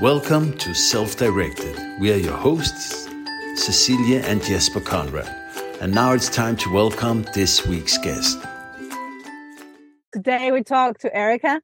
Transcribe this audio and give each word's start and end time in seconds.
Welcome 0.00 0.56
to 0.58 0.74
Self 0.74 1.16
Directed. 1.16 1.76
We 1.98 2.12
are 2.12 2.16
your 2.16 2.36
hosts, 2.36 3.08
Cecilia 3.56 4.20
and 4.20 4.40
Jesper 4.40 4.78
Conrad. 4.78 5.26
And 5.80 5.92
now 5.92 6.12
it's 6.12 6.28
time 6.28 6.56
to 6.58 6.72
welcome 6.72 7.26
this 7.34 7.66
week's 7.66 7.98
guest. 7.98 8.38
Today 10.12 10.52
we 10.52 10.62
talk 10.62 11.00
to 11.00 11.12
Erika 11.12 11.60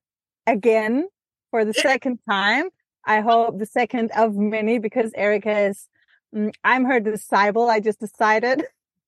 again 0.49 1.07
for 1.53 1.65
the 1.65 1.73
second 1.75 2.19
time. 2.29 2.71
I 3.07 3.21
hope 3.21 3.61
the 3.61 3.67
second 3.67 4.11
of 4.17 4.35
many 4.35 4.81
because 4.81 5.13
Erika 5.15 5.57
is, 5.67 5.89
mm, 6.35 6.53
I'm 6.65 6.87
her 6.87 6.99
disciple. 6.99 7.71
I 7.71 7.79
just 7.79 8.01
decided. 8.01 8.65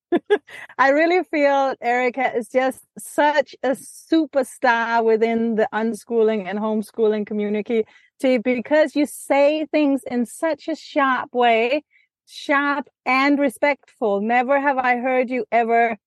I 0.77 0.91
really 0.91 1.25
feel 1.25 1.75
Erica 1.81 2.33
is 2.33 2.47
just 2.47 2.79
such 2.97 3.57
a 3.61 3.71
superstar 3.71 5.03
within 5.03 5.55
the 5.55 5.67
unschooling 5.73 6.49
and 6.49 6.59
homeschooling 6.59 7.27
community 7.27 7.83
because 8.19 8.95
you 8.95 9.05
say 9.05 9.65
things 9.71 10.01
in 10.09 10.25
such 10.25 10.67
a 10.67 10.75
sharp 10.75 11.33
way, 11.33 11.83
sharp 12.25 12.87
and 13.05 13.39
respectful. 13.39 14.21
Never 14.21 14.59
have 14.59 14.77
I 14.77 14.97
heard 14.97 15.29
you 15.29 15.45
ever 15.51 15.97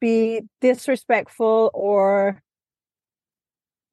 be 0.00 0.42
disrespectful 0.60 1.70
or 1.74 2.42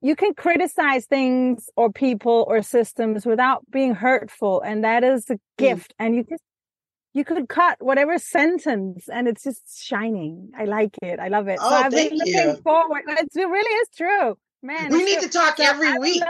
you 0.00 0.14
can 0.16 0.34
criticize 0.34 1.06
things 1.06 1.68
or 1.76 1.92
people 1.92 2.44
or 2.48 2.62
systems 2.62 3.26
without 3.26 3.68
being 3.70 3.94
hurtful 3.94 4.60
and 4.62 4.84
that 4.84 5.04
is 5.04 5.28
a 5.28 5.34
mm. 5.34 5.38
gift 5.58 5.90
mm. 5.92 6.06
and 6.06 6.14
you 6.14 6.24
just 6.24 6.42
you 7.14 7.24
could 7.24 7.48
cut 7.48 7.76
whatever 7.80 8.18
sentence 8.18 9.08
and 9.12 9.28
it's 9.28 9.42
just 9.42 9.84
shining 9.84 10.50
i 10.56 10.64
like 10.64 10.96
it 11.02 11.18
i 11.18 11.28
love 11.28 11.48
it 11.48 11.58
oh, 11.60 11.68
so 11.68 11.76
i've 11.76 11.90
been 11.90 12.16
looking 12.16 12.34
you. 12.34 12.56
forward 12.62 13.02
it 13.06 13.28
really 13.36 13.74
is 13.74 13.88
true 13.96 14.38
man 14.62 14.90
we 14.90 15.04
need 15.04 15.18
true. 15.18 15.28
to 15.28 15.28
talk 15.28 15.56
so 15.56 15.64
every 15.64 15.88
I've 15.88 16.00
week 16.00 16.22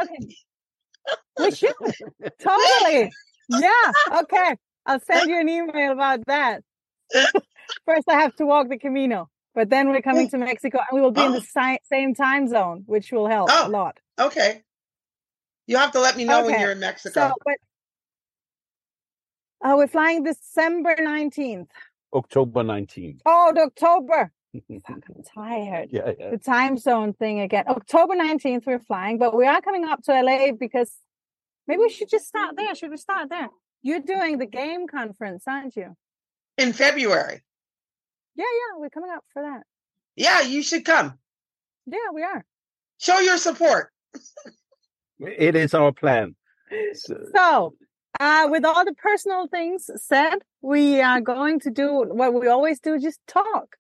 we 1.39 1.51
should 1.51 1.73
totally 2.41 3.11
yeah 3.49 3.93
okay 4.19 4.57
i'll 4.87 5.01
send 5.01 5.31
you 5.31 5.41
an 5.41 5.49
email 5.49 5.93
about 5.93 6.25
that 6.27 6.63
first 7.87 8.09
i 8.09 8.15
have 8.15 8.35
to 8.37 8.47
walk 8.47 8.69
the 8.69 8.79
camino 8.79 9.29
but 9.55 9.71
then 9.71 9.89
we're 9.89 10.03
coming 10.03 10.29
to 10.29 10.39
mexico 10.39 10.79
and 10.79 10.97
we 10.97 11.01
will 11.01 11.11
be 11.11 11.21
oh. 11.21 11.27
in 11.27 11.33
the 11.33 11.41
si- 11.41 11.81
same 11.85 12.15
time 12.15 12.49
zone 12.49 12.83
which 12.87 13.13
will 13.13 13.29
help 13.29 13.49
oh, 13.53 13.69
a 13.69 13.71
lot 13.71 13.99
okay 14.19 14.63
you 15.67 15.77
have 15.77 15.93
to 15.93 16.01
let 16.01 16.17
me 16.17 16.25
know 16.25 16.41
okay. 16.41 16.53
when 16.53 16.61
you're 16.61 16.73
in 16.73 16.81
mexico 16.81 17.29
so, 17.29 17.35
but 17.45 17.57
uh, 19.61 19.75
we're 19.77 19.89
flying 19.89 20.23
December 20.23 20.95
19th. 20.95 21.67
October 22.15 22.63
19th. 22.63 23.21
Oh, 23.27 23.53
October. 23.57 24.33
I'm 24.55 25.23
tired. 25.35 25.89
Yeah, 25.93 26.13
yeah. 26.19 26.31
The 26.31 26.39
time 26.39 26.79
zone 26.79 27.13
thing 27.13 27.41
again. 27.41 27.65
October 27.69 28.15
19th, 28.15 28.67
we're 28.67 28.79
flying, 28.79 29.19
but 29.19 29.37
we 29.37 29.47
are 29.47 29.61
coming 29.61 29.85
up 29.85 30.03
to 30.05 30.13
LA 30.13 30.53
because 30.53 30.93
maybe 31.67 31.81
we 31.81 31.91
should 31.91 32.09
just 32.09 32.27
start 32.27 32.57
there. 32.57 32.75
Should 32.75 32.91
we 32.91 32.97
start 32.97 33.29
there? 33.29 33.49
You're 33.83 34.01
doing 34.01 34.39
the 34.39 34.47
game 34.47 34.87
conference, 34.89 35.45
aren't 35.47 35.77
you? 35.77 35.97
In 36.57 36.73
February. 36.73 37.43
Yeah, 38.35 38.45
yeah. 38.45 38.81
We're 38.81 38.91
coming 38.91 39.11
up 39.11 39.25
for 39.33 39.43
that. 39.43 39.63
Yeah, 40.17 40.43
you 40.43 40.63
should 40.63 40.85
come. 40.85 41.19
Yeah, 41.87 42.11
we 42.13 42.23
are. 42.23 42.45
Show 42.99 43.19
your 43.21 43.37
support. 43.37 43.91
it 45.21 45.55
is 45.55 45.75
our 45.75 45.93
plan. 45.93 46.35
So, 46.93 47.17
so 47.35 47.75
uh, 48.21 48.47
with 48.51 48.63
all 48.67 48.85
the 48.85 48.93
personal 48.93 49.47
things 49.49 49.89
said, 49.97 50.35
we 50.61 51.01
are 51.01 51.23
going 51.23 51.61
to 51.61 51.71
do 51.71 52.05
what 52.07 52.35
we 52.35 52.47
always 52.47 52.79
do, 52.79 52.99
just 52.99 53.21
talk. 53.27 53.77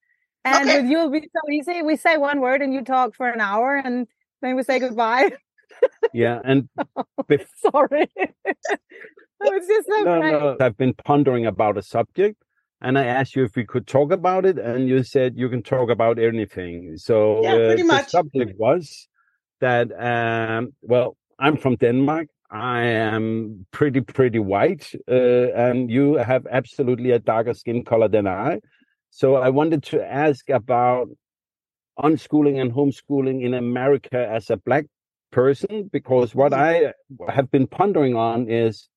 And 0.54 0.68
okay. 0.68 0.80
with 0.80 0.90
you, 0.90 0.98
it'll 0.98 1.10
be 1.10 1.20
so 1.20 1.50
easy. 1.50 1.82
We 1.82 1.96
say 1.96 2.16
one 2.16 2.40
word 2.40 2.62
and 2.62 2.72
you 2.72 2.82
talk 2.82 3.14
for 3.14 3.28
an 3.28 3.40
hour 3.40 3.76
and 3.76 4.06
then 4.42 4.56
we 4.56 4.62
say 4.62 4.78
goodbye. 4.78 5.30
yeah. 6.12 6.40
And 6.44 6.68
bef- 7.28 7.46
sorry. 7.72 8.08
it's 8.16 9.66
just 9.66 9.88
so 9.88 10.02
no, 10.04 10.20
no, 10.20 10.56
I've 10.60 10.76
been 10.76 10.94
pondering 10.94 11.46
about 11.46 11.78
a 11.78 11.82
subject 11.82 12.42
and 12.80 12.98
I 12.98 13.06
asked 13.06 13.34
you 13.34 13.44
if 13.44 13.56
we 13.56 13.64
could 13.64 13.86
talk 13.86 14.12
about 14.12 14.44
it, 14.46 14.58
and 14.58 14.88
you 14.88 15.02
said 15.02 15.36
you 15.36 15.48
can 15.48 15.62
talk 15.62 15.90
about 15.90 16.18
anything. 16.18 16.96
So 16.96 17.42
yeah, 17.42 17.54
pretty 17.56 17.82
uh, 17.82 17.86
much. 17.86 18.04
the 18.04 18.10
subject 18.10 18.52
was 18.56 19.08
that 19.60 19.90
um, 20.00 20.72
well, 20.82 21.16
I'm 21.38 21.56
from 21.56 21.76
Denmark, 21.76 22.28
I 22.50 22.82
am 22.82 23.66
pretty, 23.72 24.00
pretty 24.00 24.38
white, 24.38 24.92
uh, 25.10 25.52
and 25.54 25.90
you 25.90 26.14
have 26.14 26.46
absolutely 26.50 27.10
a 27.10 27.18
darker 27.18 27.54
skin 27.54 27.84
color 27.84 28.08
than 28.08 28.26
I. 28.26 28.60
So 29.10 29.36
I 29.36 29.48
wanted 29.50 29.82
to 29.84 30.04
ask 30.04 30.48
about 30.50 31.08
unschooling 31.98 32.60
and 32.60 32.72
homeschooling 32.72 33.42
in 33.42 33.54
America 33.54 34.28
as 34.30 34.50
a 34.50 34.56
black 34.56 34.86
person, 35.32 35.90
because 35.92 36.34
what 36.34 36.52
mm-hmm. 36.52 37.22
I 37.28 37.32
have 37.32 37.50
been 37.50 37.66
pondering 37.66 38.16
on 38.16 38.48
is 38.48 38.88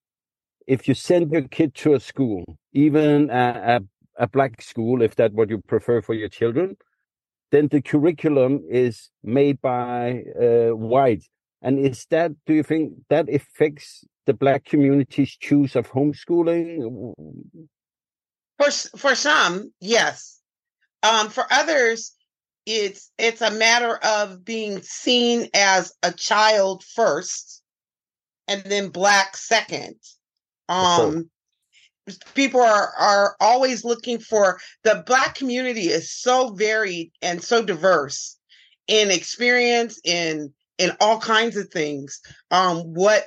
if 0.67 0.87
you 0.87 0.93
send 0.93 1.31
your 1.31 1.47
kid 1.47 1.73
to 1.75 1.93
a 1.93 1.99
school, 1.99 2.57
even 2.73 3.29
a, 3.29 3.79
a, 4.17 4.23
a 4.23 4.27
black 4.27 4.61
school, 4.61 5.01
if 5.01 5.15
that's 5.15 5.33
what 5.33 5.49
you 5.49 5.59
prefer 5.67 6.01
for 6.01 6.13
your 6.13 6.29
children, 6.29 6.77
then 7.51 7.67
the 7.67 7.81
curriculum 7.81 8.61
is 8.69 9.09
made 9.23 9.59
by 9.61 10.23
uh, 10.39 10.69
white 10.75 11.23
and 11.61 11.79
is 11.79 12.05
that, 12.09 12.31
do 12.45 12.53
you 12.53 12.63
think 12.63 12.93
that 13.09 13.29
affects 13.29 14.03
the 14.25 14.33
Black 14.33 14.65
community's 14.65 15.35
choose 15.37 15.75
of 15.75 15.91
homeschooling? 15.91 17.13
For, 18.61 18.71
for 18.97 19.15
some, 19.15 19.71
yes. 19.79 20.39
Um, 21.03 21.29
for 21.29 21.45
others, 21.51 22.13
it's 22.65 23.11
it's 23.17 23.41
a 23.41 23.51
matter 23.51 23.95
of 23.97 24.45
being 24.45 24.81
seen 24.83 25.49
as 25.55 25.93
a 26.03 26.11
child 26.11 26.83
first 26.83 27.63
and 28.47 28.61
then 28.63 28.89
black 28.89 29.35
second 29.35 29.95
um 30.69 31.27
people 32.35 32.61
are 32.61 32.91
are 32.97 33.35
always 33.39 33.83
looking 33.83 34.19
for 34.19 34.59
the 34.83 35.03
black 35.05 35.35
community 35.35 35.89
is 35.89 36.11
so 36.11 36.53
varied 36.53 37.11
and 37.21 37.43
so 37.43 37.63
diverse 37.63 38.37
in 38.87 39.11
experience 39.11 39.99
in 40.03 40.53
in 40.77 40.91
all 40.99 41.19
kinds 41.19 41.57
of 41.57 41.69
things. 41.69 42.19
Um, 42.49 42.93
what 42.93 43.25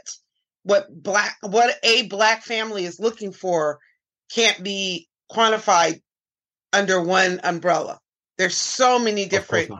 what 0.64 0.86
black 0.90 1.36
what 1.42 1.78
a 1.82 2.06
black 2.08 2.42
family 2.42 2.84
is 2.84 3.00
looking 3.00 3.32
for 3.32 3.78
can't 4.30 4.62
be 4.62 5.08
quantified 5.30 6.02
under 6.72 7.00
one 7.00 7.40
umbrella. 7.44 8.00
There's 8.38 8.56
so 8.56 8.98
many 8.98 9.26
different 9.26 9.70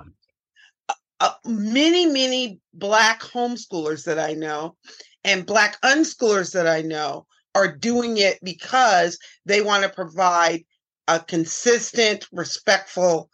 uh, 0.88 0.94
uh, 1.21 1.32
many 1.44 2.06
many 2.06 2.60
black 2.72 3.21
homeschoolers 3.21 4.04
that 4.04 4.19
I 4.19 4.34
know 4.34 4.77
and 5.25 5.47
black 5.47 5.81
unschoolers 5.83 6.53
that 6.53 6.66
I 6.66 6.83
know 6.83 7.27
are 7.54 7.75
doing 7.75 8.19
it 8.19 8.38
because 8.43 9.19
they 9.47 9.60
want 9.60 9.84
to 9.84 9.88
provide 9.88 10.65
a 11.09 11.21
consistent 11.21 12.27
respectful 12.33 13.31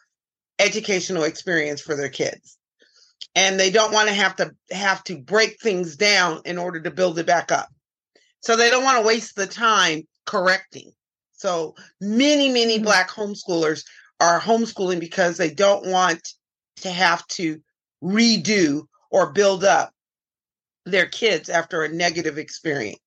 educational 0.59 1.25
experience 1.25 1.81
for 1.81 1.97
their 1.97 2.09
kids 2.09 2.59
and 3.34 3.59
they 3.59 3.70
don't 3.70 3.93
want 3.93 4.09
to 4.09 4.15
have 4.15 4.37
to 4.37 4.54
have 4.70 5.03
to 5.04 5.19
break 5.19 5.60
things 5.60 5.97
down 5.97 6.43
in 6.44 6.59
order 6.59 6.81
to 6.81 6.91
build 6.91 7.19
it 7.19 7.26
back 7.26 7.53
up. 7.53 7.69
So 8.41 8.56
they 8.56 8.70
don't 8.70 8.84
want 8.84 9.00
to 9.00 9.06
waste 9.06 9.37
the 9.37 9.47
time 9.47 10.06
correcting. 10.26 10.93
So 11.41 11.75
many, 12.03 12.51
many 12.51 12.75
mm-hmm. 12.75 12.84
black 12.84 13.09
homeschoolers 13.09 13.84
are 14.21 14.39
homeschooling 14.39 15.01
because 15.01 15.39
they 15.39 15.49
don't 15.49 15.87
want 15.87 16.34
to 16.83 16.91
have 16.91 17.27
to 17.28 17.62
redo 18.05 18.83
or 19.11 19.33
build 19.33 19.65
up 19.65 19.91
their 20.84 21.06
kids 21.06 21.49
after 21.49 21.83
a 21.83 21.89
negative 21.89 22.37
experience. 22.37 23.00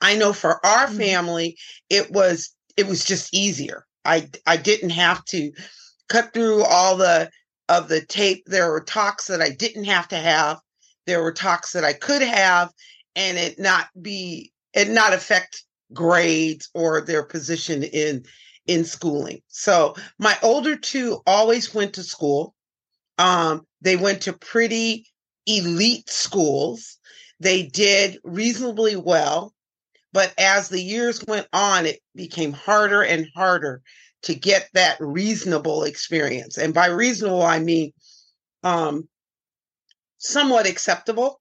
I 0.00 0.16
know 0.16 0.32
for 0.32 0.64
our 0.64 0.86
mm-hmm. 0.86 0.96
family, 0.96 1.58
it 1.90 2.10
was 2.10 2.54
it 2.78 2.86
was 2.86 3.04
just 3.04 3.34
easier. 3.34 3.84
I 4.06 4.30
I 4.46 4.56
didn't 4.56 4.90
have 4.90 5.22
to 5.26 5.52
cut 6.08 6.32
through 6.32 6.64
all 6.64 6.96
the 6.96 7.30
of 7.68 7.88
the 7.88 8.00
tape. 8.00 8.44
There 8.46 8.70
were 8.70 8.80
talks 8.80 9.26
that 9.26 9.42
I 9.42 9.50
didn't 9.50 9.84
have 9.84 10.08
to 10.08 10.16
have. 10.16 10.60
There 11.06 11.22
were 11.22 11.32
talks 11.32 11.72
that 11.72 11.84
I 11.84 11.92
could 11.92 12.22
have, 12.22 12.72
and 13.14 13.36
it 13.36 13.58
not 13.58 13.88
be 14.00 14.50
it 14.72 14.88
not 14.88 15.12
affect 15.12 15.62
grades 15.92 16.68
or 16.74 17.00
their 17.00 17.22
position 17.22 17.82
in 17.82 18.24
in 18.66 18.84
schooling. 18.84 19.42
So 19.48 19.94
my 20.18 20.36
older 20.42 20.76
two 20.76 21.20
always 21.26 21.74
went 21.74 21.94
to 21.94 22.02
school. 22.02 22.54
Um, 23.18 23.66
they 23.80 23.96
went 23.96 24.22
to 24.22 24.32
pretty 24.32 25.06
elite 25.46 26.08
schools. 26.08 26.98
They 27.40 27.64
did 27.64 28.18
reasonably 28.22 28.96
well, 28.96 29.54
but 30.12 30.32
as 30.38 30.68
the 30.68 30.80
years 30.80 31.24
went 31.26 31.48
on, 31.52 31.86
it 31.86 32.00
became 32.14 32.52
harder 32.52 33.02
and 33.02 33.26
harder 33.34 33.82
to 34.22 34.34
get 34.34 34.68
that 34.74 34.98
reasonable 35.00 35.84
experience. 35.84 36.58
And 36.58 36.74
by 36.74 36.86
reasonable, 36.86 37.42
I 37.42 37.58
mean 37.58 37.92
um, 38.62 39.08
somewhat 40.18 40.66
acceptable. 40.66 41.40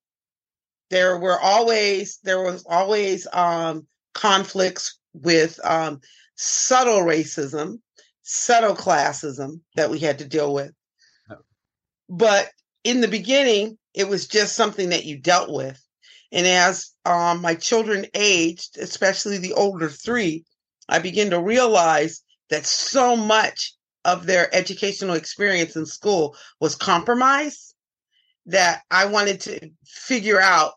There 0.89 1.17
were 1.19 1.39
always 1.39 2.19
there 2.23 2.41
was 2.41 2.65
always 2.67 3.27
um, 3.31 3.85
conflicts 4.13 4.97
with 5.13 5.59
um, 5.63 6.01
subtle 6.35 7.01
racism, 7.01 7.79
subtle 8.23 8.75
classism 8.75 9.61
that 9.75 9.89
we 9.89 9.99
had 9.99 10.19
to 10.19 10.25
deal 10.25 10.53
with. 10.53 10.71
But 12.09 12.49
in 12.83 13.01
the 13.01 13.07
beginning, 13.07 13.77
it 13.93 14.07
was 14.07 14.27
just 14.27 14.55
something 14.55 14.89
that 14.89 15.05
you 15.05 15.17
dealt 15.19 15.51
with. 15.51 15.79
And 16.31 16.45
as 16.45 16.91
um, 17.05 17.41
my 17.41 17.55
children 17.55 18.05
aged, 18.13 18.77
especially 18.77 19.37
the 19.37 19.53
older 19.53 19.89
three, 19.89 20.45
I 20.87 20.99
began 20.99 21.31
to 21.31 21.41
realize 21.41 22.21
that 22.49 22.65
so 22.65 23.15
much 23.15 23.75
of 24.05 24.25
their 24.25 24.53
educational 24.55 25.15
experience 25.15 25.75
in 25.75 25.85
school 25.85 26.35
was 26.59 26.75
compromised 26.75 27.75
that 28.47 28.81
I 28.89 29.05
wanted 29.05 29.41
to 29.41 29.69
figure 29.85 30.39
out 30.39 30.73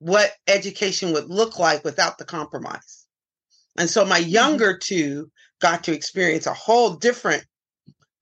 what 0.00 0.32
education 0.46 1.12
would 1.12 1.30
look 1.30 1.58
like 1.58 1.84
without 1.84 2.18
the 2.18 2.24
compromise. 2.24 3.06
And 3.78 3.88
so 3.88 4.04
my 4.04 4.20
mm-hmm. 4.20 4.30
younger 4.30 4.76
two 4.76 5.30
got 5.60 5.84
to 5.84 5.92
experience 5.92 6.46
a 6.46 6.54
whole 6.54 6.94
different 6.94 7.44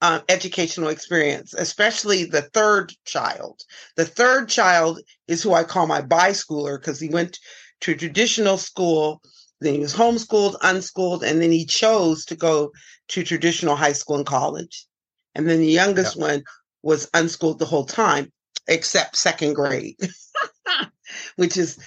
um, 0.00 0.22
educational 0.28 0.88
experience, 0.88 1.54
especially 1.54 2.24
the 2.24 2.42
third 2.42 2.92
child. 3.04 3.62
The 3.96 4.04
third 4.04 4.48
child 4.48 5.00
is 5.26 5.42
who 5.42 5.54
I 5.54 5.64
call 5.64 5.86
my 5.86 6.02
bischooler 6.02 6.78
because 6.78 7.00
he 7.00 7.08
went 7.08 7.38
to 7.80 7.94
traditional 7.94 8.58
school, 8.58 9.20
then 9.60 9.74
he 9.74 9.80
was 9.80 9.94
homeschooled, 9.94 10.56
unschooled, 10.62 11.24
and 11.24 11.40
then 11.40 11.50
he 11.50 11.64
chose 11.64 12.24
to 12.26 12.36
go 12.36 12.72
to 13.08 13.24
traditional 13.24 13.76
high 13.76 13.92
school 13.92 14.16
and 14.16 14.26
college. 14.26 14.86
And 15.34 15.48
then 15.48 15.60
the 15.60 15.66
youngest 15.66 16.16
yeah. 16.16 16.22
one 16.22 16.44
was 16.82 17.08
unschooled 17.14 17.58
the 17.58 17.66
whole 17.66 17.84
time, 17.84 18.32
except 18.68 19.16
second 19.16 19.54
grade, 19.54 19.96
which 21.36 21.56
is, 21.56 21.78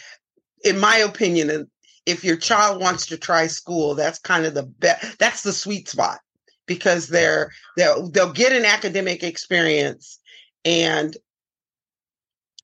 in 0.64 0.80
my 0.80 0.98
opinion, 0.98 1.70
if 2.06 2.24
your 2.24 2.38
child 2.38 2.82
wants 2.82 3.06
to 3.08 3.18
try 3.18 3.48
school, 3.48 3.96
that's 3.96 4.20
kind 4.20 4.46
of 4.46 4.54
the 4.54 4.64
best, 4.64 5.18
that's 5.20 5.44
the 5.44 5.54
sweet 5.54 5.88
spot 5.88 6.20
because 6.66 7.08
they're 7.08 7.52
they'll 7.78 8.10
they'll 8.10 8.34
get 8.34 8.54
an 8.54 8.66
academic 8.66 9.24
experience 9.24 10.20
and 10.66 11.18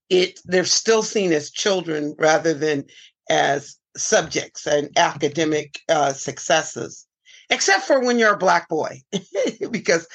it 0.09 0.39
they're 0.45 0.63
still 0.63 1.03
seen 1.03 1.33
as 1.33 1.51
children 1.51 2.15
rather 2.17 2.53
than 2.53 2.85
as 3.29 3.77
subjects 3.95 4.67
and 4.67 4.89
academic 4.97 5.79
uh, 5.89 6.13
successes 6.13 7.06
except 7.49 7.83
for 7.83 8.03
when 8.03 8.19
you're 8.19 8.33
a 8.33 8.37
black 8.37 8.67
boy 8.69 9.01
because 9.71 10.07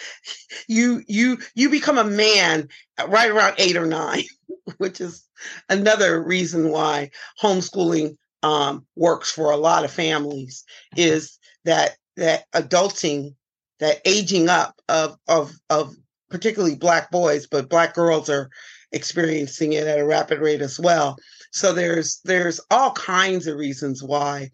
you 0.68 1.02
you 1.06 1.38
you 1.54 1.70
become 1.70 1.98
a 1.98 2.04
man 2.04 2.68
right 3.08 3.30
around 3.30 3.54
8 3.58 3.76
or 3.76 3.86
9 3.86 4.22
which 4.78 5.00
is 5.00 5.26
another 5.68 6.22
reason 6.22 6.70
why 6.70 7.10
homeschooling 7.40 8.16
um, 8.42 8.84
works 8.96 9.30
for 9.30 9.50
a 9.50 9.56
lot 9.56 9.84
of 9.84 9.92
families 9.92 10.64
is 10.96 11.38
that 11.64 11.96
that 12.16 12.44
adulting 12.54 13.34
that 13.78 14.00
aging 14.04 14.48
up 14.48 14.80
of 14.88 15.16
of 15.28 15.52
of 15.70 15.94
particularly 16.30 16.74
black 16.74 17.10
boys, 17.10 17.46
but 17.46 17.68
black 17.68 17.94
girls 17.94 18.28
are 18.30 18.48
experiencing 18.90 19.74
it 19.74 19.86
at 19.86 19.98
a 19.98 20.06
rapid 20.06 20.40
rate 20.40 20.62
as 20.62 20.80
well. 20.80 21.16
So 21.52 21.72
there's 21.72 22.20
there's 22.24 22.60
all 22.70 22.92
kinds 22.92 23.46
of 23.46 23.58
reasons 23.58 24.02
why 24.02 24.50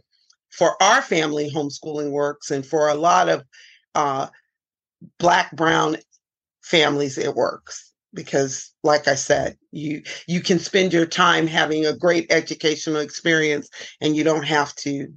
for 0.51 0.81
our 0.83 1.03
family 1.03 1.51
homeschooling 1.51 2.11
works 2.11 2.51
and 2.51 2.65
for 2.65 2.89
a 2.89 2.95
lot 2.95 3.29
of 3.29 3.45
uh, 3.95 4.27
black 5.19 5.55
brown 5.55 5.97
families 6.63 7.19
it 7.19 7.35
works 7.35 7.93
because 8.15 8.73
like 8.83 9.07
i 9.07 9.15
said 9.15 9.57
you 9.71 10.03
you 10.27 10.41
can 10.41 10.59
spend 10.59 10.93
your 10.93 11.07
time 11.07 11.47
having 11.47 11.87
a 11.87 11.97
great 11.97 12.27
educational 12.31 13.01
experience 13.01 13.69
and 14.01 14.17
you 14.17 14.25
don't 14.25 14.45
have 14.45 14.75
to 14.75 15.09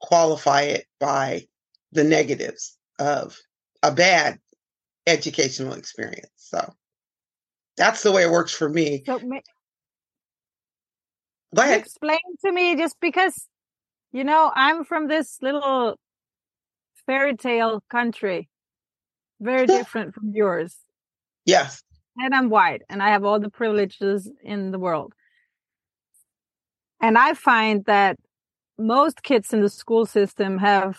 qualify 0.00 0.62
it 0.62 0.86
by 1.00 1.44
the 1.92 2.04
negatives 2.04 2.76
of 2.98 3.36
a 3.82 3.92
bad 3.92 4.38
educational 5.06 5.74
experience. 5.74 6.30
So 6.36 6.72
that's 7.76 8.02
the 8.02 8.12
way 8.12 8.22
it 8.24 8.30
works 8.30 8.52
for 8.52 8.68
me. 8.68 9.02
So, 9.06 9.20
ahead. 11.56 11.80
Explain 11.80 12.18
to 12.44 12.52
me 12.52 12.76
just 12.76 12.96
because, 13.00 13.48
you 14.12 14.24
know, 14.24 14.52
I'm 14.54 14.84
from 14.84 15.08
this 15.08 15.38
little 15.42 15.98
fairy 17.06 17.36
tale 17.36 17.82
country, 17.90 18.48
very 19.40 19.66
different 19.78 20.14
from 20.14 20.30
yours. 20.32 20.76
Yes. 21.44 21.82
And 22.18 22.34
I'm 22.34 22.48
white 22.48 22.82
and 22.88 23.02
I 23.02 23.10
have 23.10 23.24
all 23.24 23.38
the 23.38 23.50
privileges 23.50 24.30
in 24.42 24.70
the 24.70 24.78
world. 24.78 25.12
And 27.00 27.18
I 27.18 27.34
find 27.34 27.84
that 27.84 28.16
most 28.78 29.22
kids 29.22 29.52
in 29.52 29.60
the 29.60 29.68
school 29.68 30.06
system 30.06 30.58
have 30.58 30.98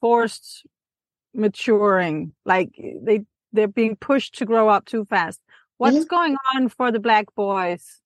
forced 0.00 0.66
maturing 1.34 2.32
like 2.44 2.70
they 3.02 3.22
they're 3.52 3.68
being 3.68 3.96
pushed 3.96 4.34
to 4.34 4.44
grow 4.44 4.68
up 4.68 4.84
too 4.84 5.04
fast 5.06 5.40
what's 5.78 5.96
mm-hmm. 5.96 6.04
going 6.14 6.36
on 6.54 6.68
for 6.68 6.92
the 6.92 7.00
black 7.00 7.34
boys 7.34 8.00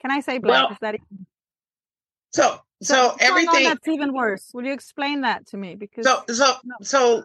can 0.00 0.10
i 0.10 0.20
say 0.20 0.38
black 0.38 0.64
well, 0.64 0.72
is 0.72 0.78
that 0.80 0.94
even... 0.94 1.26
so 2.30 2.58
so, 2.86 3.16
everything 3.20 3.64
that's 3.64 3.88
even 3.88 4.12
worse 4.12 4.50
will 4.52 4.64
you 4.64 4.72
explain 4.72 5.22
that 5.22 5.46
to 5.48 5.56
me 5.56 5.74
because 5.74 6.04
so 6.04 6.22
so 6.28 6.54
no. 6.64 6.74
so 6.82 7.24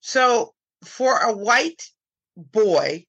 so 0.00 0.54
for 0.84 1.18
a 1.18 1.32
white 1.36 1.82
boy 2.36 3.04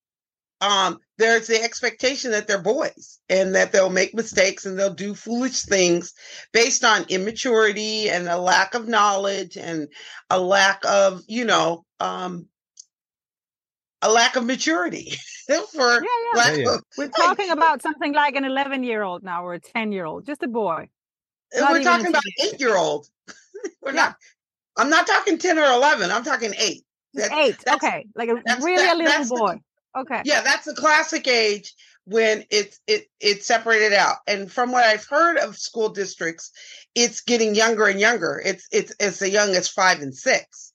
um, 0.62 1.00
there's 1.18 1.48
the 1.48 1.62
expectation 1.62 2.31
that 2.31 2.48
they're 2.48 2.62
boys 2.62 3.19
and 3.30 3.56
that 3.56 3.72
they'll 3.72 3.90
make 3.90 4.13
mistakes 4.13 4.66
and 4.66 4.78
they'll 4.78 4.94
do 4.94 5.13
foolish 5.13 5.62
things 5.62 6.13
based 6.51 6.84
on 6.84 7.06
immaturity 7.07 8.10
and 8.10 8.28
a 8.28 8.38
lack 8.38 8.74
of 8.74 8.88
knowledge 8.88 9.57
and 9.57 9.88
a 10.30 10.40
lack 10.40 10.84
of, 10.86 11.22
you 11.28 11.46
know, 11.46 11.86
um, 12.00 12.48
a 14.01 14.12
lack 14.12 14.36
of 14.36 14.46
maturity 14.46 15.13
for 15.48 15.94
yeah, 15.94 16.00
yeah. 16.36 16.56
yeah, 16.56 16.78
we're 16.98 17.10
talking 17.10 17.50
about 17.50 17.81
something 17.81 18.13
like 18.13 18.36
an 18.36 18.46
11 18.46 18.84
year 18.84 19.04
old 19.04 19.24
now 19.24 19.44
or 19.44 19.56
a 19.56 19.60
10 19.60 19.92
year 19.92 20.06
old 20.06 20.25
just 20.25 20.42
a 20.42 20.48
boy 20.48 20.88
we're 21.56 21.84
talking 21.84 22.07
about 22.07 22.24
eight 22.44 22.60
year 22.60 22.75
old 22.75 23.07
we're 23.81 23.92
not 23.92 24.16
i'm 24.78 24.90
not 24.90 25.07
talking 25.07 25.38
10 25.38 25.57
or 25.57 25.66
11 25.66 26.12
i'm 26.12 26.24
talking 26.24 26.54
eight 26.60 26.84
eight 27.34 27.57
okay 27.68 28.06
like 28.16 28.30
a 28.30 28.36
really 28.62 28.78
that, 28.78 28.96
a 28.96 28.98
little 28.98 29.38
boy 29.38 29.54
the, 29.54 29.62
Okay. 29.96 30.22
Yeah, 30.25 30.42
that's 30.42 30.66
the 30.66 30.75
classic 30.75 31.28
age 31.28 31.74
when 32.06 32.46
it's 32.50 32.80
it 32.88 33.07
it's 33.19 33.46
separated 33.46 33.94
out. 33.94 34.18
And 34.28 34.51
from 34.51 34.72
what 34.72 34.86
I've 34.86 35.06
heard 35.06 35.38
of 35.38 35.57
school 35.57 35.90
districts, 35.90 36.51
it's 36.96 37.22
getting 37.22 37.56
younger 37.56 37.88
and 37.88 38.00
younger. 38.00 38.42
It's 38.44 38.68
it's 38.72 38.92
as 39.00 39.22
young 39.22 39.56
as 39.56 39.68
five 39.68 40.01
and 40.01 40.16
six. 40.16 40.74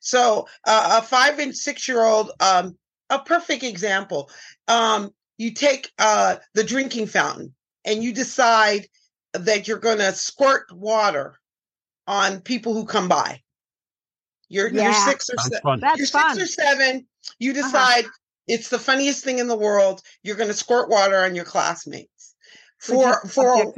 So 0.00 0.48
uh, 0.64 1.00
a 1.00 1.06
five 1.06 1.38
and 1.38 1.56
six 1.56 1.88
year 1.88 2.04
old, 2.04 2.30
um, 2.40 2.76
a 3.10 3.18
perfect 3.18 3.62
example. 3.62 4.30
Um, 4.66 5.10
you 5.36 5.52
take 5.52 5.90
uh, 5.98 6.36
the 6.54 6.64
drinking 6.64 7.06
fountain 7.06 7.54
and 7.84 8.02
you 8.02 8.12
decide 8.12 8.88
that 9.34 9.68
you're 9.68 9.78
going 9.78 9.98
to 9.98 10.12
squirt 10.12 10.72
water 10.72 11.38
on 12.06 12.40
people 12.40 12.74
who 12.74 12.84
come 12.84 13.08
by. 13.08 13.42
You're, 14.48 14.68
yeah. 14.68 14.84
you're 14.84 14.92
six 14.94 15.28
or 15.28 15.36
seven. 15.38 15.80
You're 15.96 16.06
six 16.06 16.38
or 16.38 16.46
seven. 16.46 17.06
You 17.38 17.52
uh-huh. 17.52 17.62
decide 17.62 18.04
uh-huh. 18.04 18.12
It's 18.48 18.70
the 18.70 18.78
funniest 18.78 19.22
thing 19.22 19.38
in 19.38 19.46
the 19.46 19.56
world. 19.56 20.02
You're 20.22 20.36
going 20.36 20.48
to 20.48 20.54
squirt 20.54 20.88
water 20.88 21.18
on 21.18 21.34
your 21.34 21.44
classmates. 21.44 22.34
For 22.78 23.20
for 23.26 23.74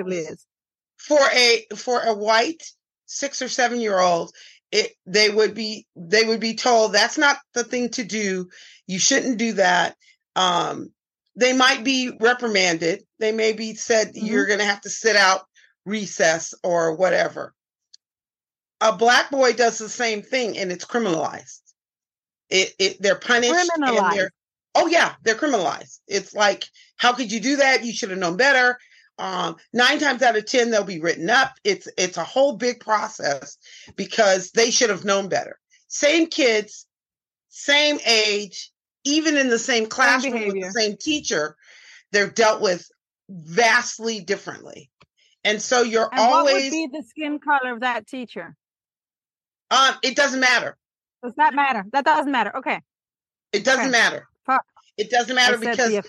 for 0.97 1.21
a 1.35 1.67
for 1.75 2.01
a 2.01 2.15
white 2.15 2.63
six 3.07 3.43
or 3.43 3.49
seven 3.49 3.81
year 3.81 3.99
old, 3.99 4.33
it 4.71 4.93
they 5.07 5.29
would 5.31 5.55
be 5.55 5.87
they 5.97 6.25
would 6.25 6.41
be 6.41 6.55
told 6.55 6.93
that's 6.93 7.19
not 7.19 7.39
the 7.55 7.65
thing 7.65 7.89
to 7.91 8.05
do. 8.05 8.49
You 8.87 8.99
shouldn't 8.99 9.39
do 9.39 9.55
that. 9.55 9.97
Um, 10.37 10.93
they 11.41 11.55
might 11.55 11.83
be 11.83 12.13
reprimanded. 12.21 13.03
They 13.19 13.33
may 13.33 13.55
be 13.55 13.75
said 13.75 14.09
mm-hmm. 14.09 14.27
you're 14.27 14.47
going 14.47 14.59
to 14.59 14.65
have 14.65 14.83
to 14.83 14.91
sit 14.91 15.17
out 15.17 15.47
recess 15.87 16.53
or 16.63 16.95
whatever. 16.95 17.55
A 18.83 18.95
black 18.95 19.31
boy 19.31 19.55
does 19.55 19.79
the 19.79 19.89
same 19.89 20.23
thing 20.23 20.59
and 20.59 20.71
it's 20.71 20.85
criminalized. 20.85 21.61
It, 22.51 22.75
it 22.79 23.03
they're 23.03 23.17
punished 23.19 23.71
and 23.75 24.13
they're 24.13 24.31
Oh 24.75 24.87
yeah, 24.87 25.15
they're 25.25 25.35
criminalized. 25.35 25.99
It's 26.07 26.33
like, 26.33 26.65
how 26.97 27.13
could 27.13 27.33
you 27.33 27.41
do 27.41 27.57
that? 27.57 27.85
You 27.85 27.93
should 27.93 28.11
have 28.11 28.19
known 28.19 28.37
better. 28.37 28.79
Um, 29.19 29.57
nine 29.73 29.99
times 29.99 30.23
out 30.23 30.37
of 30.37 30.47
ten, 30.47 30.71
they'll 30.71 30.85
be 30.85 31.01
written 31.01 31.29
up. 31.29 31.55
It's 31.65 31.89
it's 31.99 32.17
a 32.17 32.25
whole 32.25 32.57
big 32.57 32.81
process 32.81 33.57
because 33.97 34.51
they 34.53 34.71
should 34.71 34.91
have 34.91 35.05
known 35.05 35.29
better. 35.29 35.59
Same 35.89 36.29
kids, 36.29 36.87
same 37.49 37.99
age, 38.07 38.71
even 39.05 39.37
in 39.37 39.49
the 39.49 39.59
same 39.59 39.87
classroom 39.87 40.35
same 40.35 40.49
with 40.49 40.63
the 40.63 40.73
same 40.73 40.97
teacher, 40.97 41.57
they're 42.13 42.31
dealt 42.31 42.61
with 42.61 42.89
vastly 43.29 44.21
differently. 44.21 44.91
And 45.45 45.61
so 45.63 45.83
you're 45.83 46.09
and 46.11 46.21
always 46.21 46.55
what 46.55 46.63
would 46.63 46.71
be 46.71 46.89
the 46.93 47.03
skin 47.09 47.39
color 47.39 47.73
of 47.73 47.81
that 47.81 48.07
teacher? 48.07 48.57
Um, 49.71 49.95
it 50.03 50.17
doesn't 50.17 50.41
matter. 50.41 50.77
Does 51.23 51.35
that 51.37 51.55
matter? 51.55 51.85
That 51.93 52.05
doesn't 52.05 52.33
matter. 52.33 52.57
Okay. 52.57 52.81
It 53.53 53.65
doesn't 53.65 53.83
okay. 53.83 53.91
matter. 53.91 54.27
It 54.97 55.09
doesn't 55.11 55.35
matter 55.35 55.57
because 55.57 55.77
the, 55.93 56.03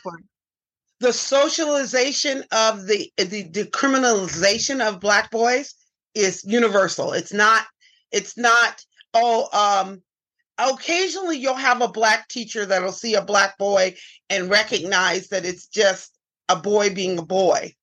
the, 0.99 1.13
socialization 1.13 2.43
of 2.51 2.87
the, 2.87 3.09
the 3.15 3.45
decriminalization 3.45 4.85
of 4.85 4.99
black 4.99 5.31
boys 5.31 5.75
is 6.13 6.43
universal. 6.43 7.13
It's 7.13 7.31
not. 7.31 7.65
It's 8.11 8.37
not. 8.37 8.83
Oh, 9.13 9.47
um, 9.53 10.01
occasionally 10.69 11.37
you'll 11.37 11.55
have 11.55 11.81
a 11.81 11.87
black 11.87 12.27
teacher 12.27 12.65
that'll 12.65 12.91
see 12.91 13.15
a 13.15 13.21
black 13.21 13.57
boy 13.57 13.95
and 14.29 14.49
recognize 14.49 15.29
that 15.29 15.45
it's 15.45 15.67
just 15.67 16.17
a 16.49 16.55
boy 16.55 16.93
being 16.93 17.17
a 17.17 17.25
boy. 17.25 17.73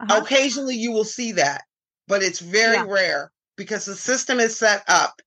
Uh-huh. 0.00 0.20
Occasionally 0.22 0.76
you 0.76 0.92
will 0.92 1.04
see 1.04 1.32
that, 1.32 1.64
but 2.08 2.22
it's 2.22 2.40
very 2.40 2.76
Yeah. 2.76 2.86
rare 2.88 3.32
because 3.56 3.84
the 3.84 3.94
system 3.96 4.40
is 4.40 4.56
set 4.56 4.82
up 4.88 5.20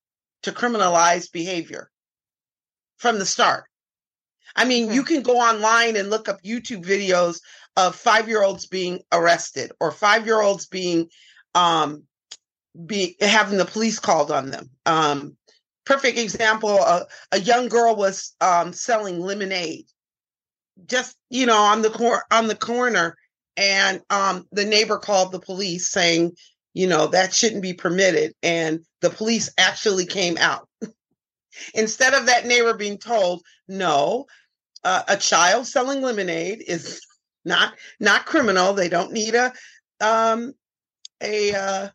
to 0.44 0.52
criminalize 0.52 1.32
behavior 1.32 1.92
from 2.98 3.20
the 3.20 3.26
start. 3.26 3.66
I 4.56 4.66
mean, 4.66 4.92
you 4.92 5.04
can 5.04 5.22
go 5.22 5.38
online 5.38 5.96
and 5.98 6.10
look 6.10 6.30
up 6.30 6.42
YouTube 6.44 6.86
videos 6.86 7.40
of 7.76 7.96
five 7.96 8.28
year 8.28 8.42
olds 8.42 8.66
being 8.66 9.02
arrested 9.12 9.72
or 9.80 9.92
five 9.92 10.26
year 10.26 10.42
olds 10.42 10.66
being 10.66 11.10
um 11.56 12.04
be 12.86 13.16
having 13.22 13.58
the 13.58 13.66
police 13.66 14.00
called 14.00 14.32
on 14.32 14.50
them. 14.52 14.70
Um 14.86 15.38
perfect 15.86 16.18
example, 16.18 16.80
a, 16.80 17.06
a 17.32 17.40
young 17.40 17.68
girl 17.70 17.96
was 17.96 18.36
um 18.42 18.74
selling 18.74 19.20
lemonade. 19.20 19.86
Just 20.86 21.16
you 21.30 21.46
know 21.46 21.58
on 21.58 21.82
the 21.82 21.90
cor- 21.90 22.26
on 22.32 22.48
the 22.48 22.56
corner 22.56 23.16
and 23.58 24.02
um 24.10 24.46
the 24.52 24.66
neighbor 24.66 24.98
called 24.98 25.32
the 25.32 25.40
police 25.40 25.90
saying 25.90 26.34
you 26.74 26.88
know 26.88 27.08
that 27.08 27.34
shouldn't 27.34 27.62
be 27.62 27.74
permitted 27.74 28.34
and 28.44 28.82
the 29.02 29.10
police 29.10 29.50
actually 29.58 30.06
came 30.06 30.38
out. 30.38 30.68
Instead 31.74 32.14
of 32.14 32.26
that 32.26 32.46
neighbor 32.46 32.74
being 32.74 32.98
told 32.98 33.44
no 33.68 34.26
uh, 34.84 35.04
a 35.08 35.18
child 35.18 35.68
selling 35.68 36.02
lemonade 36.02 36.64
is 36.68 37.02
not 37.46 37.74
not 38.00 38.26
criminal. 38.26 38.74
They 38.74 38.90
don't 38.90 39.14
need 39.14 39.36
a 39.36 39.54
um 40.02 40.54
a 41.22 41.54
uh 41.54 41.90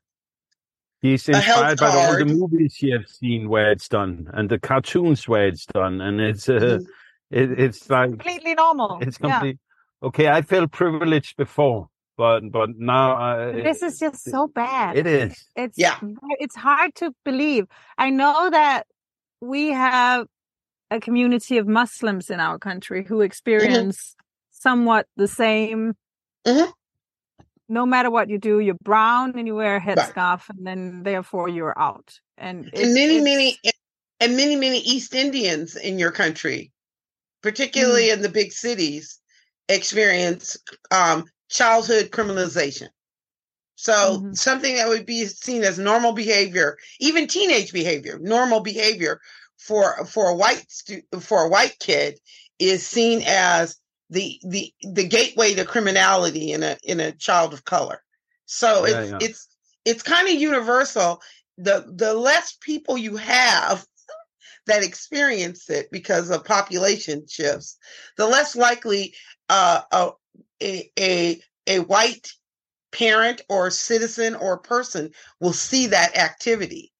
He's 1.03 1.29
inspired 1.29 1.79
by 1.81 1.89
all 1.97 2.19
the 2.19 2.27
movies 2.27 2.83
you 2.83 2.93
have 2.93 3.09
seen 3.09 3.49
where 3.49 3.73
it's 3.73 3.89
done 3.89 4.29
and 4.35 4.51
the 4.51 4.59
cartoons 4.59 5.27
where 5.27 5.47
it's 5.49 5.65
done, 5.67 6.01
and 6.01 6.21
it's 6.21 6.49
uh, 6.49 6.61
Mhm. 6.61 6.87
it, 7.31 7.59
it's 7.59 7.89
like 7.89 8.11
Completely 8.11 8.55
normal. 8.55 8.99
it's 9.01 9.19
Yeah. 9.21 9.31
complete. 9.41 9.59
Okay, 10.03 10.29
I 10.29 10.43
felt 10.43 10.71
privileged 10.73 11.37
before, 11.37 11.89
but 12.19 12.41
but 12.51 12.71
now 12.77 13.17
I, 13.17 13.53
This 13.53 13.83
is 13.83 13.99
just 13.99 14.25
so 14.25 14.47
bad. 14.49 14.97
it 14.97 15.07
is. 15.07 15.49
It's 15.57 15.79
Yeah. 15.79 15.97
it's 16.39 16.57
hard 16.57 16.95
to 16.97 17.13
believe. 17.25 17.65
I 17.97 18.11
know 18.11 18.51
that 18.51 18.87
we 19.41 19.71
have 19.73 20.27
a 20.91 21.01
community 21.01 21.57
of 21.57 21.67
Muslims 21.67 22.29
in 22.31 22.41
our 22.41 22.59
country 22.59 23.05
who 23.05 23.23
experience 23.23 24.17
somewhat 24.51 25.07
the 25.17 25.29
same. 25.29 25.95
Mhm. 26.47 26.73
No 27.71 27.87
matter 27.87 28.11
what 28.11 28.29
you 28.29 28.39
do, 28.39 28.59
you're 28.59 28.75
brown 28.83 29.39
and 29.39 29.47
you 29.47 29.55
wear 29.55 29.77
a 29.77 29.79
Right. 29.81 29.97
headscarf, 29.97 30.43
and 30.51 30.67
then 30.67 31.03
therefore 31.05 31.49
you're 31.49 31.79
out. 31.79 32.19
And 32.37 32.69
and 32.75 32.93
many 32.93 33.21
many 33.21 33.59
and 34.21 34.37
many 34.37 34.57
many 34.57 34.79
east 34.81 35.15
indians 35.15 35.77
in 35.77 35.99
your 35.99 36.11
country 36.11 36.73
particularly 37.43 38.09
Mm. 38.09 38.13
in 38.15 38.23
the 38.23 38.29
big 38.29 38.53
cities 38.53 39.19
experience 39.69 40.57
um 40.91 41.25
childhood 41.49 42.11
criminalization 42.11 42.89
so 43.77 43.95
Mhm. 44.21 44.37
something 44.37 44.77
that 44.77 44.89
would 44.89 45.07
be 45.07 45.27
seen 45.27 45.65
as 45.65 45.79
normal 45.79 46.13
behavior 46.13 46.77
even 46.99 47.27
teenage 47.27 47.73
behavior 47.73 48.19
normal 48.21 48.61
behavior 48.61 49.21
for 49.59 50.05
for 50.07 50.29
a 50.29 50.35
white 50.37 50.65
stu- 50.71 51.03
for 51.21 51.45
a 51.45 51.49
white 51.49 51.79
kid 51.79 52.19
is 52.59 52.87
seen 52.87 53.23
as 53.27 53.77
the 54.11 54.39
the 54.43 54.73
the 54.83 55.07
gateway 55.07 55.55
to 55.55 55.65
criminality 55.65 56.53
in 56.53 56.63
a 56.63 56.77
in 56.83 57.01
a 57.01 57.13
child 57.13 57.53
of 57.53 57.65
color 57.65 58.03
so 58.45 58.85
Yeah, 58.85 59.03
it's 59.03 59.11
yeah. 59.11 59.19
it's 59.21 59.49
it's 59.85 60.03
kind 60.03 60.29
of 60.29 60.35
universal 60.35 61.21
the 61.57 61.85
the 61.95 62.15
less 62.15 62.57
people 62.61 62.99
you 62.99 63.17
have 63.17 63.85
that 64.67 64.83
experience 64.85 65.69
it 65.69 65.91
because 65.91 66.31
of 66.31 66.45
population 66.45 67.25
shifts, 67.29 67.77
the 68.17 68.27
less 68.27 68.57
likely 68.57 69.15
uh, 69.49 69.83
a, 69.93 70.11
a 70.63 70.91
a 70.99 71.41
a 71.67 71.79
white 71.81 72.33
parent 72.93 73.41
or 73.49 73.71
citizen 73.71 74.35
or 74.35 74.59
person 74.59 75.11
will 75.41 75.53
see 75.53 75.89
that 75.89 76.17
activity. 76.17 76.93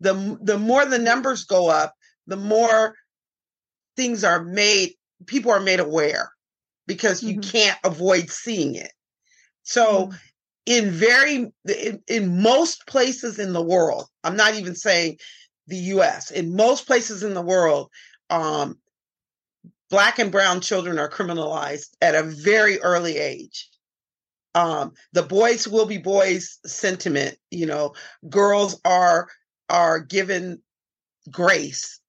The 0.00 0.38
the 0.42 0.58
more 0.58 0.84
the 0.84 0.98
numbers 0.98 1.44
go 1.44 1.68
up, 1.68 1.94
the 2.26 2.36
more 2.36 2.96
things 3.96 4.24
are 4.24 4.42
made. 4.42 4.94
People 5.26 5.52
are 5.52 5.60
made 5.60 5.80
aware 5.80 6.32
because 6.86 7.22
you 7.22 7.38
Mhm. 7.38 7.50
can't 7.50 7.78
avoid 7.84 8.30
seeing 8.30 8.74
it. 8.74 8.92
So 9.62 10.06
Mm. 10.08 10.18
in 10.66 10.90
very 10.90 11.52
in, 11.66 12.02
in 12.06 12.42
most 12.42 12.86
places 12.86 13.38
in 13.38 13.52
the 13.52 13.62
world 13.62 14.06
i'm 14.24 14.36
not 14.36 14.54
even 14.54 14.74
saying 14.74 15.18
the 15.66 15.76
us 15.76 16.30
in 16.30 16.54
most 16.54 16.86
places 16.86 17.22
in 17.22 17.34
the 17.34 17.42
world 17.42 17.90
um 18.30 18.78
black 19.90 20.18
and 20.18 20.30
brown 20.30 20.60
children 20.60 20.98
are 20.98 21.10
criminalized 21.10 21.90
at 22.00 22.14
a 22.14 22.22
very 22.22 22.80
early 22.80 23.18
age 23.18 23.68
um 24.54 24.92
the 25.12 25.22
boys 25.22 25.66
will 25.66 25.86
be 25.86 25.98
boys 25.98 26.58
sentiment 26.64 27.36
you 27.50 27.66
know 27.66 27.92
girls 28.28 28.80
are 28.84 29.28
are 29.68 29.98
given 29.98 30.62
grace 31.30 32.00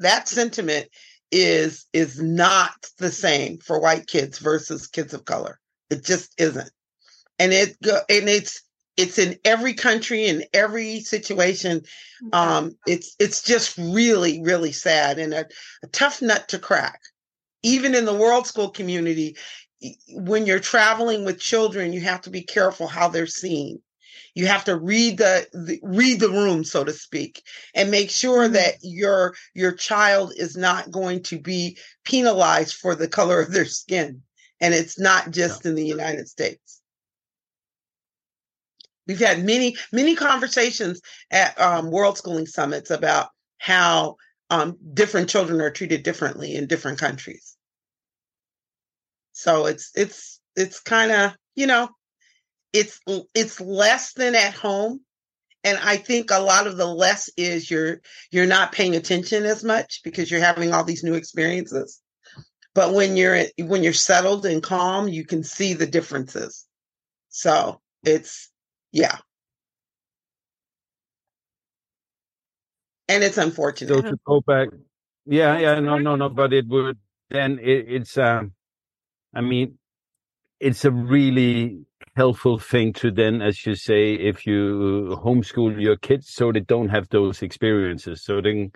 that 0.00 0.26
sentiment 0.28 0.88
is 1.30 1.86
is 1.92 2.20
not 2.22 2.86
the 2.98 3.10
same 3.10 3.58
for 3.58 3.80
white 3.80 4.06
kids 4.06 4.38
versus 4.38 4.86
kids 4.86 5.14
of 5.14 5.24
color. 5.24 5.58
It 5.90 6.04
just 6.04 6.32
isn't. 6.38 6.70
And 7.38 7.52
it 7.52 7.76
and 7.82 8.28
it's 8.28 8.62
it's 8.96 9.18
in 9.18 9.36
every 9.44 9.74
country 9.74 10.26
in 10.26 10.44
every 10.52 11.00
situation. 11.00 11.82
Um 12.32 12.72
it's 12.86 13.14
it's 13.18 13.42
just 13.42 13.76
really 13.78 14.42
really 14.42 14.72
sad 14.72 15.18
and 15.18 15.34
a, 15.34 15.46
a 15.82 15.86
tough 15.88 16.22
nut 16.22 16.48
to 16.48 16.58
crack. 16.58 17.00
Even 17.62 17.94
in 17.94 18.04
the 18.04 18.14
world 18.14 18.46
school 18.46 18.70
community 18.70 19.36
when 20.08 20.46
you're 20.46 20.58
traveling 20.58 21.24
with 21.24 21.38
children 21.38 21.92
you 21.92 22.00
have 22.00 22.20
to 22.20 22.30
be 22.30 22.42
careful 22.42 22.88
how 22.88 23.08
they're 23.08 23.28
seen 23.28 23.80
you 24.34 24.46
have 24.46 24.64
to 24.64 24.76
read 24.76 25.18
the, 25.18 25.46
the 25.52 25.80
read 25.82 26.20
the 26.20 26.30
room 26.30 26.64
so 26.64 26.84
to 26.84 26.92
speak 26.92 27.42
and 27.74 27.90
make 27.90 28.10
sure 28.10 28.48
Mhm. 28.48 28.52
that 28.52 28.74
your 28.82 29.34
your 29.54 29.72
child 29.72 30.32
is 30.36 30.56
not 30.56 30.90
going 30.90 31.22
to 31.24 31.38
be 31.38 31.78
penalized 32.04 32.74
for 32.74 32.94
the 32.94 33.08
color 33.08 33.40
of 33.40 33.52
their 33.52 33.66
skin 33.66 34.22
and 34.60 34.74
it's 34.74 34.98
not 34.98 35.30
just 35.30 35.66
in 35.66 35.74
the 35.74 35.86
united 35.86 36.28
states 36.28 36.80
We've 39.08 39.18
had 39.18 39.42
many, 39.42 39.76
many 39.90 40.14
conversations 40.14 41.00
at 41.30 41.58
um, 41.58 41.90
World 41.90 42.18
Schooling 42.18 42.46
Summits 42.46 42.90
about 42.90 43.30
how 43.56 44.16
um, 44.50 44.76
different 44.92 45.30
children 45.30 45.62
are 45.62 45.70
treated 45.70 46.02
differently 46.02 46.54
in 46.54 46.66
different 46.66 46.98
countries. 46.98 47.56
So 49.32 49.66
it's 49.66 49.90
it's 49.94 50.40
it's 50.56 50.80
kind 50.80 51.10
of 51.10 51.32
you 51.54 51.66
know, 51.66 51.88
it's 52.72 53.00
it's 53.34 53.60
less 53.60 54.12
than 54.12 54.34
at 54.34 54.54
home, 54.54 55.00
and 55.64 55.78
I 55.78 55.96
think 55.96 56.30
a 56.30 56.40
lot 56.40 56.66
of 56.66 56.76
the 56.76 56.86
less 56.86 57.30
is 57.36 57.70
you're 57.70 58.00
you're 58.30 58.46
not 58.46 58.72
paying 58.72 58.94
attention 58.94 59.44
as 59.44 59.64
much 59.64 60.00
because 60.04 60.30
you're 60.30 60.40
having 60.40 60.72
all 60.72 60.84
these 60.84 61.04
new 61.04 61.14
experiences. 61.14 62.00
But 62.74 62.94
when 62.94 63.16
you're 63.16 63.44
when 63.58 63.82
you're 63.82 63.92
settled 63.92 64.46
and 64.46 64.62
calm, 64.62 65.08
you 65.08 65.24
can 65.24 65.42
see 65.42 65.74
the 65.74 65.86
differences. 65.86 66.66
So 67.28 67.80
it's 68.04 68.50
yeah. 68.92 69.18
And 73.08 73.24
it's 73.24 73.38
unfortunate. 73.38 73.94
So 73.94 74.02
to 74.02 74.18
go 74.26 74.42
back, 74.42 74.68
yeah, 75.24 75.58
yeah, 75.58 75.80
no, 75.80 75.96
no, 75.96 76.14
no, 76.14 76.28
but 76.28 76.52
it 76.52 76.66
would 76.68 76.98
then 77.30 77.58
it, 77.58 77.86
it's 77.88 78.18
um, 78.18 78.52
I 79.34 79.40
mean, 79.40 79.78
it's 80.60 80.84
a 80.84 80.90
really 80.90 81.84
helpful 82.16 82.58
thing 82.58 82.92
to 82.94 83.10
then, 83.10 83.42
as 83.42 83.64
you 83.66 83.74
say, 83.74 84.14
if 84.14 84.46
you 84.46 85.18
homeschool 85.22 85.80
your 85.80 85.96
kids 85.96 86.28
so 86.30 86.52
they 86.52 86.60
don't 86.60 86.88
have 86.88 87.08
those 87.10 87.42
experiences, 87.42 88.22
so 88.22 88.40
they 88.40 88.52
can 88.52 88.72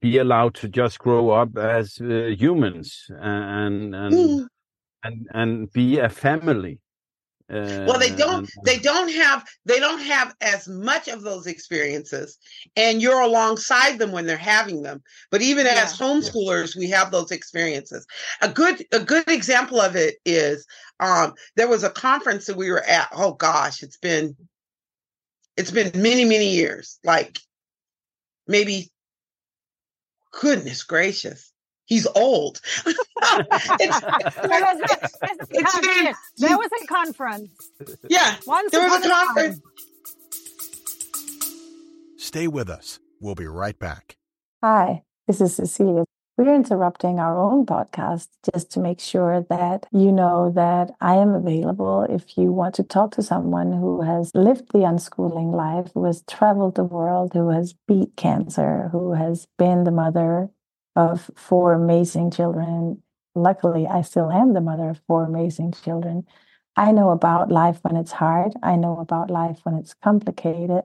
be 0.00 0.18
allowed 0.18 0.54
to 0.56 0.68
just 0.68 0.98
grow 0.98 1.30
up 1.30 1.56
as 1.58 2.00
uh, 2.00 2.30
humans 2.38 3.10
and 3.10 3.94
and 3.94 4.14
Mm. 4.14 4.48
and 5.04 5.28
and 5.34 5.72
be 5.72 5.98
a 5.98 6.08
family. 6.08 6.80
Uh, 7.50 7.84
well 7.86 7.98
they 7.98 8.14
don't 8.14 8.50
they 8.66 8.78
don't 8.78 9.10
have 9.10 9.42
they 9.64 9.80
don't 9.80 10.00
have 10.00 10.34
as 10.42 10.68
much 10.68 11.08
of 11.08 11.22
those 11.22 11.46
experiences 11.46 12.36
and 12.76 13.00
you're 13.00 13.22
alongside 13.22 13.98
them 13.98 14.12
when 14.12 14.26
they're 14.26 14.36
having 14.36 14.82
them 14.82 15.02
but 15.30 15.40
even 15.40 15.66
as 15.66 15.98
Yeah. 15.98 16.06
homeschoolers 16.06 16.76
we 16.76 16.90
have 16.90 17.10
those 17.10 17.30
experiences 17.30 18.06
a 18.42 18.50
good 18.50 18.84
a 18.92 19.00
good 19.00 19.26
example 19.28 19.80
of 19.80 19.96
it 19.96 20.16
is 20.26 20.66
um 21.00 21.32
there 21.56 21.68
was 21.68 21.84
a 21.84 21.90
conference 21.90 22.44
that 22.46 22.56
we 22.56 22.70
were 22.70 22.84
at 22.84 23.08
oh 23.12 23.32
gosh 23.32 23.82
it's 23.82 23.96
been 23.96 24.36
it's 25.56 25.70
been 25.70 25.90
many 25.94 26.26
many 26.26 26.50
years 26.50 26.98
like 27.02 27.38
maybe 28.46 28.90
goodness 30.38 30.82
gracious 30.82 31.50
he's 31.88 32.06
old 32.14 32.60
It's- 32.86 34.00
There 34.50 34.62
was 34.68 34.80
a- 34.80 35.08
It's 35.50 35.78
been- 35.80 36.14
there 36.38 36.56
was 36.56 36.70
a 36.82 36.86
conference 36.86 37.50
yeah 38.08 38.36
once 38.46 38.70
there 38.70 38.88
was 38.88 39.04
a 39.04 39.08
conference 39.08 39.58
time. 39.60 39.72
Stay 42.16 42.46
with 42.46 42.68
us. 42.68 42.98
We'll 43.20 43.34
be 43.34 43.46
right 43.46 43.78
back. 43.78 44.16
Hi, 44.62 45.02
this 45.26 45.40
is 45.40 45.54
Cecilia. 45.56 46.04
we're 46.36 46.54
interrupting 46.54 47.18
our 47.18 47.40
own 47.40 47.64
podcast 47.66 48.28
just 48.52 48.70
to 48.72 48.80
make 48.80 49.00
sure 49.00 49.46
that 49.48 49.86
you 49.92 50.12
know 50.12 50.52
that 50.54 50.90
I 51.00 51.14
am 51.14 51.30
available 51.34 52.02
if 52.08 52.36
you 52.36 52.52
want 52.52 52.74
to 52.76 52.82
talk 52.84 53.12
to 53.12 53.22
someone 53.22 53.72
who 53.72 54.02
has 54.02 54.30
lived 54.34 54.66
the 54.72 54.80
unschooling 54.80 55.52
life, 55.54 55.90
who 55.94 56.04
has 56.04 56.22
traveled 56.28 56.74
the 56.76 56.84
world, 56.84 57.32
who 57.32 57.48
has 57.50 57.74
beat 57.88 58.14
cancer, 58.16 58.88
who 58.92 59.14
has 59.14 59.46
been 59.58 59.84
the 59.84 59.90
mother 59.90 60.50
of 60.98 61.30
four 61.36 61.74
amazing 61.74 62.32
children. 62.32 63.02
Luckily, 63.36 63.88
I 63.88 64.02
still 64.02 64.32
am 64.32 64.54
the 64.54 64.62
mother 64.62 64.90
of 64.90 65.02
four 65.08 65.24
amazing 65.24 65.72
children. 65.72 66.26
I 66.76 66.92
know 66.92 67.10
about 67.10 67.50
life 67.52 67.80
when 67.82 67.96
it's 67.96 68.12
hard. 68.12 68.54
I 68.64 68.76
know 68.76 68.98
about 69.00 69.30
life 69.30 69.60
when 69.64 69.76
it's 69.76 69.94
complicated. 69.94 70.84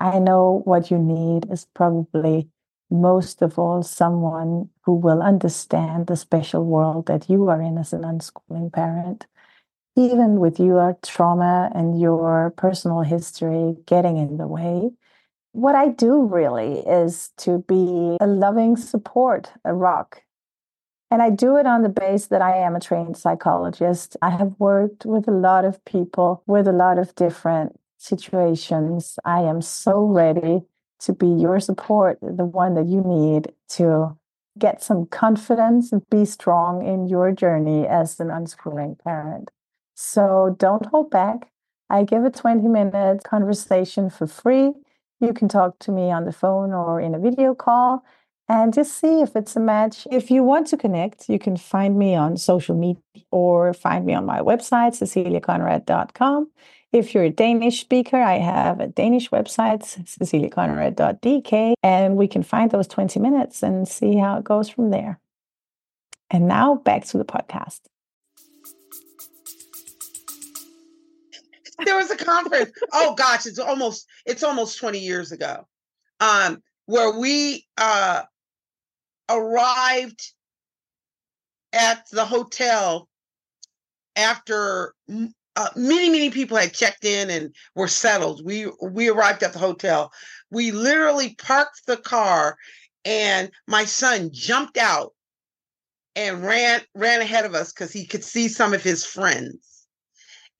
I 0.00 0.20
know 0.20 0.62
what 0.64 0.90
you 0.90 0.98
need 0.98 1.50
is 1.52 1.66
probably 1.74 2.50
most 2.90 3.42
of 3.42 3.58
all 3.58 3.84
someone 3.84 4.70
who 4.84 4.94
will 4.94 5.22
understand 5.22 6.08
the 6.08 6.16
special 6.16 6.64
world 6.66 7.06
that 7.06 7.30
you 7.30 7.48
are 7.50 7.62
in 7.62 7.78
as 7.78 7.94
an 7.94 8.02
unschooling 8.02 8.72
parent 8.72 9.26
even 9.96 10.40
with 10.40 10.58
your 10.58 10.96
trauma 11.02 11.70
and 11.74 12.00
your 12.00 12.52
personal 12.56 13.02
history 13.02 13.76
getting 13.86 14.16
in 14.16 14.38
the 14.38 14.46
way 14.46 14.90
what 15.52 15.74
i 15.74 15.88
do 15.88 16.22
really 16.22 16.80
is 16.80 17.30
to 17.36 17.58
be 17.68 18.16
a 18.20 18.26
loving 18.26 18.76
support 18.76 19.52
a 19.64 19.74
rock 19.74 20.22
and 21.10 21.22
i 21.22 21.30
do 21.30 21.56
it 21.56 21.66
on 21.66 21.82
the 21.82 21.88
base 21.88 22.26
that 22.26 22.42
i 22.42 22.56
am 22.56 22.74
a 22.74 22.80
trained 22.80 23.16
psychologist 23.16 24.16
i 24.22 24.30
have 24.30 24.54
worked 24.58 25.06
with 25.06 25.28
a 25.28 25.32
lot 25.32 25.64
of 25.64 25.84
people 25.84 26.42
with 26.46 26.66
a 26.66 26.72
lot 26.72 26.98
of 26.98 27.14
different 27.14 27.78
situations 27.98 29.18
i 29.24 29.40
am 29.40 29.62
so 29.62 30.02
ready 30.02 30.62
to 31.02 31.12
be 31.12 31.26
your 31.26 31.58
support, 31.58 32.18
the 32.20 32.44
one 32.44 32.74
that 32.74 32.86
you 32.86 33.02
need 33.02 33.52
to 33.68 34.16
get 34.58 34.82
some 34.82 35.06
confidence 35.06 35.92
and 35.92 36.08
be 36.10 36.24
strong 36.24 36.86
in 36.86 37.08
your 37.08 37.32
journey 37.32 37.86
as 37.86 38.20
an 38.20 38.28
unschooling 38.28 38.98
parent. 39.02 39.50
So 39.94 40.54
don't 40.58 40.86
hold 40.86 41.10
back. 41.10 41.50
I 41.90 42.04
give 42.04 42.24
a 42.24 42.30
20 42.30 42.68
minute 42.68 43.24
conversation 43.24 44.10
for 44.10 44.26
free. 44.26 44.72
You 45.22 45.32
can 45.32 45.48
talk 45.48 45.78
to 45.78 45.92
me 45.92 46.10
on 46.10 46.24
the 46.24 46.32
phone 46.32 46.72
or 46.72 47.00
in 47.00 47.14
a 47.14 47.18
video 47.18 47.54
call 47.54 48.04
and 48.48 48.74
just 48.74 48.98
see 49.00 49.20
if 49.22 49.36
it's 49.36 49.54
a 49.54 49.60
match. 49.60 50.04
If 50.10 50.32
you 50.32 50.42
want 50.42 50.66
to 50.68 50.76
connect, 50.76 51.28
you 51.28 51.38
can 51.38 51.56
find 51.56 51.96
me 51.96 52.16
on 52.16 52.36
social 52.36 52.74
media 52.74 53.00
or 53.30 53.72
find 53.72 54.04
me 54.04 54.14
on 54.14 54.26
my 54.26 54.40
website, 54.40 54.98
ceciliaconrad.com. 55.00 56.50
If 56.92 57.14
you're 57.14 57.22
a 57.22 57.30
Danish 57.30 57.80
speaker, 57.80 58.16
I 58.16 58.38
have 58.38 58.80
a 58.80 58.88
Danish 58.88 59.30
website, 59.30 59.82
ceciliaconrad.dk, 60.04 61.74
and 61.84 62.16
we 62.16 62.26
can 62.26 62.42
find 62.42 62.72
those 62.72 62.88
20 62.88 63.20
minutes 63.20 63.62
and 63.62 63.86
see 63.86 64.16
how 64.16 64.38
it 64.38 64.44
goes 64.44 64.68
from 64.68 64.90
there. 64.90 65.20
And 66.30 66.48
now 66.48 66.74
back 66.74 67.04
to 67.06 67.18
the 67.18 67.24
podcast. 67.24 67.82
There 71.84 71.96
was 71.96 72.10
a 72.10 72.16
conference. 72.16 72.72
oh 72.92 73.14
gosh, 73.14 73.46
it's 73.46 73.58
almost 73.58 74.06
it's 74.26 74.42
almost 74.42 74.78
20 74.78 74.98
years 74.98 75.32
ago. 75.32 75.66
Um, 76.20 76.62
where 76.86 77.18
we 77.18 77.66
uh 77.78 78.22
arrived 79.28 80.32
at 81.72 82.04
the 82.10 82.24
hotel 82.24 83.08
after 84.16 84.94
uh, 85.56 85.68
many 85.76 86.10
many 86.10 86.30
people 86.30 86.56
had 86.56 86.74
checked 86.74 87.04
in 87.04 87.30
and 87.30 87.54
were 87.74 87.88
settled 87.88 88.44
we 88.44 88.66
we 88.82 89.08
arrived 89.08 89.42
at 89.42 89.52
the 89.52 89.58
hotel 89.58 90.12
we 90.50 90.70
literally 90.70 91.34
parked 91.36 91.86
the 91.86 91.96
car 91.96 92.56
and 93.04 93.50
my 93.66 93.84
son 93.84 94.30
jumped 94.32 94.76
out 94.76 95.14
and 96.14 96.42
ran 96.42 96.80
ran 96.94 97.22
ahead 97.22 97.44
of 97.44 97.54
us 97.54 97.72
because 97.72 97.92
he 97.92 98.06
could 98.06 98.24
see 98.24 98.48
some 98.48 98.74
of 98.74 98.82
his 98.82 99.04
friends 99.04 99.71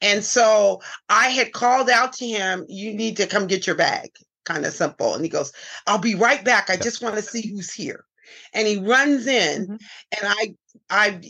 and 0.03 0.23
so 0.23 0.81
i 1.09 1.29
had 1.29 1.53
called 1.53 1.89
out 1.89 2.13
to 2.13 2.27
him 2.27 2.65
you 2.69 2.93
need 2.93 3.17
to 3.17 3.27
come 3.27 3.47
get 3.47 3.67
your 3.67 3.77
bag 3.77 4.11
kind 4.45 4.67
of 4.67 4.75
simple 4.75 5.15
and 5.15 5.25
he 5.25 5.31
goes 5.31 5.53
i'll 5.87 5.99
be 5.99 6.15
right 6.15 6.45
back 6.45 6.69
i 6.69 6.77
just 6.77 7.03
want 7.03 7.15
to 7.15 7.23
see 7.23 7.49
who's 7.49 7.73
here 7.73 8.05
and 8.53 8.69
he 8.69 8.79
runs 8.79 9.27
in 9.27 9.63
mm-hmm. 9.63 9.77
and 10.21 10.23
i 10.23 10.55
i 10.91 11.21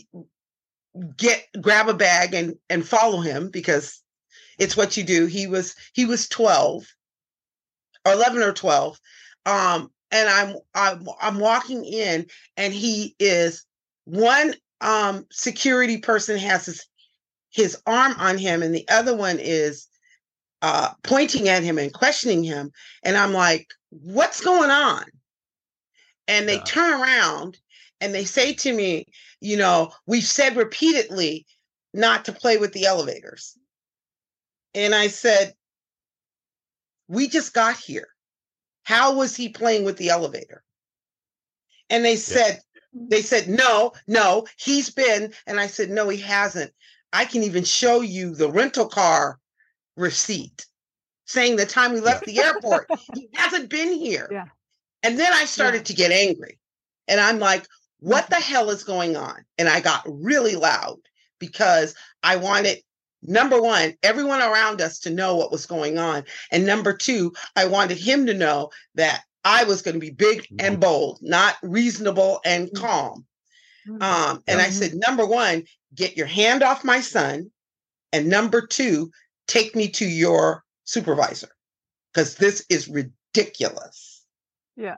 get 1.17 1.45
grab 1.61 1.89
a 1.89 1.93
bag 1.93 2.33
and 2.33 2.55
and 2.69 2.87
follow 2.87 3.21
him 3.21 3.49
because 3.49 4.01
it's 4.59 4.77
what 4.77 4.95
you 4.97 5.03
do. 5.03 5.25
He 5.25 5.47
was 5.47 5.75
he 5.93 6.05
was 6.05 6.27
12 6.29 6.85
or 8.05 8.11
11 8.11 8.43
or 8.43 8.53
12. 8.53 8.99
Um 9.45 9.91
and 10.11 10.29
I'm 10.29 10.55
I'm 10.75 11.07
I'm 11.21 11.39
walking 11.39 11.85
in 11.85 12.27
and 12.57 12.73
he 12.73 13.15
is 13.19 13.65
one 14.05 14.53
um 14.81 15.25
security 15.31 15.97
person 15.97 16.37
has 16.37 16.65
his 16.65 16.85
his 17.53 17.81
arm 17.85 18.15
on 18.17 18.37
him 18.37 18.61
and 18.63 18.73
the 18.73 18.87
other 18.89 19.15
one 19.15 19.37
is 19.39 19.87
uh 20.61 20.89
pointing 21.03 21.47
at 21.47 21.63
him 21.63 21.77
and 21.77 21.93
questioning 21.93 22.43
him 22.43 22.71
and 23.03 23.15
I'm 23.15 23.33
like 23.33 23.67
what's 24.01 24.41
going 24.41 24.71
on? 24.71 25.03
And 26.27 26.47
they 26.47 26.55
yeah. 26.55 26.63
turn 26.63 27.01
around 27.01 27.57
and 28.01 28.13
they 28.13 28.25
say 28.25 28.53
to 28.53 28.73
me, 28.73 29.05
you 29.39 29.57
know, 29.57 29.91
we've 30.07 30.23
said 30.23 30.55
repeatedly 30.55 31.45
not 31.93 32.25
to 32.25 32.31
play 32.31 32.57
with 32.57 32.73
the 32.73 32.85
elevators. 32.85 33.57
And 34.73 34.95
I 34.95 35.07
said, 35.07 35.53
we 37.07 37.27
just 37.27 37.53
got 37.53 37.77
here. 37.77 38.07
How 38.83 39.15
was 39.15 39.35
he 39.35 39.49
playing 39.49 39.85
with 39.85 39.97
the 39.97 40.09
elevator? 40.09 40.63
And 41.89 42.03
they 42.03 42.15
said, 42.15 42.59
yeah. 42.93 43.01
they 43.09 43.21
said, 43.21 43.47
no, 43.47 43.91
no, 44.07 44.47
he's 44.57 44.89
been. 44.89 45.33
And 45.45 45.59
I 45.59 45.67
said, 45.67 45.89
no, 45.89 46.09
he 46.09 46.19
hasn't. 46.19 46.71
I 47.13 47.25
can 47.25 47.43
even 47.43 47.63
show 47.63 48.01
you 48.01 48.35
the 48.35 48.51
rental 48.51 48.87
car 48.87 49.39
receipt 49.95 50.65
saying 51.25 51.55
the 51.55 51.65
time 51.65 51.93
we 51.93 51.99
left 51.99 52.25
the 52.25 52.39
airport, 52.39 52.89
he 53.13 53.29
hasn't 53.33 53.69
been 53.69 53.93
here. 53.93 54.27
Yeah. 54.31 54.45
And 55.03 55.19
then 55.19 55.31
I 55.31 55.45
started 55.45 55.79
yeah. 55.79 55.83
to 55.83 55.93
get 55.93 56.11
angry. 56.11 56.59
And 57.07 57.21
I'm 57.21 57.39
like, 57.39 57.67
what 57.99 58.29
the 58.29 58.35
hell 58.35 58.69
is 58.69 58.83
going 58.83 59.15
on? 59.15 59.45
And 59.57 59.69
I 59.69 59.79
got 59.79 60.03
really 60.05 60.55
loud 60.55 60.99
because 61.39 61.95
I 62.23 62.35
wanted 62.35 62.79
number 63.21 63.61
one, 63.61 63.93
everyone 64.03 64.41
around 64.41 64.81
us 64.81 64.99
to 64.99 65.09
know 65.09 65.35
what 65.35 65.51
was 65.51 65.65
going 65.65 65.97
on. 65.97 66.23
And 66.51 66.65
number 66.65 66.93
two, 66.93 67.33
I 67.55 67.65
wanted 67.65 67.97
him 67.97 68.25
to 68.25 68.33
know 68.33 68.71
that 68.95 69.23
I 69.45 69.63
was 69.63 69.81
going 69.81 69.95
to 69.95 69.99
be 69.99 70.11
big 70.11 70.47
and 70.59 70.75
mm-hmm. 70.75 70.81
bold, 70.81 71.19
not 71.21 71.55
reasonable 71.61 72.39
and 72.45 72.69
mm. 72.69 72.79
calm. 72.79 73.25
Mm. 73.87 74.01
Um, 74.01 74.43
and 74.47 74.61
I 74.61 74.69
said, 74.69 74.93
number 74.95 75.25
one, 75.25 75.63
get 75.95 76.17
your 76.17 76.27
hand 76.27 76.63
off 76.63 76.83
my 76.83 77.01
son. 77.01 77.51
And 78.11 78.27
number 78.27 78.65
two, 78.65 79.11
take 79.47 79.75
me 79.75 79.87
to 79.89 80.05
your 80.05 80.63
supervisor 80.83 81.49
because 82.13 82.35
this 82.35 82.65
is 82.69 82.87
ridiculous. 82.87 84.23
Yeah. 84.75 84.95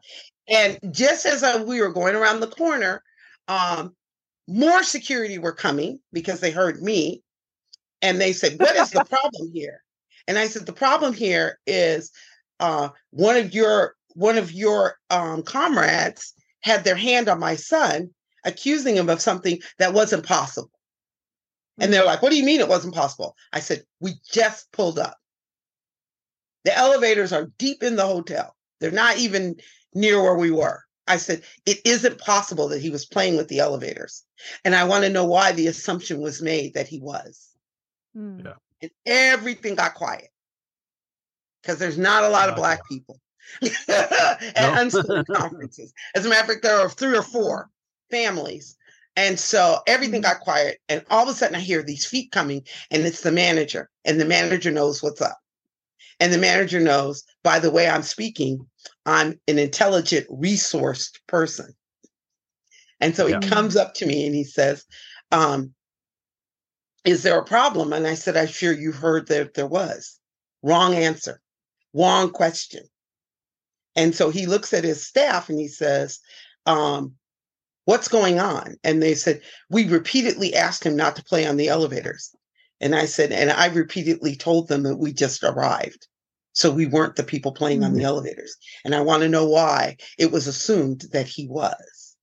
And 0.48 0.80
just 0.92 1.26
as 1.26 1.44
we 1.66 1.82
were 1.82 1.92
going 1.92 2.16
around 2.16 2.40
the 2.40 2.48
corner, 2.48 3.04
um, 3.48 3.96
more 4.48 4.84
security 4.84 5.38
were 5.38 5.54
coming 5.54 6.00
because 6.14 6.40
they 6.40 6.52
heard 6.52 6.82
me. 6.82 7.24
And 8.02 8.22
they 8.22 8.34
said, 8.34 8.60
What 8.60 8.76
is 8.76 8.92
the 8.92 9.04
problem 9.10 9.52
here? 9.54 9.82
And 10.28 10.38
I 10.38 10.48
said, 10.48 10.66
The 10.66 10.74
problem 10.74 11.14
here 11.14 11.60
is 11.66 12.12
uh, 12.60 12.90
one 13.12 13.38
of 13.38 13.54
your 13.54 13.96
one 14.14 14.38
of 14.38 14.52
your 14.52 14.98
um, 15.10 15.44
comrades 15.44 16.34
had 16.62 16.84
their 16.84 16.96
hand 16.96 17.28
on 17.28 17.40
my 17.40 17.56
son, 17.56 18.10
accusing 18.46 18.96
him 18.96 19.10
of 19.10 19.22
something 19.22 19.60
that 19.78 19.94
wasn't 19.94 20.26
possible. 20.26 20.72
And 21.78 21.92
they're 21.92 22.06
like, 22.06 22.22
What 22.22 22.32
do 22.32 22.38
you 22.38 22.46
mean 22.46 22.60
it 22.60 22.68
wasn't 22.68 22.96
possible? 22.96 23.36
I 23.52 23.60
said, 23.60 23.84
We 24.00 24.14
just 24.32 24.72
pulled 24.72 25.00
up. 25.00 25.18
The 26.64 26.76
elevators 26.76 27.32
are 27.32 27.52
deep 27.58 27.84
in 27.84 27.96
the 27.96 28.08
hotel. 28.08 28.56
They're 28.80 28.92
not 28.92 29.18
even 29.18 29.58
near 29.94 30.22
where 30.22 30.36
we 30.36 30.52
were. 30.52 30.84
I 31.08 31.18
said, 31.18 31.44
it 31.66 31.80
isn't 31.86 32.18
possible 32.18 32.68
that 32.70 32.82
he 32.82 32.90
was 32.90 33.06
playing 33.06 33.38
with 33.38 33.48
the 33.48 33.60
elevators. 33.60 34.24
And 34.64 34.76
I 34.76 34.86
want 34.86 35.04
to 35.04 35.10
know 35.10 35.26
why 35.26 35.52
the 35.52 35.68
assumption 35.68 36.20
was 36.20 36.42
made 36.42 36.74
that 36.74 36.88
he 36.88 37.00
was. 37.00 37.50
Mm. 38.18 38.44
Yeah. 38.44 38.54
And 38.82 38.92
everything 39.06 39.76
got 39.76 39.94
quiet 39.94 40.30
because 41.62 41.80
there's 41.80 41.98
not 41.98 42.24
a 42.24 42.30
lot 42.30 42.50
of 42.50 42.56
black 42.56 42.80
people 42.90 43.20
at 43.62 44.40
unschooling 44.50 45.26
conferences. 45.28 45.94
As 46.16 46.26
a 46.26 46.30
matter 46.30 46.42
of 46.42 46.48
fact, 46.48 46.64
there 46.64 46.80
are 46.80 46.90
three 46.90 47.18
or 47.18 47.24
four 47.24 47.70
families. 48.10 48.76
And 49.15 49.39
so 49.39 49.80
everything 49.88 50.21
mm-hmm. 50.21 50.32
got 50.34 50.41
quiet. 50.41 50.80
And 50.89 51.04
all 51.10 51.23
of 51.23 51.30
a 51.30 51.34
sudden, 51.34 51.56
I 51.56 51.60
hear 51.60 51.82
these 51.82 52.06
feet 52.06 52.32
coming, 52.32 52.63
and 52.91 53.06
it's 53.06 53.21
the 53.21 53.32
manager. 53.32 53.89
And 54.04 54.19
the 54.19 54.25
manager 54.25 54.71
knows 54.71 55.01
what's 55.01 55.21
up. 55.21 55.38
And 56.19 56.32
the 56.34 56.38
manager 56.38 56.80
knows 56.80 57.23
by 57.43 57.60
the 57.60 57.71
way 57.71 57.89
I'm 57.89 58.04
speaking, 58.04 58.65
I'm 59.06 59.39
an 59.47 59.60
intelligent, 59.60 60.28
resourced 60.30 61.19
person. 61.28 61.73
And 63.01 63.15
so 63.15 63.28
yeah. 63.28 63.39
he 63.41 63.49
comes 63.49 63.75
up 63.75 63.93
to 63.95 64.06
me 64.06 64.25
and 64.25 64.34
he 64.34 64.43
says, 64.43 64.86
um, 65.32 65.73
Is 67.04 67.23
there 67.23 67.38
a 67.38 67.45
problem? 67.45 67.91
And 67.91 68.08
I 68.08 68.13
said, 68.13 68.38
I'm 68.38 68.47
sure 68.47 68.73
you 68.73 68.91
heard 68.91 69.28
that 69.28 69.54
there 69.54 69.67
was. 69.67 70.19
Wrong 70.63 70.95
answer, 70.95 71.41
wrong 71.93 72.32
question. 72.32 72.84
And 73.95 74.15
so 74.15 74.30
he 74.30 74.45
looks 74.45 74.73
at 74.73 74.84
his 74.84 75.06
staff 75.06 75.49
and 75.49 75.60
he 75.60 75.67
says, 75.67 76.19
um, 76.65 77.13
What's 77.86 78.08
going 78.08 78.39
on? 78.39 78.76
And 78.84 79.02
they 79.02 79.15
said, 79.15 79.41
We 79.69 79.88
repeatedly 79.88 80.56
asked 80.56 80.84
him 80.84 80.95
not 80.95 81.15
to 81.15 81.24
play 81.24 81.45
on 81.45 81.58
the 81.58 81.67
elevators. 81.67 82.36
And 82.82 82.95
I 82.95 83.06
said, 83.06 83.32
And 83.32 83.52
I 83.52 83.67
repeatedly 83.67 84.36
told 84.36 84.67
them 84.67 84.84
that 84.84 84.98
we 84.98 85.13
just 85.13 85.43
arrived. 85.43 86.08
So 86.54 86.71
we 86.71 86.86
weren't 86.86 87.15
the 87.15 87.24
people 87.24 87.52
playing 87.52 87.80
mm-hmm. 87.80 87.86
on 87.86 87.93
the 87.93 88.00
mm-hmm. 88.00 88.08
elevators. 88.08 88.56
And 88.84 88.95
I 88.95 89.02
want 89.02 89.24
to 89.24 89.30
know 89.30 89.45
why 89.45 89.98
it 90.17 90.32
was 90.32 90.48
assumed 90.48 91.06
that 91.12 91.28
he 91.28 91.48
was. 91.48 92.15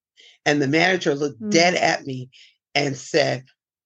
And 0.44 0.60
the 0.60 0.68
manager 0.68 1.14
looked 1.14 1.40
mm-hmm. 1.40 1.50
dead 1.50 1.74
at 1.74 2.06
me 2.06 2.30
and 2.74 2.96
said, 2.96 3.44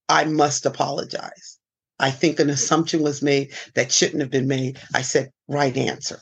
I 0.09 0.25
must 0.25 0.65
apologize. 0.65 1.59
I 1.99 2.11
think 2.11 2.39
an 2.39 2.51
assumption 2.51 3.03
was 3.03 3.23
made 3.23 3.53
that 3.75 3.93
shouldn't 3.93 4.21
have 4.21 4.31
been 4.31 4.47
made. 4.47 4.79
I 4.95 5.03
said, 5.03 5.31
right 5.49 5.77
answer. 5.77 6.21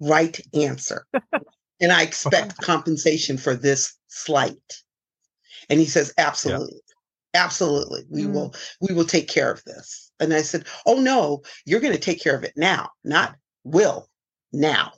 Right 0.00 0.38
answer. 0.54 1.06
and 1.80 1.92
I 1.92 2.02
expect 2.02 2.58
compensation 2.58 3.38
for 3.38 3.54
this 3.54 3.94
slight. 4.16 4.82
And 5.68 5.80
he 5.80 5.86
says, 5.86 6.12
absolutely. 6.18 6.74
Yeah. 6.74 6.80
Absolutely. 7.34 8.04
We 8.08 8.22
mm. 8.22 8.32
will 8.32 8.54
we 8.80 8.94
will 8.94 9.04
take 9.04 9.28
care 9.28 9.50
of 9.50 9.62
this. 9.64 10.10
And 10.20 10.32
I 10.32 10.40
said, 10.40 10.64
"Oh 10.86 10.94
no, 10.94 11.42
you're 11.66 11.80
going 11.80 11.92
to 11.92 12.00
take 12.00 12.22
care 12.22 12.34
of 12.34 12.44
it 12.44 12.54
now, 12.56 12.88
not 13.04 13.36
will, 13.62 14.08
now. 14.54 14.92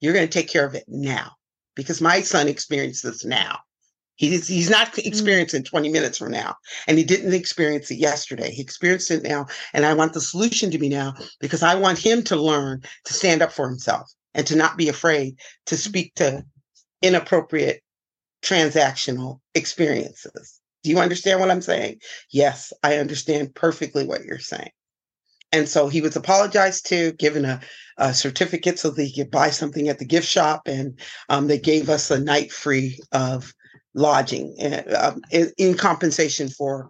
You're 0.00 0.12
going 0.12 0.28
to 0.28 0.32
take 0.32 0.48
care 0.48 0.66
of 0.66 0.74
it 0.74 0.84
now 0.86 1.32
because 1.74 2.02
my 2.02 2.20
son 2.20 2.46
experienced 2.46 3.02
this 3.02 3.24
now. 3.24 3.58
He's 4.16 4.48
he's 4.48 4.70
not 4.70 4.92
mm. 4.92 5.06
experiencing 5.06 5.62
20 5.62 5.88
minutes 5.90 6.18
from 6.18 6.32
now. 6.32 6.56
And 6.86 6.98
he 6.98 7.04
didn't 7.04 7.34
experience 7.34 7.90
it 7.90 7.96
yesterday. 7.96 8.50
He 8.50 8.62
experienced 8.62 9.10
it 9.10 9.22
now. 9.22 9.46
And 9.72 9.86
I 9.86 9.94
want 9.94 10.12
the 10.12 10.20
solution 10.20 10.70
to 10.70 10.78
be 10.78 10.88
now 10.88 11.14
because 11.40 11.62
I 11.62 11.74
want 11.74 11.98
him 11.98 12.22
to 12.24 12.36
learn 12.36 12.82
to 13.04 13.14
stand 13.14 13.40
up 13.40 13.52
for 13.52 13.68
himself 13.68 14.10
and 14.34 14.46
to 14.46 14.56
not 14.56 14.76
be 14.76 14.88
afraid 14.88 15.38
to 15.66 15.76
speak 15.76 16.14
to 16.16 16.44
inappropriate 17.02 17.82
transactional 18.46 19.40
experiences. 19.54 20.60
Do 20.84 20.90
you 20.90 20.98
understand 20.98 21.40
what 21.40 21.50
I'm 21.50 21.62
saying? 21.62 22.00
Yes, 22.30 22.72
I 22.82 22.98
understand 22.98 23.54
perfectly 23.54 24.06
what 24.06 24.24
you're 24.24 24.38
saying. 24.38 24.70
And 25.52 25.68
so 25.68 25.88
he 25.88 26.00
was 26.00 26.16
apologized 26.16 26.86
to, 26.88 27.12
given 27.12 27.44
a, 27.44 27.60
a 27.98 28.14
certificate 28.14 28.78
so 28.78 28.90
that 28.90 29.02
he 29.02 29.14
could 29.14 29.30
buy 29.30 29.50
something 29.50 29.88
at 29.88 29.98
the 29.98 30.04
gift 30.04 30.28
shop. 30.28 30.62
And 30.66 30.98
um, 31.28 31.46
they 31.46 31.58
gave 31.58 31.88
us 31.88 32.10
a 32.10 32.20
night 32.20 32.52
free 32.52 33.00
of 33.12 33.52
lodging 33.94 34.54
uh, 34.60 35.14
in, 35.30 35.50
in 35.56 35.76
compensation 35.76 36.48
for 36.48 36.88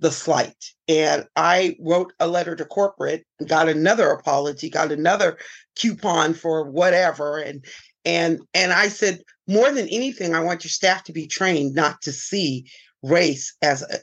the 0.00 0.10
slight. 0.10 0.56
And 0.86 1.26
I 1.34 1.76
wrote 1.80 2.12
a 2.20 2.28
letter 2.28 2.54
to 2.56 2.64
corporate, 2.64 3.24
got 3.46 3.68
another 3.68 4.10
apology, 4.10 4.70
got 4.70 4.92
another 4.92 5.38
coupon 5.76 6.34
for 6.34 6.70
whatever. 6.70 7.38
And 7.38 7.64
and 8.04 8.40
and 8.52 8.72
I 8.72 8.88
said, 8.88 9.22
more 9.46 9.70
than 9.70 9.88
anything, 9.88 10.34
I 10.34 10.40
want 10.40 10.64
your 10.64 10.70
staff 10.70 11.04
to 11.04 11.12
be 11.12 11.26
trained 11.26 11.74
not 11.74 12.02
to 12.02 12.12
see 12.12 12.66
race 13.02 13.54
as 13.62 13.82
a 13.82 13.98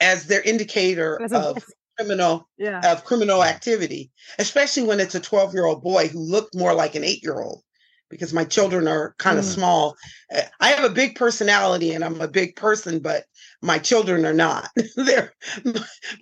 as 0.00 0.26
their 0.26 0.42
indicator 0.42 1.20
as 1.22 1.32
a, 1.32 1.38
of 1.38 1.64
criminal 1.96 2.48
yeah. 2.58 2.92
of 2.92 3.04
criminal 3.04 3.44
activity, 3.44 4.10
especially 4.38 4.84
when 4.84 5.00
it's 5.00 5.14
a 5.14 5.20
12 5.20 5.54
year 5.54 5.66
old 5.66 5.82
boy 5.82 6.08
who 6.08 6.18
looked 6.18 6.54
more 6.54 6.74
like 6.74 6.94
an 6.94 7.04
eight 7.04 7.22
year 7.22 7.40
old 7.40 7.62
because 8.10 8.34
my 8.34 8.44
children 8.44 8.86
are 8.88 9.14
kind 9.18 9.38
of 9.38 9.44
mm. 9.44 9.54
small. 9.54 9.96
Eh, 10.30 10.44
I 10.60 10.68
have 10.68 10.84
a 10.84 10.92
big 10.94 11.14
personality 11.14 11.92
and 11.92 12.04
I'm 12.04 12.20
a 12.20 12.28
big 12.28 12.56
person, 12.56 12.98
but 12.98 13.24
my 13.62 13.78
children 13.78 14.26
are 14.26 14.34
not. 14.34 14.68
They're 14.96 15.32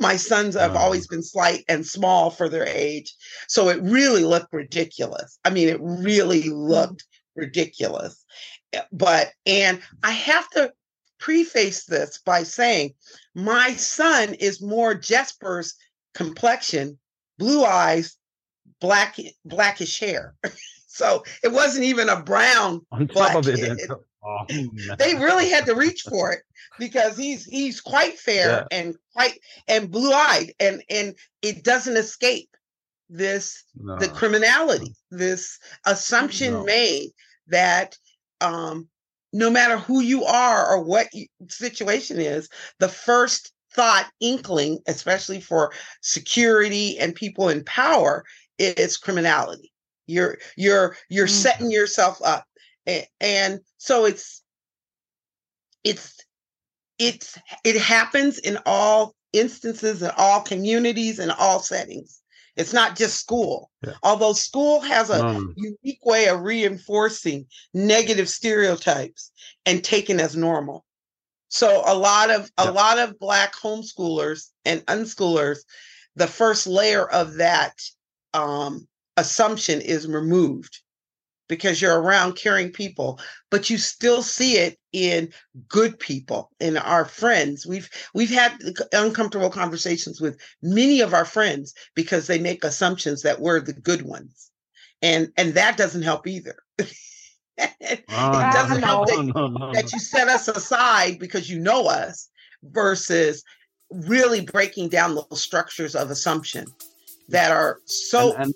my 0.01 0.16
sons 0.16 0.55
have 0.55 0.77
always 0.77 1.09
been 1.09 1.22
slight 1.22 1.64
and 1.68 1.85
small 1.85 2.31
for 2.31 2.48
their 2.48 2.66
age. 2.68 3.14
So 3.48 3.68
it 3.70 3.83
really 3.83 4.22
looked 4.22 4.53
ridiculous. 4.53 5.38
I 5.44 5.51
mean, 5.51 5.68
it 5.68 5.81
really 5.81 6.44
mm. 6.44 6.68
looked 6.68 7.05
ridiculous. 7.35 8.24
Eh, 8.74 8.83
but 8.92 9.33
and 9.46 9.81
I 10.05 10.12
have 10.12 10.48
to 10.51 10.72
preface 11.18 11.85
this 11.87 12.18
by 12.24 12.44
saying 12.44 12.94
my 13.35 13.72
son 13.72 14.35
is 14.35 14.62
more 14.62 14.94
Jesper's 14.94 15.74
complexion, 16.14 16.98
blue 17.38 17.64
eyes, 17.64 18.16
black 18.81 19.16
blackish 19.44 19.98
hair. 19.98 20.35
So 20.99 21.23
it 21.45 21.53
wasn't 21.53 21.85
even 21.85 22.09
a 22.09 22.21
brown. 22.21 22.85
On 22.91 23.07
top 23.07 23.37
of 23.37 23.49
it, 23.49 23.89
oh, 24.25 24.47
they 24.99 25.15
really 25.15 25.49
had 25.49 25.65
to 25.67 25.77
reach 25.77 26.03
for 26.03 26.33
it 26.33 26.41
because 26.79 27.17
he's 27.17 27.45
he's 27.45 27.81
quite 27.81 28.19
fair 28.19 28.67
yeah. 28.71 28.79
and 28.79 28.97
quite 29.15 29.39
and 29.69 29.91
blue 29.91 30.13
eyed 30.13 30.53
and 30.59 30.83
and 30.91 31.15
it 31.41 31.63
doesn't 31.63 31.97
escape 31.97 32.51
this 33.09 33.65
no. 33.77 33.97
the 33.99 34.09
criminality 34.09 34.95
this 35.11 35.59
assumption 35.87 36.53
no. 36.53 36.65
made 36.65 37.11
that 37.47 37.97
um 38.41 38.89
no 39.33 39.51
matter 39.51 39.79
who 39.79 40.01
you 40.01 40.25
are 40.25 40.67
or 40.67 40.83
what 40.83 41.07
you, 41.15 41.27
situation 41.49 42.19
is 42.19 42.49
the 42.81 42.89
first 42.89 43.53
thought 43.73 44.11
inkling 44.21 44.79
especially 44.87 45.41
for 45.41 45.73
security 46.03 46.99
and 46.99 47.15
people 47.15 47.49
in 47.49 47.65
power 47.65 48.25
is 48.59 48.97
criminality 48.97 49.73
you're 50.09 50.38
you're 50.57 50.97
you're 51.09 51.27
mm. 51.27 51.31
setting 51.31 51.71
yourself 51.71 52.18
up. 52.25 52.44
And, 52.87 53.07
and 53.21 53.61
so 53.77 54.05
it's 54.07 54.42
it's 55.85 56.16
it's 56.99 57.38
it 57.64 57.77
happens 57.77 58.38
in 58.38 58.59
all 58.66 59.14
instances 59.33 60.03
in 60.03 60.11
all 60.16 60.40
communities 60.40 61.18
in 61.18 61.31
all 61.31 61.61
settings. 61.61 62.21
It's 62.57 62.73
not 62.73 62.97
just 62.97 63.21
school. 63.21 63.71
Yeah. 63.87 63.92
Although 64.03 64.33
school 64.33 64.81
has 64.81 65.11
a 65.11 65.21
mm. 65.21 65.55
unique 65.57 66.05
way 66.05 66.27
of 66.27 66.40
reinforcing 66.40 67.47
negative 67.73 68.29
stereotypes 68.29 69.31
and 69.64 69.85
taken 69.85 70.18
as 70.18 70.35
normal. 70.35 70.85
So 71.51 71.83
a 71.87 71.94
lot 71.94 72.31
of 72.31 72.51
yeah. 72.59 72.68
a 72.68 72.73
lot 72.73 72.99
of 72.99 73.18
black 73.18 73.55
homeschoolers 73.55 74.49
and 74.64 74.85
unschoolers, 74.87 75.59
the 76.16 76.27
first 76.27 76.66
layer 76.66 77.09
of 77.09 77.35
that 77.35 77.75
um, 78.35 78.88
assumption 79.19 79.81
is 79.81 80.07
removed 80.07 80.81
because 81.49 81.81
you're 81.81 82.01
around 82.01 82.37
caring 82.37 82.71
people 82.71 83.19
but 83.51 83.71
you 83.71 83.79
still 83.79 84.23
see 84.23 84.57
it 84.57 84.79
in 84.93 85.31
good 85.69 85.99
people 85.99 86.51
in 86.61 86.77
our 86.77 87.05
friends. 87.05 87.67
We've 87.67 87.89
we've 88.15 88.31
had 88.31 88.53
uncomfortable 88.93 89.51
conversations 89.51 90.21
with 90.21 90.39
many 90.63 91.01
of 91.01 91.15
our 91.15 91.25
friends 91.25 91.75
because 91.95 92.27
they 92.27 92.39
make 92.39 92.65
assumptions 92.65 93.23
that 93.23 93.41
we're 93.41 93.61
the 93.61 93.73
good 93.73 94.03
ones 94.03 94.51
and 95.03 95.31
and 95.37 95.55
that 95.55 95.77
doesn't 95.77 96.03
help 96.03 96.27
either. 96.27 96.57
It 97.81 98.05
oh, 98.11 98.51
doesn't 98.53 98.83
no, 98.83 98.87
help 98.87 99.09
that, 99.09 99.33
no, 99.35 99.49
no, 99.49 99.73
that 99.73 99.93
you 99.93 99.99
set 99.99 100.29
us 100.29 100.47
aside 100.47 101.19
because 101.19 101.51
you 101.51 101.59
know 101.59 101.89
us 101.89 102.31
versus 102.63 103.43
really 103.91 104.43
breaking 104.43 104.91
down 104.91 105.17
those 105.17 105.43
structures 105.43 105.97
of 105.97 106.09
assumption 106.09 106.67
that 107.29 107.51
are 107.51 107.81
so 107.85 108.33
and, 108.35 108.45
and 108.45 108.55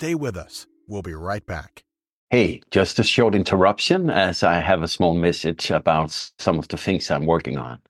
Stay 0.00 0.14
with 0.14 0.34
us. 0.34 0.66
We'll 0.88 1.02
be 1.02 1.12
right 1.12 1.44
back. 1.44 1.84
Hey, 2.30 2.62
just 2.70 2.98
a 2.98 3.02
short 3.02 3.34
interruption 3.34 4.08
as 4.08 4.42
I 4.42 4.58
have 4.58 4.82
a 4.82 4.88
small 4.88 5.12
message 5.12 5.70
about 5.70 6.10
some 6.38 6.58
of 6.58 6.68
the 6.68 6.78
things 6.78 7.10
I'm 7.10 7.26
working 7.26 7.58
on. 7.58 7.80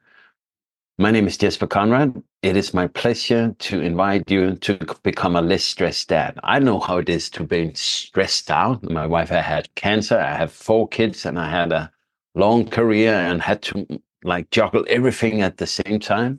My 0.98 1.12
name 1.12 1.28
is 1.28 1.38
Jesper 1.38 1.68
Conrad. 1.68 2.20
It 2.42 2.56
is 2.56 2.74
my 2.74 2.88
pleasure 2.88 3.54
to 3.56 3.80
invite 3.80 4.28
you 4.28 4.56
to 4.56 4.76
become 5.04 5.36
a 5.36 5.40
less 5.40 5.62
stressed 5.62 6.08
dad. 6.08 6.36
I 6.42 6.58
know 6.58 6.80
how 6.80 6.96
it 6.98 7.08
is 7.08 7.30
to 7.30 7.44
be 7.44 7.72
stressed 7.74 8.50
out. 8.50 8.82
My 8.82 9.06
wife 9.06 9.30
I 9.30 9.40
had 9.40 9.72
cancer. 9.76 10.18
I 10.18 10.34
have 10.34 10.50
four 10.50 10.88
kids 10.88 11.24
and 11.24 11.38
I 11.38 11.48
had 11.48 11.70
a 11.70 11.92
long 12.34 12.66
career 12.66 13.14
and 13.14 13.40
had 13.40 13.62
to 13.62 13.86
like 14.24 14.50
juggle 14.50 14.84
everything 14.88 15.42
at 15.42 15.58
the 15.58 15.66
same 15.68 16.00
time. 16.00 16.38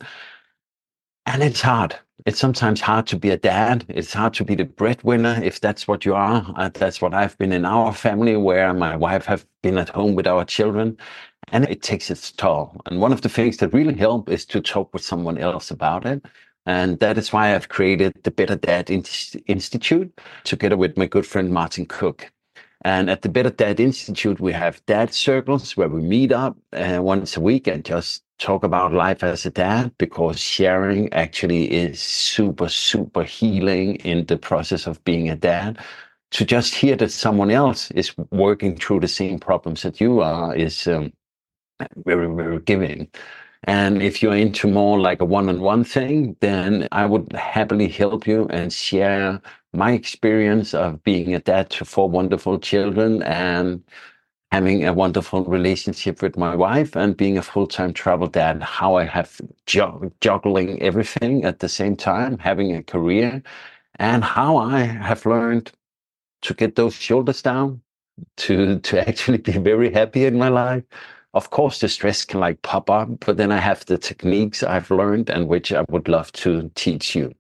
And 1.25 1.41
it's 1.41 1.61
hard 1.61 1.95
it's 2.25 2.39
sometimes 2.39 2.81
hard 2.81 3.07
to 3.07 3.17
be 3.17 3.29
a 3.29 3.37
dad. 3.37 3.85
It's 3.89 4.13
hard 4.13 4.33
to 4.35 4.45
be 4.45 4.55
the 4.55 4.65
breadwinner 4.65 5.39
if 5.43 5.59
that's 5.59 5.87
what 5.87 6.05
you 6.05 6.13
are. 6.13 6.45
Uh, 6.55 6.69
that's 6.73 7.01
what 7.01 7.13
I've 7.13 7.37
been 7.37 7.51
in 7.51 7.65
our 7.65 7.93
family, 7.93 8.35
where 8.37 8.73
my 8.73 8.95
wife 8.95 9.25
have 9.25 9.45
been 9.63 9.77
at 9.77 9.89
home 9.89 10.15
with 10.15 10.27
our 10.27 10.45
children, 10.45 10.97
and 11.51 11.65
it 11.65 11.81
takes 11.81 12.11
its 12.11 12.31
toll. 12.31 12.79
And 12.85 13.01
one 13.01 13.11
of 13.11 13.21
the 13.21 13.29
things 13.29 13.57
that 13.57 13.73
really 13.73 13.95
help 13.95 14.29
is 14.29 14.45
to 14.47 14.61
talk 14.61 14.93
with 14.93 15.03
someone 15.03 15.37
else 15.37 15.71
about 15.71 16.05
it. 16.05 16.23
And 16.65 16.99
that 16.99 17.17
is 17.17 17.33
why 17.33 17.55
I've 17.55 17.69
created 17.69 18.13
the 18.23 18.31
Better 18.31 18.55
Dad 18.55 18.91
Institute 18.91 20.21
together 20.43 20.77
with 20.77 20.95
my 20.97 21.07
good 21.07 21.25
friend 21.25 21.51
Martin 21.51 21.87
Cook. 21.87 22.31
And 22.83 23.09
at 23.09 23.21
the 23.21 23.29
Better 23.29 23.49
Dad 23.49 23.79
Institute, 23.79 24.39
we 24.39 24.53
have 24.53 24.83
dad 24.85 25.13
circles 25.13 25.77
where 25.77 25.89
we 25.89 26.01
meet 26.01 26.31
up 26.31 26.57
uh, 26.73 26.99
once 27.01 27.37
a 27.37 27.41
week 27.41 27.67
and 27.67 27.83
just 27.85 28.23
talk 28.41 28.63
about 28.63 28.93
life 28.93 29.23
as 29.23 29.45
a 29.45 29.51
dad 29.51 29.93
because 29.97 30.39
sharing 30.39 31.13
actually 31.13 31.71
is 31.71 32.01
super, 32.01 32.67
super 32.69 33.23
healing 33.23 33.95
in 33.97 34.25
the 34.25 34.37
process 34.37 34.87
of 34.87 35.03
being 35.05 35.29
a 35.29 35.35
dad. 35.35 35.79
To 36.31 36.45
just 36.45 36.73
hear 36.75 36.95
that 36.97 37.11
someone 37.11 37.51
else 37.51 37.91
is 37.91 38.15
working 38.31 38.77
through 38.77 39.01
the 39.01 39.07
same 39.07 39.39
problems 39.39 39.83
that 39.83 40.01
you 40.01 40.21
are 40.21 40.55
is 40.55 40.87
um, 40.87 41.13
very, 42.05 42.33
very 42.33 42.59
giving. 42.59 43.09
And 43.65 44.01
if 44.01 44.23
you're 44.23 44.35
into 44.35 44.67
more 44.67 44.99
like 44.99 45.21
a 45.21 45.25
one 45.25 45.49
on 45.49 45.61
one 45.61 45.83
thing, 45.83 46.35
then 46.39 46.87
I 46.91 47.05
would 47.05 47.31
happily 47.33 47.89
help 47.89 48.25
you 48.25 48.47
and 48.49 48.73
share 48.73 49.41
my 49.73 49.91
experience 49.91 50.73
of 50.73 51.03
being 51.03 51.35
a 51.35 51.39
dad 51.39 51.69
to 51.71 51.85
four 51.85 52.09
wonderful 52.09 52.59
children 52.59 53.21
and 53.23 53.83
having 54.51 54.85
a 54.85 54.93
wonderful 54.93 55.45
relationship 55.45 56.21
with 56.21 56.37
my 56.37 56.55
wife 56.55 56.95
and 56.95 57.15
being 57.15 57.37
a 57.37 57.41
full-time 57.41 57.93
travel 57.93 58.27
dad 58.27 58.61
how 58.61 58.95
i 58.95 59.03
have 59.03 59.39
jug- 59.65 60.11
juggling 60.21 60.81
everything 60.81 61.45
at 61.45 61.59
the 61.59 61.69
same 61.69 61.95
time 61.95 62.37
having 62.37 62.75
a 62.75 62.83
career 62.83 63.41
and 63.95 64.23
how 64.23 64.57
i 64.57 64.81
have 64.81 65.25
learned 65.25 65.71
to 66.41 66.53
get 66.53 66.75
those 66.75 66.93
shoulders 66.95 67.41
down 67.41 67.81
to 68.37 68.79
to 68.79 69.07
actually 69.07 69.37
be 69.37 69.57
very 69.57 69.91
happy 69.91 70.25
in 70.25 70.37
my 70.37 70.49
life. 70.49 70.83
Of 71.33 71.49
course 71.49 71.79
the 71.79 71.87
stress 71.87 72.25
can 72.25 72.39
like 72.39 72.61
pop 72.61 72.89
up 72.89 73.09
but 73.25 73.37
then 73.37 73.51
i 73.51 73.57
have 73.57 73.85
the 73.85 73.97
techniques 73.97 74.63
i've 74.63 74.91
learned 74.91 75.29
and 75.29 75.47
which 75.47 75.71
i 75.71 75.85
would 75.89 76.07
love 76.07 76.31
to 76.33 76.69
teach 76.75 77.15
you. 77.15 77.33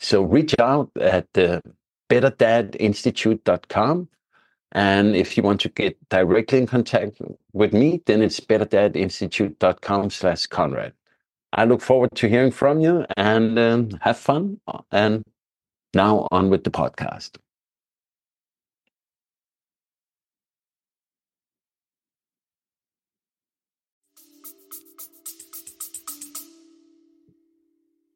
So 0.00 0.22
reach 0.22 0.54
out 0.58 0.90
at 1.00 1.32
the 1.34 1.62
betterdadinstitute.com 2.10 4.08
and 4.72 5.16
if 5.16 5.36
you 5.36 5.42
want 5.42 5.60
to 5.62 5.68
get 5.70 5.96
directly 6.10 6.58
in 6.58 6.66
contact 6.66 7.20
with 7.52 7.72
me, 7.72 8.02
then 8.06 8.22
it's 8.22 8.40
betterdadinstitute.com 8.40 10.10
slash 10.10 10.46
Conrad. 10.46 10.92
I 11.52 11.64
look 11.64 11.80
forward 11.80 12.10
to 12.16 12.28
hearing 12.28 12.50
from 12.50 12.80
you 12.80 13.06
and 13.16 13.58
um, 13.58 13.90
have 14.02 14.18
fun. 14.18 14.60
And 14.92 15.24
now 15.94 16.28
on 16.30 16.50
with 16.50 16.64
the 16.64 16.70
podcast. 16.70 17.38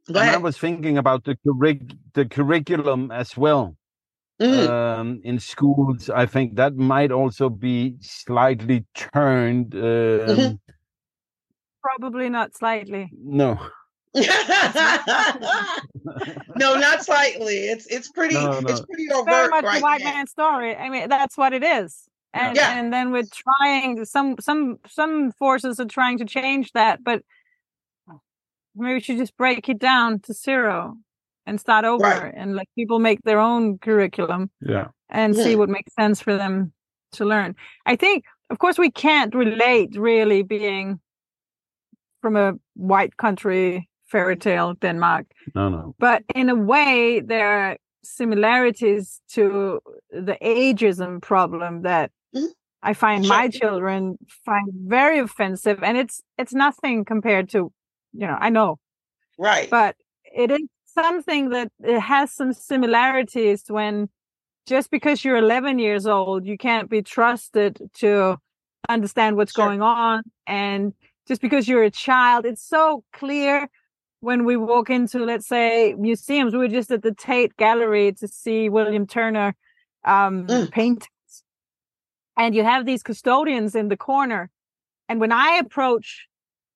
And 0.09 0.19
I 0.19 0.37
was 0.37 0.59
thinking 0.59 0.99
about 0.99 1.25
the, 1.25 1.37
curric- 1.37 1.97
the 2.13 2.27
curriculum 2.27 3.11
as 3.11 3.37
well. 3.37 3.77
Mm, 4.43 4.69
um, 4.69 5.21
in 5.25 5.39
schools. 5.39 6.11
I 6.11 6.27
think 6.27 6.57
that 6.57 6.75
might 6.77 7.13
also 7.13 7.49
be 7.49 7.97
slightly 8.01 8.85
turned. 8.95 9.75
Um, 9.75 9.81
Mhm. 9.81 10.59
Probably 11.83 12.29
not 12.29 12.55
slightly. 12.57 13.11
No, 13.13 13.59
no, 16.57 16.75
not 16.77 17.05
slightly. 17.05 17.69
It's 17.69 17.87
it's 17.87 18.09
pretty 18.17 18.35
No, 18.35 18.59
it's 18.59 18.81
no. 18.81 18.87
pretty 18.87 19.07
Very 19.25 19.49
much 19.49 19.65
right 19.65 19.79
the 19.79 19.83
white 19.83 20.01
now. 20.03 20.13
man 20.13 20.27
story. 20.27 20.77
I 20.77 20.89
mean, 20.89 21.09
that's 21.09 21.37
what 21.37 21.53
it 21.53 21.63
is. 21.65 22.09
And 22.35 22.57
Yeah. 22.57 22.79
and 22.79 22.93
then 22.93 23.13
we're 23.13 23.25
trying 23.33 24.05
some 24.05 24.37
some 24.41 24.79
some 24.89 25.33
forces 25.33 25.79
are 25.81 25.85
trying 25.87 26.19
to 26.19 26.25
change 26.25 26.73
that, 26.73 27.03
but 27.05 27.23
maybe 28.75 28.95
we 28.95 29.01
should 29.01 29.19
just 29.19 29.37
break 29.37 29.69
it 29.69 29.79
down 29.79 30.21
to 30.21 30.33
zero 30.33 30.97
and 31.47 31.61
start 31.61 31.85
over 31.85 32.03
Right. 32.03 32.35
and 32.37 32.55
let 32.57 32.67
people 32.77 32.99
make 32.99 33.21
their 33.25 33.41
own 33.41 33.79
curriculum 33.79 34.51
yeah, 34.61 34.89
and 35.11 35.37
see 35.37 35.57
what 35.57 35.69
makes 35.69 35.95
sense 35.95 36.21
for 36.21 36.37
them 36.37 36.73
to 37.13 37.25
learn. 37.25 37.55
I 37.87 37.97
think, 37.97 38.25
of 38.51 38.59
course, 38.59 38.79
we 38.79 38.91
can't 38.91 39.35
relate 39.35 39.97
really 39.97 40.43
being 40.43 41.01
from 42.21 42.37
a 42.37 42.55
white 42.75 43.17
country 43.17 43.89
fairy 44.07 44.37
tale 44.37 44.75
Denmark, 44.75 45.27
no, 45.55 45.69
no, 45.71 45.95
but 45.99 46.23
in 46.35 46.49
a 46.51 46.55
way, 46.55 47.21
there 47.21 47.49
are 47.49 47.77
similarities 48.05 49.21
to 49.31 49.81
the 50.11 50.37
ageism 50.43 51.21
problem 51.23 51.83
that 51.83 52.11
Mhm. 52.35 52.53
I 52.83 52.95
find 52.95 53.27
my 53.29 53.49
children 53.49 54.19
find 54.45 54.69
very 54.87 55.19
offensive, 55.19 55.83
and 55.83 55.97
it's 55.99 56.23
it's 56.39 56.53
nothing 56.55 57.05
compared 57.05 57.49
to, 57.51 57.73
you 58.13 58.27
know, 58.27 58.37
I 58.41 58.51
know, 58.51 58.79
Right. 59.39 59.71
but 59.71 59.97
it 60.25 60.51
is 60.51 60.63
something 60.95 61.51
that 61.51 61.71
has 61.85 62.33
some 62.33 62.53
similarities 62.53 63.65
when 63.69 64.09
just 64.67 64.91
because 64.91 65.25
you're 65.25 65.37
11 65.37 65.79
years 65.79 66.07
old 66.07 66.47
you 66.47 66.57
can't 66.57 66.89
be 66.91 67.03
trusted 67.03 67.79
to 67.95 68.37
understand 68.89 69.37
what's 69.37 69.53
Sure. 69.53 69.67
going 69.67 69.83
on 69.83 70.23
and 70.47 70.93
just 71.27 71.41
because 71.41 71.69
you're 71.69 71.83
a 71.85 71.91
child 71.91 72.45
it's 72.47 72.63
so 72.63 73.05
clear 73.13 73.69
when 74.21 74.45
we 74.45 74.57
walk 74.57 74.91
into 74.91 75.19
let's 75.25 75.47
say 75.47 75.95
museums 75.99 76.53
we 76.53 76.59
were 76.59 76.69
just 76.69 76.91
at 76.91 77.03
the 77.03 77.15
tate 77.15 77.57
gallery 77.57 78.13
to 78.13 78.29
see 78.29 78.69
william 78.69 79.07
turner 79.07 79.55
um 80.05 80.47
Mm. 80.47 80.71
paintings 80.71 81.09
and 82.37 82.55
you 82.55 82.65
have 82.65 82.87
these 82.87 83.03
custodians 83.03 83.75
in 83.75 83.89
the 83.89 83.97
corner 83.97 84.51
and 85.09 85.21
when 85.21 85.33
i 85.33 85.57
approach 85.65 86.27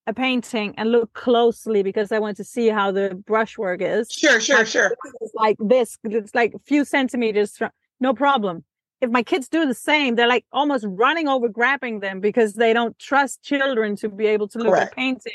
a 0.07 0.14
painting 0.14 0.75
and 0.77 0.92
look 0.92 1.12
closely 1.14 1.83
because 1.83 2.12
I 2.12 2.19
want 2.19 2.37
to 2.37 2.45
see 2.45 2.69
how 2.69 2.92
the 2.92 3.21
brushwork 3.27 3.83
is. 3.83 4.11
Sure, 4.11 4.40
sure, 4.40 4.59
My 4.59 4.64
sure. 4.64 4.97
It's 5.21 5.35
like 5.35 5.57
this, 5.59 5.99
it's 6.05 6.35
like 6.35 6.55
a 6.55 6.59
few 6.61 6.85
centimeters 6.85 7.57
from 7.57 7.71
no 8.01 8.14
problem. 8.14 8.64
If 9.01 9.11
my 9.11 9.23
kids 9.23 9.49
do 9.49 9.66
the 9.66 9.75
same, 9.75 10.14
they're 10.14 10.29
like 10.29 10.47
almost 10.53 10.85
running 10.88 11.29
over, 11.29 11.49
grabbing 11.49 12.01
them 12.01 12.21
because 12.21 12.55
they 12.55 12.73
don't 12.73 12.99
trust 12.99 13.42
children 13.42 13.97
to 13.97 14.09
be 14.09 14.27
able 14.27 14.49
to 14.49 14.59
look 14.59 14.69
Correct. 14.69 14.92
at 14.92 14.97
painting. 14.97 15.33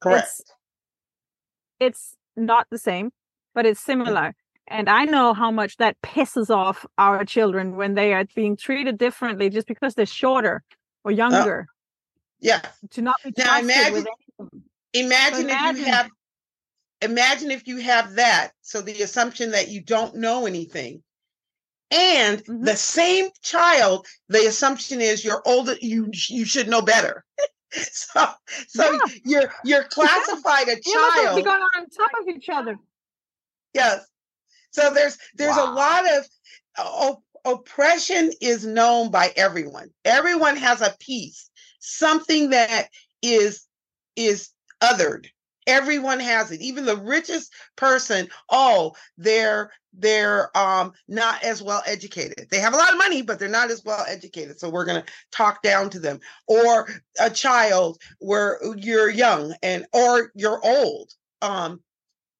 Correct. 0.00 0.26
It's, 0.28 0.42
it's 1.80 2.16
not 2.36 2.68
the 2.70 2.78
same, 2.78 3.10
but 3.54 3.66
it's 3.66 3.80
similar. 3.80 4.34
And 4.68 4.88
I 4.88 5.04
know 5.04 5.34
how 5.34 5.50
much 5.50 5.76
that 5.78 6.00
pisses 6.02 6.48
off 6.48 6.86
our 6.96 7.24
children 7.24 7.76
when 7.76 7.94
they 7.94 8.14
are 8.14 8.24
being 8.34 8.56
treated 8.56 8.96
differently 8.98 9.50
just 9.50 9.66
because 9.66 9.94
they're 9.94 10.06
shorter 10.06 10.62
or 11.04 11.10
oh. 11.10 11.14
younger 11.14 11.66
Yeah. 12.42 12.60
to 12.90 13.00
not 13.02 13.16
be 13.24 13.32
Now 13.38 13.44
trusted 13.60 13.64
imagine- 13.64 13.92
with 13.94 14.06
anything. 14.40 14.62
Imagine, 14.94 15.38
if 15.38 15.44
imagine- 15.56 15.76
you 15.84 15.84
have 15.92 16.10
imagine 17.00 17.50
if 17.50 17.66
you 17.66 17.78
have 17.78 18.14
that. 18.16 18.52
So 18.60 18.80
the 18.82 19.00
assumption 19.02 19.52
that 19.52 19.68
you 19.68 19.80
don't 19.80 20.16
know 20.16 20.44
anything. 20.46 21.02
And 21.90 22.44
Mhm. 22.44 22.64
the 22.64 22.76
same 22.76 23.30
child, 23.42 24.06
the 24.28 24.46
assumption 24.46 25.00
is 25.00 25.24
you're 25.24 25.42
older, 25.46 25.76
you 25.80 26.10
you 26.12 26.44
should 26.44 26.68
know 26.68 26.82
better. 26.82 27.24
so 27.72 28.34
so 28.68 28.92
Yeah. 28.92 28.98
you're 29.24 29.54
you're 29.64 29.84
classified 29.96 30.68
a 30.68 30.80
You 30.84 31.00
must 31.00 31.16
be 31.16 31.22
child. 31.22 31.44
going 31.44 31.62
on 31.62 31.88
top 31.90 32.10
of 32.20 32.28
each 32.28 32.48
other. 32.50 32.76
Yes. 33.72 34.04
So 34.72 34.92
there's 34.92 35.16
there's 35.34 35.56
a 35.56 35.64
lot 35.64 36.04
of 36.12 36.26
op- 36.78 37.24
oppression 37.44 38.32
is 38.40 38.64
known 38.66 39.10
by 39.10 39.32
everyone. 39.36 39.90
Everyone 40.04 40.56
has 40.56 40.80
a 40.82 40.94
piece, 41.00 41.50
something 41.82 42.50
that 42.50 42.88
is 43.22 43.66
is 44.16 44.50
othered. 44.82 45.26
Everyone 45.66 46.18
has 46.18 46.50
it. 46.50 46.60
Even 46.60 46.86
the 46.86 46.96
richest 46.96 47.52
person, 47.76 48.28
oh, 48.50 48.92
they're 49.16 49.70
they're 49.92 50.56
um 50.56 50.92
not 51.08 51.42
as 51.44 51.62
well 51.62 51.82
educated. 51.86 52.48
They 52.50 52.58
have 52.58 52.74
a 52.74 52.76
lot 52.76 52.92
of 52.92 52.98
money, 52.98 53.22
but 53.22 53.38
they're 53.38 53.48
not 53.48 53.70
as 53.70 53.84
well 53.84 54.04
educated. 54.08 54.58
So 54.58 54.70
we're 54.70 54.86
gonna 54.86 55.04
talk 55.30 55.62
down 55.62 55.90
to 55.90 55.98
them. 56.00 56.18
Or 56.46 56.88
a 57.20 57.30
child 57.30 58.00
where 58.18 58.58
you're 58.76 59.10
young 59.10 59.54
and 59.62 59.86
or 59.92 60.32
you're 60.34 60.60
old. 60.64 61.12
Um, 61.42 61.80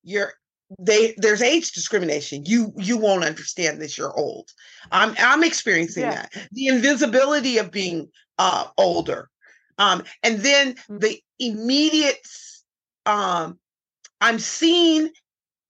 you're 0.03 0.33
they 0.79 1.15
there's 1.19 1.43
age 1.43 1.73
discrimination. 1.73 2.45
You 2.47 2.73
you 2.77 2.97
won't 2.97 3.25
understand 3.25 3.81
this. 3.81 3.99
You're 3.99 4.17
old. 4.19 4.51
I'm 4.91 5.15
I'm 5.19 5.45
experiencing 5.45 6.05
Yeah. 6.05 6.27
that. 6.33 6.49
The 6.53 6.69
invisibility 6.69 7.59
of 7.59 7.71
being 7.71 8.09
uh 8.39 8.67
older. 8.79 9.29
Um, 9.83 10.05
and 10.23 10.39
then 10.41 10.75
Mm. 10.89 11.01
the 11.01 11.21
immediate 11.39 12.27
um 13.05 13.59
I'm 14.21 14.39
seen 14.39 15.11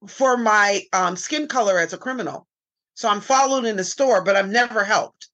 for 0.07 0.37
my 0.37 0.83
um 0.92 1.16
skin 1.16 1.48
color 1.48 1.79
as 1.79 1.92
a 1.92 1.98
criminal. 1.98 2.46
So 2.94 3.09
I'm 3.09 3.22
followed 3.22 3.64
in 3.64 3.77
the 3.77 3.85
store, 3.85 4.22
but 4.22 4.37
I'm 4.37 4.53
never 4.53 4.85
helped 4.85 5.29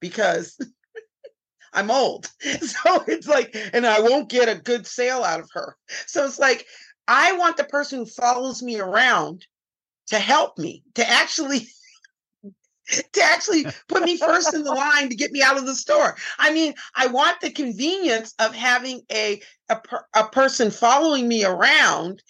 because 0.00 0.58
I'm 1.72 1.90
old. 1.90 2.30
So 2.60 3.04
it's 3.06 3.28
like, 3.28 3.54
and 3.72 3.86
I 3.86 4.00
won't 4.00 4.30
get 4.30 4.48
a 4.48 4.60
good 4.60 4.86
sale 4.86 5.22
out 5.24 5.40
of 5.40 5.50
her. 5.52 5.76
So 6.06 6.24
it's 6.24 6.38
like, 6.38 6.66
I 7.08 7.32
want 7.32 7.56
the 7.56 7.64
person 7.64 7.98
who 7.98 8.06
follows 8.06 8.62
me 8.62 8.80
around 8.80 9.46
to 10.08 10.18
help 10.18 10.58
me, 10.58 10.82
to 10.94 11.08
actually 11.08 11.68
to 12.92 13.22
actually 13.22 13.66
put 13.88 14.04
me 14.04 14.16
first 14.16 14.54
in 14.54 14.64
the 14.64 14.72
line 14.72 15.08
to 15.08 15.16
get 15.16 15.32
me 15.32 15.42
out 15.42 15.56
of 15.56 15.66
the 15.66 15.74
store. 15.74 16.16
I 16.38 16.52
mean, 16.52 16.74
I 16.94 17.06
want 17.06 17.40
the 17.40 17.50
convenience 17.50 18.34
of 18.38 18.54
having 18.54 19.02
a 19.10 19.40
a, 19.68 19.76
per, 19.76 20.04
a 20.14 20.24
person 20.28 20.70
following 20.70 21.28
me 21.28 21.44
around 21.44 22.22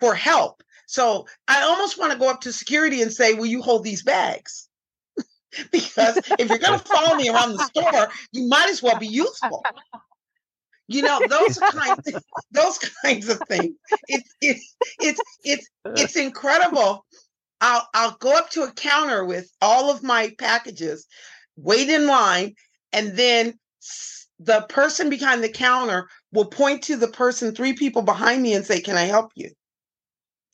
for 0.00 0.14
help. 0.14 0.62
So 0.86 1.26
I 1.48 1.62
almost 1.62 1.98
want 1.98 2.12
to 2.12 2.18
go 2.18 2.30
up 2.30 2.40
to 2.42 2.52
security 2.52 3.02
and 3.02 3.12
say, 3.12 3.34
"Will 3.34 3.46
you 3.46 3.62
hold 3.62 3.84
these 3.84 4.02
bags?" 4.02 4.68
because 5.72 6.18
if 6.38 6.48
you're 6.48 6.58
going 6.58 6.78
to 6.78 6.84
follow 6.84 7.16
me 7.16 7.28
around 7.28 7.52
the 7.52 7.64
store, 7.64 8.08
you 8.32 8.48
might 8.48 8.68
as 8.68 8.82
well 8.82 8.98
be 8.98 9.06
useful. 9.06 9.62
You 10.88 11.02
know 11.02 11.20
those 11.28 11.58
kinds, 11.72 12.12
those 12.52 12.78
kinds 12.78 13.28
of 13.28 13.40
things. 13.48 13.74
It's 14.08 14.34
it's 14.40 14.76
it's 15.00 15.20
it's 15.44 15.68
it's 15.84 16.16
incredible. 16.16 17.04
I'll 17.60 17.88
I'll 17.94 18.16
go 18.18 18.36
up 18.36 18.50
to 18.50 18.62
a 18.62 18.72
counter 18.72 19.24
with 19.24 19.50
all 19.60 19.90
of 19.90 20.02
my 20.02 20.34
packages, 20.38 21.06
wait 21.56 21.88
in 21.88 22.06
line, 22.06 22.54
and 22.92 23.16
then 23.16 23.58
the 24.38 24.66
person 24.68 25.08
behind 25.08 25.42
the 25.42 25.48
counter 25.48 26.08
will 26.32 26.46
point 26.46 26.82
to 26.84 26.96
the 26.96 27.08
person 27.08 27.54
three 27.54 27.72
people 27.72 28.02
behind 28.02 28.42
me 28.42 28.54
and 28.54 28.64
say, 28.64 28.80
"Can 28.80 28.96
I 28.96 29.04
help 29.04 29.32
you?" 29.34 29.50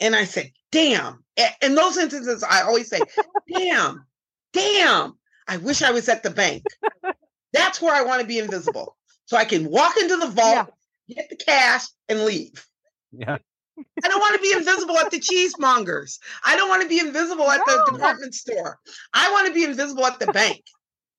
And 0.00 0.14
I 0.14 0.24
say, 0.24 0.52
"Damn, 0.70 1.22
in 1.60 1.74
those 1.74 1.96
instances, 1.96 2.42
I 2.42 2.62
always 2.62 2.88
say, 2.88 3.00
damn, 3.52 4.04
damn, 4.52 5.14
I 5.48 5.56
wish 5.58 5.82
I 5.82 5.90
was 5.90 6.08
at 6.08 6.22
the 6.22 6.30
bank. 6.30 6.64
That's 7.52 7.80
where 7.80 7.94
I 7.94 8.02
want 8.02 8.20
to 8.20 8.26
be 8.26 8.38
invisible. 8.38 8.96
So 9.26 9.36
I 9.36 9.44
can 9.44 9.70
walk 9.70 9.96
into 9.96 10.16
the 10.16 10.28
vault, 10.28 10.68
yeah. 11.06 11.16
get 11.16 11.30
the 11.30 11.36
cash, 11.36 11.84
and 12.08 12.24
leave. 12.24 12.66
Yeah. 13.12 13.38
I 13.78 14.08
don't 14.08 14.20
want 14.20 14.35
to 14.35 14.40
be 14.40 14.52
invisible 14.56 14.98
at 14.98 15.11
the 15.11 15.20
cheesemongers. 15.20 16.18
I 16.44 16.56
don't 16.56 16.68
want 16.68 16.82
to 16.82 16.88
be 16.88 16.98
invisible 16.98 17.50
at 17.50 17.61
no. 17.66 17.85
the 17.85 17.92
department 17.92 18.35
store. 18.35 18.78
I 19.14 19.30
want 19.32 19.46
to 19.48 19.54
be 19.54 19.64
invisible 19.64 20.06
at 20.06 20.18
the 20.18 20.26
bank. 20.32 20.62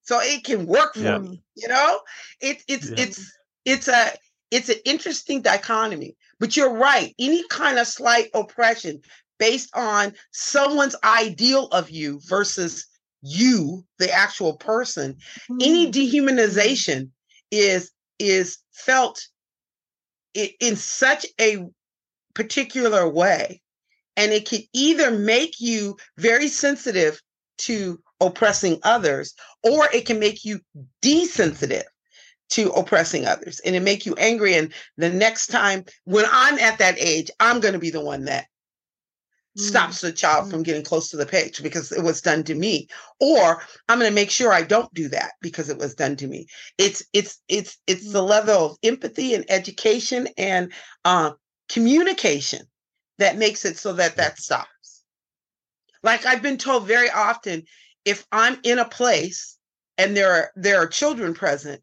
So 0.04 0.20
it 0.22 0.44
can 0.44 0.66
work 0.66 0.96
for 0.96 1.00
yeah. 1.00 1.18
me. 1.18 1.42
You 1.56 1.68
know? 1.70 2.02
It, 2.42 2.64
it's 2.68 2.90
yeah. 2.90 2.96
it's 2.98 3.38
it's 3.66 3.88
a 3.88 4.12
it's 4.52 4.70
an 4.70 4.78
interesting 4.86 5.42
dichotomy. 5.42 6.16
But 6.40 6.58
you're 6.58 6.74
right. 6.74 7.16
Any 7.20 7.48
kind 7.48 7.80
of 7.80 7.88
slight 7.88 8.30
oppression 8.34 9.02
based 9.40 9.70
on 9.76 10.14
someone's 10.32 10.96
ideal 11.04 11.68
of 11.68 11.90
you 11.90 12.20
versus 12.26 12.86
you, 13.22 13.86
the 13.98 14.12
actual 14.12 14.58
person, 14.58 15.18
mm. 15.50 15.58
any 15.62 15.92
dehumanization 15.92 17.10
is 17.52 17.92
is 18.20 18.58
felt 18.74 19.26
in, 20.34 20.50
in 20.60 20.76
such 20.76 21.26
a 21.40 21.66
particular 22.34 23.08
way. 23.08 23.62
And 24.16 24.32
it 24.32 24.48
can 24.48 24.62
either 24.74 25.12
make 25.12 25.60
you 25.60 25.98
very 26.18 26.48
sensitive 26.48 27.22
to 27.60 28.00
oppressing 28.20 28.80
others, 28.84 29.34
or 29.64 29.88
it 29.94 30.06
can 30.06 30.20
make 30.20 30.46
you 30.46 30.60
desensitive 31.02 31.86
to 32.50 32.70
oppressing 32.72 33.26
others 33.26 33.60
and 33.62 33.76
it 33.76 33.82
make 33.82 34.06
you 34.06 34.14
angry. 34.16 34.54
And 34.54 34.72
the 34.98 35.10
next 35.10 35.48
time 35.48 35.86
when 36.04 36.26
I'm 36.32 36.60
at 36.60 36.78
that 36.78 37.00
age, 37.00 37.32
I'm 37.40 37.60
going 37.60 37.74
to 37.74 37.80
be 37.80 37.90
the 37.90 38.04
one 38.04 38.26
that 38.26 38.46
stops 39.56 40.02
the 40.02 40.12
child 40.12 40.50
from 40.50 40.62
mm. 40.62 40.66
getting 40.66 40.84
close 40.84 41.10
to 41.10 41.18
the 41.18 41.26
page 41.26 41.62
because 41.62 41.92
it 41.92 42.04
was 42.04 42.22
done 42.22 42.44
to 42.44 42.56
me 42.56 42.88
or 43.20 43.62
i'm 43.88 44.00
going 44.00 44.10
to 44.10 44.16
make 44.16 44.32
sure 44.32 44.52
i 44.52 44.64
don't 44.64 44.92
do 44.94 45.08
that 45.08 45.34
because 45.42 45.70
it 45.70 45.78
was 45.78 45.94
done 45.94 46.16
to 46.16 46.28
me 46.28 46.48
it's 46.80 47.04
it's 47.14 47.40
it's 47.48 47.78
it's 47.86 48.12
the 48.12 48.22
mm. 48.22 48.28
level 48.28 48.66
of 48.66 48.78
empathy 48.82 49.36
and 49.36 49.46
education 49.50 50.28
and 50.38 50.74
uh, 51.06 51.32
communication 51.74 52.62
that 53.18 53.38
makes 53.38 53.66
it 53.66 53.78
so 53.78 53.94
that 53.94 54.16
that 54.16 54.38
stops 54.38 55.04
like 56.04 56.26
i've 56.26 56.44
been 56.44 56.58
told 56.58 56.86
very 56.86 57.10
often 57.10 57.64
if 58.06 58.26
i'm 58.32 58.58
in 58.64 58.78
a 58.78 58.88
place 58.88 59.58
and 59.98 60.16
there 60.16 60.32
are 60.32 60.52
there 60.56 60.78
are 60.78 60.88
children 60.88 61.34
present 61.34 61.82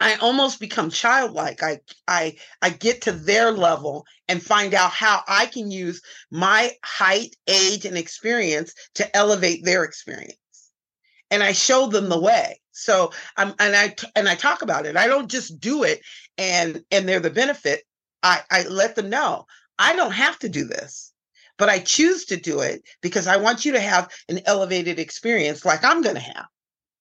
I 0.00 0.14
almost 0.14 0.60
become 0.60 0.90
childlike. 0.90 1.62
I 1.62 1.80
I 2.08 2.36
I 2.62 2.70
get 2.70 3.02
to 3.02 3.12
their 3.12 3.52
level 3.52 4.06
and 4.28 4.42
find 4.42 4.72
out 4.72 4.90
how 4.90 5.22
I 5.28 5.46
can 5.46 5.70
use 5.70 6.00
my 6.30 6.72
height, 6.82 7.36
age, 7.46 7.84
and 7.84 7.98
experience 7.98 8.72
to 8.94 9.14
elevate 9.14 9.64
their 9.64 9.84
experience. 9.84 10.36
And 11.30 11.42
I 11.42 11.52
show 11.52 11.86
them 11.86 12.08
the 12.08 12.18
way. 12.18 12.60
So 12.72 13.12
I'm 13.36 13.54
and 13.58 13.76
I 13.76 13.94
and 14.16 14.26
I 14.26 14.36
talk 14.36 14.62
about 14.62 14.86
it. 14.86 14.96
I 14.96 15.06
don't 15.06 15.30
just 15.30 15.60
do 15.60 15.82
it 15.82 16.00
and 16.38 16.82
and 16.90 17.06
they're 17.06 17.20
the 17.20 17.30
benefit. 17.30 17.82
I, 18.22 18.42
I 18.50 18.62
let 18.64 18.96
them 18.96 19.10
know 19.10 19.46
I 19.78 19.96
don't 19.96 20.12
have 20.12 20.38
to 20.40 20.48
do 20.48 20.64
this, 20.64 21.12
but 21.56 21.70
I 21.70 21.78
choose 21.78 22.26
to 22.26 22.36
do 22.36 22.60
it 22.60 22.82
because 23.00 23.26
I 23.26 23.38
want 23.38 23.64
you 23.64 23.72
to 23.72 23.80
have 23.80 24.12
an 24.28 24.40
elevated 24.44 24.98
experience 24.98 25.64
like 25.64 25.82
I'm 25.82 26.02
going 26.02 26.16
to 26.16 26.20
have. 26.20 26.46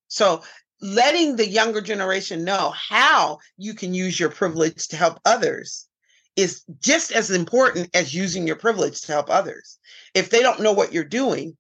So 0.08 0.44
letting 0.82 1.36
the 1.36 1.48
younger 1.48 1.82
generation 1.82 2.46
know 2.46 2.74
how 2.74 3.40
you 3.58 3.74
can 3.74 3.94
use 3.94 4.18
your 4.18 4.30
privilege 4.30 4.88
to 4.88 4.96
help 4.96 5.20
others 5.26 5.88
is 6.38 6.64
just 6.80 7.12
as 7.12 7.32
important 7.32 7.90
as 7.94 8.14
using 8.14 8.48
your 8.48 8.56
privilege 8.56 9.02
to 9.02 9.12
help 9.12 9.30
others. 9.30 9.78
If 10.14 10.30
they 10.30 10.42
don't 10.42 10.62
know 10.62 10.72
what 10.72 10.94
you're 10.94 11.04
doing, 11.04 11.58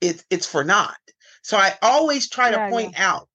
it's 0.00 0.24
it's 0.28 0.46
for 0.46 0.64
naught. 0.64 0.98
So 1.42 1.56
I 1.56 1.74
always 1.82 2.28
try 2.28 2.50
yeah, 2.50 2.66
to 2.66 2.72
point 2.72 2.94
yeah. 2.94 3.12
out 3.12 3.28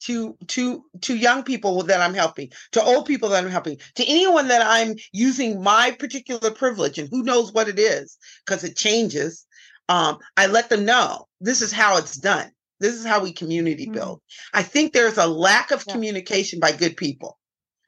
to 0.00 0.36
to 0.48 0.84
to 1.02 1.16
young 1.16 1.42
people 1.42 1.82
that 1.82 2.00
I'm 2.00 2.14
helping, 2.14 2.50
to 2.72 2.82
old 2.82 3.06
people 3.06 3.28
that 3.30 3.44
I'm 3.44 3.50
helping, 3.50 3.78
to 3.96 4.04
anyone 4.04 4.48
that 4.48 4.62
I'm 4.64 4.96
using 5.12 5.62
my 5.62 5.90
particular 5.92 6.50
privilege 6.50 6.98
and 6.98 7.08
who 7.10 7.22
knows 7.22 7.52
what 7.52 7.68
it 7.68 7.78
is 7.78 8.16
because 8.44 8.64
it 8.64 8.76
changes. 8.76 9.46
Um, 9.88 10.18
I 10.36 10.46
let 10.46 10.68
them 10.68 10.84
know 10.84 11.28
this 11.40 11.62
is 11.62 11.72
how 11.72 11.96
it's 11.96 12.16
done. 12.16 12.50
This 12.80 12.94
is 12.94 13.06
how 13.06 13.22
we 13.22 13.32
community 13.32 13.84
mm-hmm. 13.84 13.94
build. 13.94 14.20
I 14.52 14.62
think 14.62 14.92
there's 14.92 15.18
a 15.18 15.26
lack 15.26 15.70
of 15.70 15.84
yeah. 15.86 15.92
communication 15.94 16.60
by 16.60 16.72
good 16.72 16.96
people. 16.96 17.38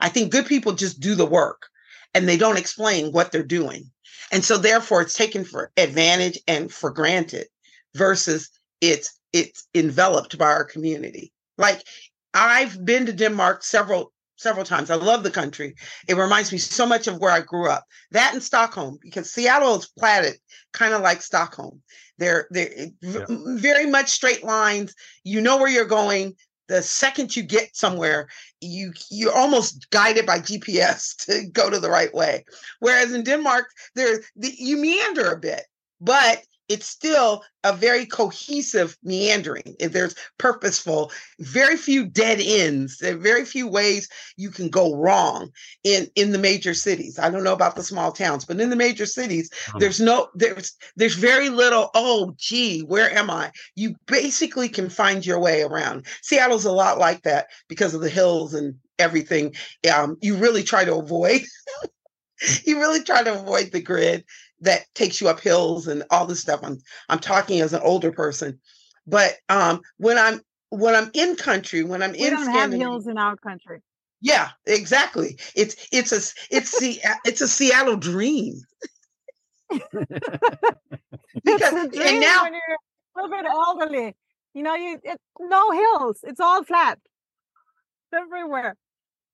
I 0.00 0.08
think 0.08 0.32
good 0.32 0.46
people 0.46 0.72
just 0.72 1.00
do 1.00 1.14
the 1.14 1.26
work 1.26 1.68
and 2.14 2.28
they 2.28 2.36
don't 2.36 2.58
explain 2.58 3.12
what 3.12 3.32
they're 3.32 3.42
doing. 3.42 3.90
And 4.30 4.44
so 4.44 4.58
therefore 4.58 5.02
it's 5.02 5.14
taken 5.14 5.44
for 5.44 5.72
advantage 5.76 6.38
and 6.46 6.72
for 6.72 6.90
granted 6.90 7.48
versus 7.94 8.50
it's 8.80 9.18
it's 9.32 9.66
enveloped 9.74 10.38
by 10.38 10.46
our 10.46 10.64
community. 10.64 11.32
Like 11.58 11.82
I've 12.32 12.84
been 12.84 13.06
to 13.06 13.12
Denmark 13.12 13.62
several 13.62 14.12
several 14.36 14.64
times. 14.64 14.90
I 14.90 14.94
love 14.94 15.24
the 15.24 15.30
country. 15.30 15.74
It 16.08 16.16
reminds 16.16 16.52
me 16.52 16.58
so 16.58 16.86
much 16.86 17.06
of 17.06 17.18
where 17.18 17.32
I 17.32 17.40
grew 17.40 17.68
up. 17.68 17.84
That 18.12 18.34
in 18.34 18.40
Stockholm, 18.40 18.98
because 19.02 19.32
Seattle 19.32 19.76
is 19.76 19.90
platted 19.98 20.38
kind 20.72 20.94
of 20.94 21.02
like 21.02 21.20
Stockholm. 21.20 21.82
They're 22.18 22.46
they're 22.50 22.88
yeah. 23.02 23.24
very 23.28 23.86
much 23.86 24.08
straight 24.10 24.44
lines. 24.44 24.94
You 25.24 25.40
know 25.40 25.56
where 25.58 25.68
you're 25.68 25.84
going. 25.84 26.34
The 26.68 26.82
second 26.82 27.34
you 27.34 27.42
get 27.42 27.74
somewhere, 27.74 28.28
you 28.60 28.92
you're 29.10 29.34
almost 29.34 29.90
guided 29.90 30.26
by 30.26 30.38
GPS 30.38 31.16
to 31.26 31.46
go 31.50 31.70
to 31.70 31.78
the 31.78 31.90
right 31.90 32.12
way. 32.14 32.44
Whereas 32.80 33.12
in 33.12 33.24
Denmark, 33.24 33.66
there 33.94 34.20
you 34.36 34.76
meander 34.76 35.30
a 35.30 35.38
bit, 35.38 35.64
but 36.00 36.42
it's 36.68 36.86
still 36.86 37.42
a 37.64 37.72
very 37.72 38.06
cohesive 38.06 38.96
meandering. 39.02 39.74
If 39.80 39.92
there's 39.92 40.14
purposeful, 40.38 41.10
very 41.40 41.76
few 41.76 42.06
dead 42.06 42.40
ends. 42.40 42.98
There 42.98 43.14
are 43.14 43.18
very 43.18 43.44
few 43.44 43.66
ways 43.66 44.08
you 44.36 44.50
can 44.50 44.68
go 44.68 44.94
wrong 44.94 45.50
in 45.82 46.08
in 46.14 46.32
the 46.32 46.38
major 46.38 46.74
cities. 46.74 47.18
I 47.18 47.30
don't 47.30 47.44
know 47.44 47.52
about 47.52 47.76
the 47.76 47.82
small 47.82 48.12
towns, 48.12 48.44
but 48.44 48.60
in 48.60 48.70
the 48.70 48.76
major 48.76 49.06
cities, 49.06 49.50
oh. 49.74 49.78
there's 49.78 50.00
no 50.00 50.28
there's 50.34 50.72
there's 50.96 51.14
very 51.14 51.48
little. 51.48 51.90
Oh, 51.94 52.34
gee, 52.36 52.80
where 52.80 53.10
am 53.10 53.30
I? 53.30 53.50
You 53.74 53.96
basically 54.06 54.68
can 54.68 54.90
find 54.90 55.24
your 55.24 55.38
way 55.38 55.62
around. 55.62 56.06
Seattle's 56.22 56.64
a 56.64 56.72
lot 56.72 56.98
like 56.98 57.22
that 57.22 57.48
because 57.68 57.94
of 57.94 58.02
the 58.02 58.10
hills 58.10 58.54
and 58.54 58.74
everything. 58.98 59.54
Um, 59.92 60.16
you 60.20 60.36
really 60.36 60.62
try 60.62 60.84
to 60.84 60.96
avoid. 60.96 61.42
you 62.64 62.78
really 62.78 63.02
try 63.02 63.22
to 63.22 63.34
avoid 63.34 63.72
the 63.72 63.80
grid 63.80 64.24
that 64.60 64.82
takes 64.94 65.20
you 65.20 65.28
up 65.28 65.40
hills 65.40 65.86
and 65.86 66.04
all 66.10 66.26
this 66.26 66.40
stuff. 66.40 66.60
I'm 66.62 66.78
I'm 67.08 67.18
talking 67.18 67.60
as 67.60 67.72
an 67.72 67.82
older 67.82 68.12
person, 68.12 68.58
but 69.06 69.36
um, 69.48 69.80
when 69.98 70.18
I'm 70.18 70.40
when 70.70 70.94
I'm 70.94 71.10
in 71.14 71.36
country, 71.36 71.82
when 71.82 72.02
I'm 72.02 72.12
we 72.12 72.26
in 72.26 72.30
don't 72.34 72.50
have 72.50 72.72
hills 72.72 73.06
in 73.06 73.18
our 73.18 73.36
country. 73.36 73.80
Yeah, 74.20 74.50
exactly. 74.66 75.38
It's 75.54 75.88
it's 75.92 76.12
a 76.12 76.54
it's 76.54 76.78
the 76.80 77.00
it's 77.24 77.40
a 77.40 77.48
Seattle 77.48 77.96
dream. 77.96 78.60
because 79.70 79.92
and 81.44 82.20
now 82.20 82.42
when 82.42 82.54
you're 82.54 82.62
a 82.76 83.22
little 83.22 83.30
bit 83.30 83.46
elderly, 83.46 84.16
you 84.54 84.62
know, 84.62 84.74
you 84.74 84.98
it, 85.02 85.20
no 85.38 85.70
hills. 85.70 86.20
It's 86.24 86.40
all 86.40 86.64
flat 86.64 86.98
everywhere. 88.12 88.76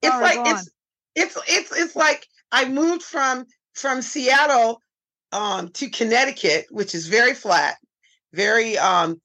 It's 0.02 0.20
like 0.20 0.38
it's 0.46 0.70
it's 1.14 1.38
it's 1.48 1.72
it's 1.72 1.96
like 1.96 2.26
I 2.52 2.68
moved 2.68 3.02
from 3.02 3.46
from 3.74 4.02
Seattle 4.02 4.80
um, 5.34 5.68
to 5.70 5.90
Connecticut, 5.90 6.66
which 6.70 6.94
is 6.94 7.08
very 7.08 7.34
flat, 7.34 7.76
very 8.32 8.78
um, 8.78 9.20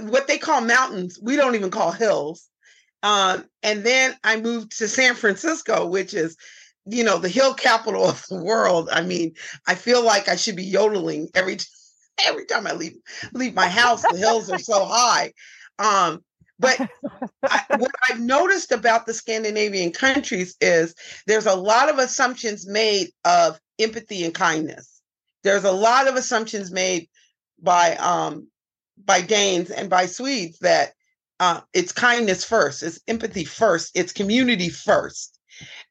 what 0.00 0.28
they 0.28 0.38
call 0.38 0.60
mountains. 0.60 1.18
We 1.20 1.36
don't 1.36 1.56
even 1.56 1.70
call 1.70 1.90
hills. 1.90 2.48
Um, 3.02 3.44
and 3.62 3.84
then 3.84 4.16
I 4.22 4.40
moved 4.40 4.78
to 4.78 4.88
San 4.88 5.14
Francisco, 5.14 5.86
which 5.86 6.14
is, 6.14 6.36
you 6.86 7.04
know, 7.04 7.18
the 7.18 7.28
hill 7.28 7.54
capital 7.54 8.04
of 8.08 8.24
the 8.28 8.42
world. 8.42 8.88
I 8.90 9.02
mean, 9.02 9.34
I 9.66 9.74
feel 9.74 10.02
like 10.02 10.28
I 10.28 10.36
should 10.36 10.56
be 10.56 10.64
yodeling 10.64 11.28
every 11.34 11.56
t- 11.56 11.66
every 12.24 12.46
time 12.46 12.66
I 12.66 12.72
leave 12.72 12.96
leave 13.34 13.54
my 13.54 13.68
house. 13.68 14.02
The 14.02 14.16
hills 14.16 14.50
are 14.50 14.58
so 14.58 14.84
high. 14.84 15.32
Um, 15.80 16.22
but 16.60 16.80
I, 17.44 17.62
what 17.78 17.92
I've 18.08 18.20
noticed 18.20 18.72
about 18.72 19.06
the 19.06 19.14
Scandinavian 19.14 19.92
countries 19.92 20.56
is 20.60 20.94
there's 21.26 21.46
a 21.46 21.54
lot 21.54 21.88
of 21.88 21.98
assumptions 21.98 22.66
made 22.66 23.10
of 23.24 23.60
empathy 23.78 24.24
and 24.24 24.34
kindness 24.34 24.97
there's 25.42 25.64
a 25.64 25.72
lot 25.72 26.08
of 26.08 26.16
assumptions 26.16 26.70
made 26.70 27.08
by 27.60 27.96
um, 27.96 28.48
by 29.04 29.20
Danes 29.20 29.70
and 29.70 29.88
by 29.88 30.06
Swedes 30.06 30.58
that 30.60 30.92
uh, 31.40 31.60
it's 31.72 31.92
kindness 31.92 32.44
first, 32.44 32.82
it's 32.82 33.00
empathy 33.06 33.44
first, 33.44 33.92
it's 33.94 34.12
community 34.12 34.68
first, 34.68 35.38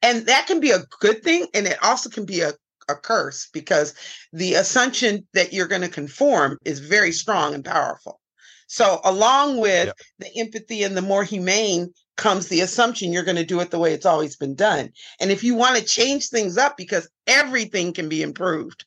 and 0.02 0.26
that 0.26 0.46
can 0.46 0.60
be 0.60 0.70
a 0.70 0.84
good 1.00 1.22
thing, 1.22 1.46
and 1.54 1.66
it 1.66 1.82
also 1.82 2.10
can 2.10 2.24
be 2.24 2.40
a 2.40 2.52
a 2.88 2.94
curse 2.94 3.48
because 3.52 3.94
the 4.32 4.54
assumption 4.54 5.26
that 5.34 5.52
you're 5.52 5.66
going 5.66 5.82
to 5.82 5.88
conform 5.88 6.58
is 6.64 6.78
very 6.78 7.12
strong 7.12 7.54
and 7.54 7.64
powerful. 7.64 8.20
So, 8.66 9.00
along 9.04 9.58
with 9.58 9.92
the 10.18 10.34
empathy 10.38 10.82
and 10.82 10.96
the 10.96 11.02
more 11.02 11.24
humane 11.24 11.92
comes 12.16 12.48
the 12.48 12.60
assumption 12.60 13.12
you're 13.12 13.24
going 13.24 13.36
to 13.36 13.44
do 13.44 13.60
it 13.60 13.70
the 13.70 13.78
way 13.78 13.94
it's 13.94 14.06
always 14.06 14.36
been 14.36 14.54
done. 14.54 14.90
And 15.20 15.30
if 15.30 15.42
you 15.42 15.54
want 15.54 15.76
to 15.76 15.84
change 15.84 16.28
things 16.28 16.58
up 16.58 16.76
because 16.76 17.08
everything 17.26 17.94
can 17.94 18.08
be 18.08 18.22
improved, 18.22 18.84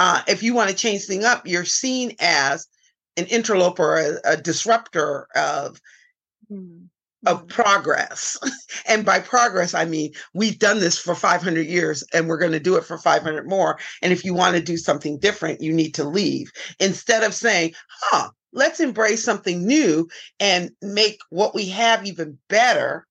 uh, 0.00 0.22
if 0.26 0.42
you 0.42 0.54
want 0.54 0.70
to 0.70 0.74
change 0.74 1.04
things 1.04 1.24
up, 1.24 1.46
you're 1.46 1.66
seen 1.66 2.16
as 2.20 2.66
an 3.18 3.26
interloper, 3.26 3.96
a, 3.96 4.32
a 4.32 4.36
disruptor 4.38 5.28
of 5.36 5.78
Mm. 6.50 6.88
of 7.26 7.46
progress. 7.48 8.38
and 8.88 9.04
by 9.04 9.20
progress, 9.20 9.74
I 9.74 9.84
mean 9.84 10.12
we've 10.34 10.58
done 10.58 10.80
this 10.80 10.98
for 10.98 11.14
500 11.14 11.66
years 11.66 12.02
and 12.14 12.26
we're 12.26 12.38
going 12.38 12.52
to 12.52 12.58
do 12.58 12.76
it 12.76 12.84
for 12.84 12.98
500 12.98 13.46
more. 13.46 13.78
And 14.02 14.12
if 14.12 14.24
you 14.24 14.34
want 14.34 14.56
to 14.56 14.62
do 14.62 14.76
something 14.78 15.18
different, 15.18 15.60
you 15.60 15.72
need 15.72 15.94
to 15.94 16.04
leave 16.04 16.50
instead 16.80 17.22
of 17.22 17.34
saying, 17.34 17.74
huh, 17.88 18.30
let's 18.52 18.80
embrace 18.80 19.22
something 19.22 19.64
new 19.66 20.08
and 20.40 20.70
make 20.82 21.20
what 21.28 21.54
we 21.54 21.68
have 21.68 22.06
even 22.06 22.38
better. 22.48 23.06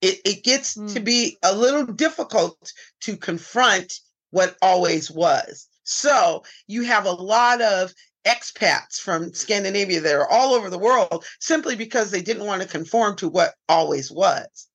It, 0.00 0.20
it 0.24 0.42
gets 0.42 0.74
to 0.74 1.00
Mm. 1.00 1.04
be 1.04 1.38
a 1.44 1.54
little 1.54 1.84
difficult 1.84 2.72
to 3.02 3.16
confront 3.16 3.92
what 4.30 4.56
always 4.62 5.10
was. 5.10 5.68
So 5.90 6.44
you 6.66 6.82
have 6.84 7.04
a 7.04 7.12
lot 7.12 7.60
of 7.60 7.92
expats 8.24 9.00
from 9.00 9.32
Scandinavia 9.32 10.00
that 10.00 10.14
are 10.14 10.28
all 10.28 10.54
over 10.54 10.70
the 10.70 10.78
world 10.78 11.24
simply 11.40 11.74
because 11.74 12.10
they 12.10 12.22
didn't 12.22 12.46
want 12.46 12.62
to 12.62 12.68
conform 12.68 13.16
to 13.16 13.28
what 13.28 13.54
always 13.68 14.10
was. 14.10 14.68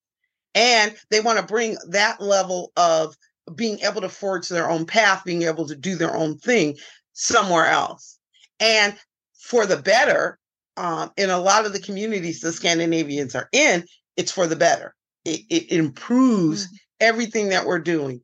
And 0.56 0.96
they 1.12 1.22
want 1.22 1.40
to 1.40 1.46
bring 1.46 1.78
that 1.90 2.22
level 2.22 2.72
of 2.76 3.16
being 3.56 3.80
able 3.80 4.02
to 4.02 4.10
forge 4.10 4.50
their 4.50 4.70
own 4.70 4.86
path, 4.86 5.24
being 5.26 5.44
able 5.44 5.68
to 5.68 5.76
do 5.76 5.96
their 5.96 6.16
own 6.16 6.38
thing 6.38 6.78
somewhere 7.14 7.68
else. 7.68 8.18
And 8.60 8.98
for 9.40 9.66
the 9.66 9.78
better, 9.78 10.40
um, 10.78 11.12
in 11.18 11.30
a 11.30 11.40
lot 11.40 11.66
of 11.66 11.74
the 11.74 11.80
communities 11.80 12.42
the 12.42 12.52
Scandinavians 12.52 13.36
are 13.36 13.48
in, 13.52 13.86
it's 14.18 14.32
for 14.32 14.48
the 14.48 14.56
better. 14.56 14.96
It, 15.24 15.42
it 15.50 15.72
improves 15.72 16.68
everything 17.00 17.50
that 17.50 17.66
we're 17.66 17.80
doing. 17.80 18.22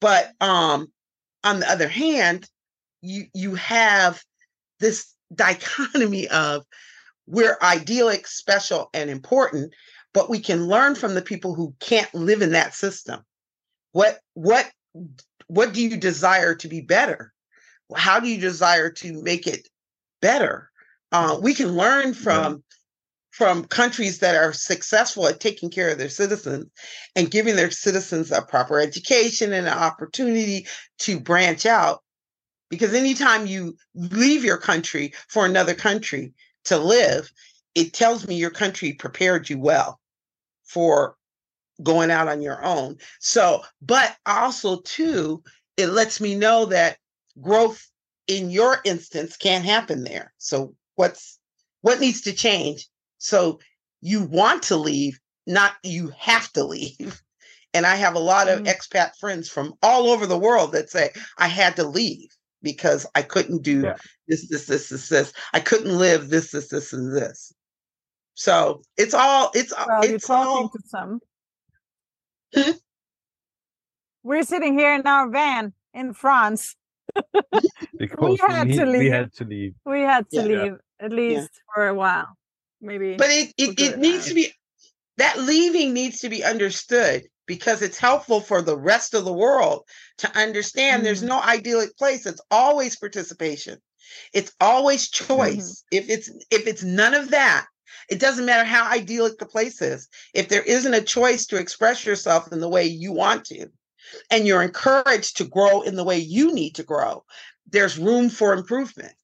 But 0.00 0.32
um, 0.40 0.92
on 1.44 1.60
the 1.60 1.70
other 1.70 1.88
hand, 1.88 2.48
you 3.02 3.26
you 3.34 3.54
have 3.54 4.22
this 4.80 5.12
dichotomy 5.34 6.26
of 6.28 6.64
we're 7.26 7.56
idyllic, 7.62 8.26
special, 8.26 8.90
and 8.92 9.08
important, 9.08 9.72
but 10.12 10.28
we 10.28 10.40
can 10.40 10.66
learn 10.66 10.94
from 10.94 11.14
the 11.14 11.22
people 11.22 11.54
who 11.54 11.74
can't 11.80 12.12
live 12.14 12.42
in 12.42 12.52
that 12.52 12.74
system. 12.74 13.20
What 13.92 14.18
what 14.32 14.70
what 15.46 15.72
do 15.72 15.82
you 15.82 15.96
desire 15.96 16.54
to 16.56 16.68
be 16.68 16.80
better? 16.80 17.32
How 17.94 18.18
do 18.18 18.28
you 18.28 18.40
desire 18.40 18.90
to 18.90 19.22
make 19.22 19.46
it 19.46 19.68
better? 20.20 20.70
Uh, 21.12 21.38
we 21.40 21.54
can 21.54 21.76
learn 21.76 22.14
from 22.14 22.64
from 23.34 23.64
countries 23.64 24.20
that 24.20 24.36
are 24.36 24.52
successful 24.52 25.26
at 25.26 25.40
taking 25.40 25.68
care 25.68 25.88
of 25.88 25.98
their 25.98 26.08
citizens 26.08 26.70
and 27.16 27.32
giving 27.32 27.56
their 27.56 27.72
citizens 27.72 28.30
a 28.30 28.40
proper 28.40 28.78
education 28.78 29.52
and 29.52 29.66
an 29.66 29.72
opportunity 29.72 30.68
to 30.98 31.18
branch 31.18 31.66
out. 31.66 32.04
Because 32.70 32.94
anytime 32.94 33.48
you 33.48 33.76
leave 33.96 34.44
your 34.44 34.56
country 34.56 35.14
for 35.26 35.44
another 35.44 35.74
country 35.74 36.32
to 36.66 36.78
live, 36.78 37.28
it 37.74 37.92
tells 37.92 38.28
me 38.28 38.36
your 38.36 38.52
country 38.52 38.92
prepared 38.92 39.50
you 39.50 39.58
well 39.58 39.98
for 40.62 41.16
going 41.82 42.12
out 42.12 42.28
on 42.28 42.40
your 42.40 42.64
own. 42.64 42.98
So, 43.18 43.64
but 43.82 44.16
also, 44.26 44.80
too, 44.82 45.42
it 45.76 45.88
lets 45.88 46.20
me 46.20 46.36
know 46.36 46.66
that 46.66 46.98
growth 47.40 47.84
in 48.28 48.50
your 48.50 48.80
instance 48.84 49.36
can't 49.36 49.64
happen 49.64 50.04
there. 50.04 50.32
So, 50.38 50.76
what's 50.94 51.40
what 51.80 51.98
needs 51.98 52.20
to 52.22 52.32
change? 52.32 52.88
So, 53.24 53.58
you 54.02 54.22
want 54.24 54.62
to 54.64 54.76
leave, 54.76 55.18
not 55.46 55.72
you 55.82 56.12
have 56.18 56.52
to 56.52 56.64
leave. 56.64 57.22
And 57.76 57.86
I 57.86 57.96
have 57.96 58.14
a 58.14 58.20
lot 58.20 58.48
of 58.48 58.60
Mm. 58.60 58.66
expat 58.72 59.16
friends 59.18 59.48
from 59.48 59.74
all 59.82 60.06
over 60.06 60.26
the 60.28 60.38
world 60.38 60.70
that 60.72 60.90
say, 60.90 61.10
I 61.38 61.48
had 61.48 61.74
to 61.74 61.82
leave 61.82 62.28
because 62.62 63.04
I 63.16 63.22
couldn't 63.22 63.62
do 63.64 63.80
Yeah. 63.80 63.96
this, 64.28 64.48
this, 64.48 64.66
this, 64.66 64.90
this, 64.90 65.08
this. 65.08 65.32
I 65.52 65.58
couldn't 65.58 65.98
live 65.98 66.28
this, 66.30 66.52
this, 66.52 66.68
this, 66.68 66.92
and 66.92 67.16
this. 67.16 67.52
So 68.34 68.82
it's 68.96 69.12
all 69.12 69.50
it's 69.54 69.72
all 69.72 69.86
Well, 69.88 70.04
you're 70.06 70.14
it's 70.16 70.26
talking 70.28 70.48
all 70.48 70.68
to 70.68 70.78
some. 70.86 71.18
Hmm? 72.54 72.76
We're 74.22 74.44
sitting 74.44 74.78
here 74.78 74.94
in 74.94 75.04
our 75.06 75.28
van 75.28 75.72
in 75.94 76.14
France. 76.14 76.76
because 77.98 78.38
had 78.46 78.68
we, 78.68 78.76
to 78.78 78.84
we 78.84 78.90
leave. 78.92 78.98
We 79.00 79.10
had 79.10 79.32
to 79.34 79.44
leave. 79.44 79.74
We 79.84 80.00
had 80.02 80.30
to 80.30 80.36
Yeah. 80.36 80.42
Yeah. 80.46 80.62
leave 80.62 80.76
at 81.00 81.12
least 81.12 81.50
for 81.74 81.88
a 81.88 81.94
while, 81.94 82.28
maybe. 82.84 83.16
but 83.16 83.30
it 83.30 83.52
it, 83.58 83.80
it 83.80 83.98
needs 83.98 84.26
to 84.28 84.34
be 84.34 84.52
that 85.16 85.38
leaving 85.38 85.92
needs 85.92 86.20
to 86.20 86.28
be 86.28 86.44
understood 86.44 87.24
because 87.46 87.82
it's 87.82 87.98
helpful 87.98 88.40
for 88.40 88.62
the 88.62 88.76
rest 88.76 89.14
of 89.14 89.24
the 89.24 89.32
world 89.32 89.82
to 90.18 90.30
understand 90.36 91.04
there's 91.04 91.22
Mhm. 91.22 91.28
no 91.28 91.40
idyllic 91.40 91.96
place. 91.96 92.26
It's 92.26 92.40
always 92.50 92.96
participation. 92.96 93.80
It's 94.32 94.52
always 94.60 95.08
choice. 95.10 95.84
If 95.90 96.08
it's 96.08 96.28
if 96.50 96.66
it's 96.66 96.82
none 96.82 97.14
of 97.14 97.30
that 97.30 97.66
it 98.10 98.20
doesn't 98.20 98.44
matter 98.44 98.64
how 98.64 98.90
idyllic 98.90 99.38
the 99.38 99.46
place 99.46 99.80
is. 99.80 100.08
If 100.34 100.48
there 100.48 100.62
isn't 100.62 100.92
a 100.94 101.00
choice 101.00 101.46
to 101.46 101.56
express 101.56 102.04
yourself 102.04 102.52
in 102.52 102.60
the 102.60 102.68
way 102.68 102.84
you 102.84 103.12
want 103.12 103.44
to 103.46 103.68
and 104.30 104.46
you're 104.46 104.62
encouraged 104.62 105.38
to 105.38 105.44
grow 105.44 105.80
in 105.82 105.96
the 105.96 106.04
way 106.04 106.18
you 106.18 106.52
need 106.52 106.74
to 106.76 106.82
grow 106.82 107.24
there's 107.70 107.98
room 107.98 108.28
for 108.28 108.52
improvement 108.52 109.14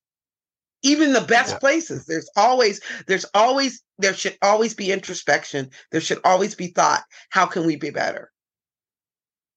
even 0.82 1.12
the 1.12 1.20
best 1.20 1.52
Yeah. 1.52 1.58
places 1.58 2.06
there's 2.06 2.30
always 2.36 2.80
there's 3.06 3.26
always 3.34 3.82
there 3.98 4.14
should 4.14 4.36
always 4.42 4.74
be 4.74 4.92
introspection 4.92 5.70
there 5.92 6.00
should 6.00 6.20
always 6.24 6.54
be 6.54 6.68
thought 6.68 7.02
how 7.30 7.46
can 7.46 7.66
we 7.66 7.76
be 7.76 7.90
better 7.90 8.30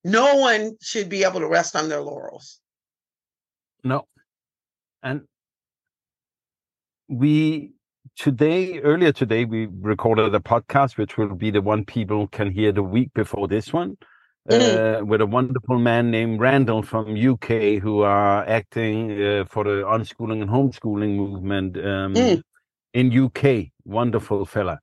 no 0.03 0.36
one 0.36 0.78
should 0.82 1.07
be 1.09 1.24
able 1.24 1.39
to 1.39 1.47
rest 1.47 1.76
on 1.76 1.89
their 1.89 2.01
laurels 2.01 2.59
No. 3.84 4.07
And 5.01 5.28
we 7.09 7.74
today, 8.17 8.80
earlier 8.80 9.11
today, 9.11 9.43
we 9.45 9.67
recorded 9.82 10.34
a 10.34 10.39
podcast, 10.39 10.97
which 10.97 11.17
will 11.17 11.36
be 11.36 11.51
the 11.51 11.61
one 11.61 11.84
people 11.86 12.28
can 12.28 12.51
hear 12.51 12.71
the 12.71 12.84
week 12.84 13.13
before 13.13 13.47
this 13.47 13.74
one, 13.74 13.97
Mhm. 14.49 15.01
uh, 15.01 15.05
with 15.05 15.21
a 15.21 15.25
wonderful 15.25 15.79
man 15.79 16.11
named 16.11 16.39
Randall 16.39 16.83
from 16.83 17.15
UK 17.17 17.79
who 17.81 18.01
are 18.01 18.45
acting 18.47 19.11
uh, 19.11 19.45
for 19.49 19.63
the 19.63 19.83
unschooling 19.85 20.41
and 20.41 20.49
homeschooling 20.51 21.15
movement 21.15 21.77
um, 21.77 22.13
Mm. 22.15 22.43
in 22.93 23.11
UK. 23.11 23.71
Wonderful 23.85 24.45
fella. 24.45 24.79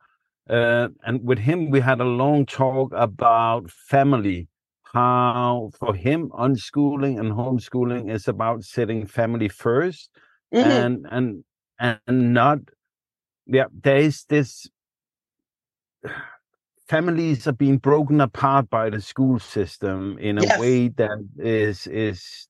Uh, 0.48 0.88
and 1.04 1.24
with 1.24 1.38
him, 1.38 1.70
we 1.70 1.80
had 1.80 2.00
a 2.00 2.04
long 2.04 2.46
talk 2.46 2.92
about 2.94 3.70
family. 3.70 4.48
How 4.92 5.70
for 5.78 5.94
him, 5.94 6.30
unschooling 6.30 7.20
and 7.20 7.32
homeschooling 7.32 8.10
is 8.10 8.28
about 8.28 8.64
setting 8.64 9.06
family 9.06 9.48
first 9.48 10.10
Mhm. 10.54 10.64
and 10.86 11.06
and 11.10 11.44
and 11.78 12.34
not 12.34 12.58
yeah 13.46 13.66
there 13.82 13.98
is 13.98 14.24
this 14.28 14.68
families 16.90 17.46
are 17.46 17.52
being 17.52 17.78
broken 17.78 18.20
apart 18.20 18.68
by 18.68 18.90
the 18.90 19.00
school 19.00 19.38
system 19.38 20.18
in 20.18 20.38
a 20.38 20.42
Yes. 20.44 20.60
way 20.60 20.88
that 20.88 21.18
is 21.38 21.86
is 21.86 22.48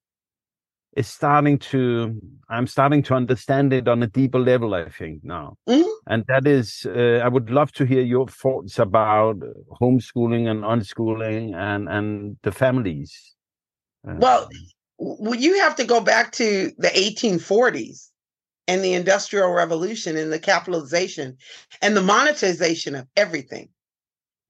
is 0.96 1.06
starting 1.06 1.58
to 1.58 2.18
i'm 2.48 2.66
starting 2.66 3.02
to 3.02 3.14
understand 3.14 3.72
it 3.72 3.86
on 3.86 4.02
a 4.02 4.06
deeper 4.06 4.38
level 4.38 4.74
i 4.74 4.88
think 4.88 5.22
now 5.22 5.54
Mhm. 5.68 5.92
and 6.06 6.24
that 6.26 6.46
is 6.46 6.86
uh, 6.86 7.20
i 7.22 7.28
would 7.28 7.50
love 7.50 7.70
to 7.72 7.84
hear 7.84 8.02
your 8.02 8.26
thoughts 8.26 8.78
about 8.78 9.36
homeschooling 9.80 10.44
and 10.50 10.64
unschooling 10.64 11.54
and 11.54 11.88
and 11.88 12.36
the 12.42 12.52
families 12.52 13.12
Uh, 14.08 14.14
Well, 14.24 14.48
you 15.46 15.52
have 15.64 15.76
to 15.76 15.84
go 15.84 16.00
back 16.12 16.26
to 16.40 16.46
the 16.84 16.92
1840s 17.02 17.98
and 18.70 18.82
the 18.82 18.94
Industrial 18.94 19.50
Revolution 19.62 20.16
and 20.16 20.32
the 20.32 20.38
capitalization 20.52 21.36
and 21.82 21.92
the 21.96 22.02
monetization 22.02 22.94
of 23.00 23.06
everything. 23.16 23.68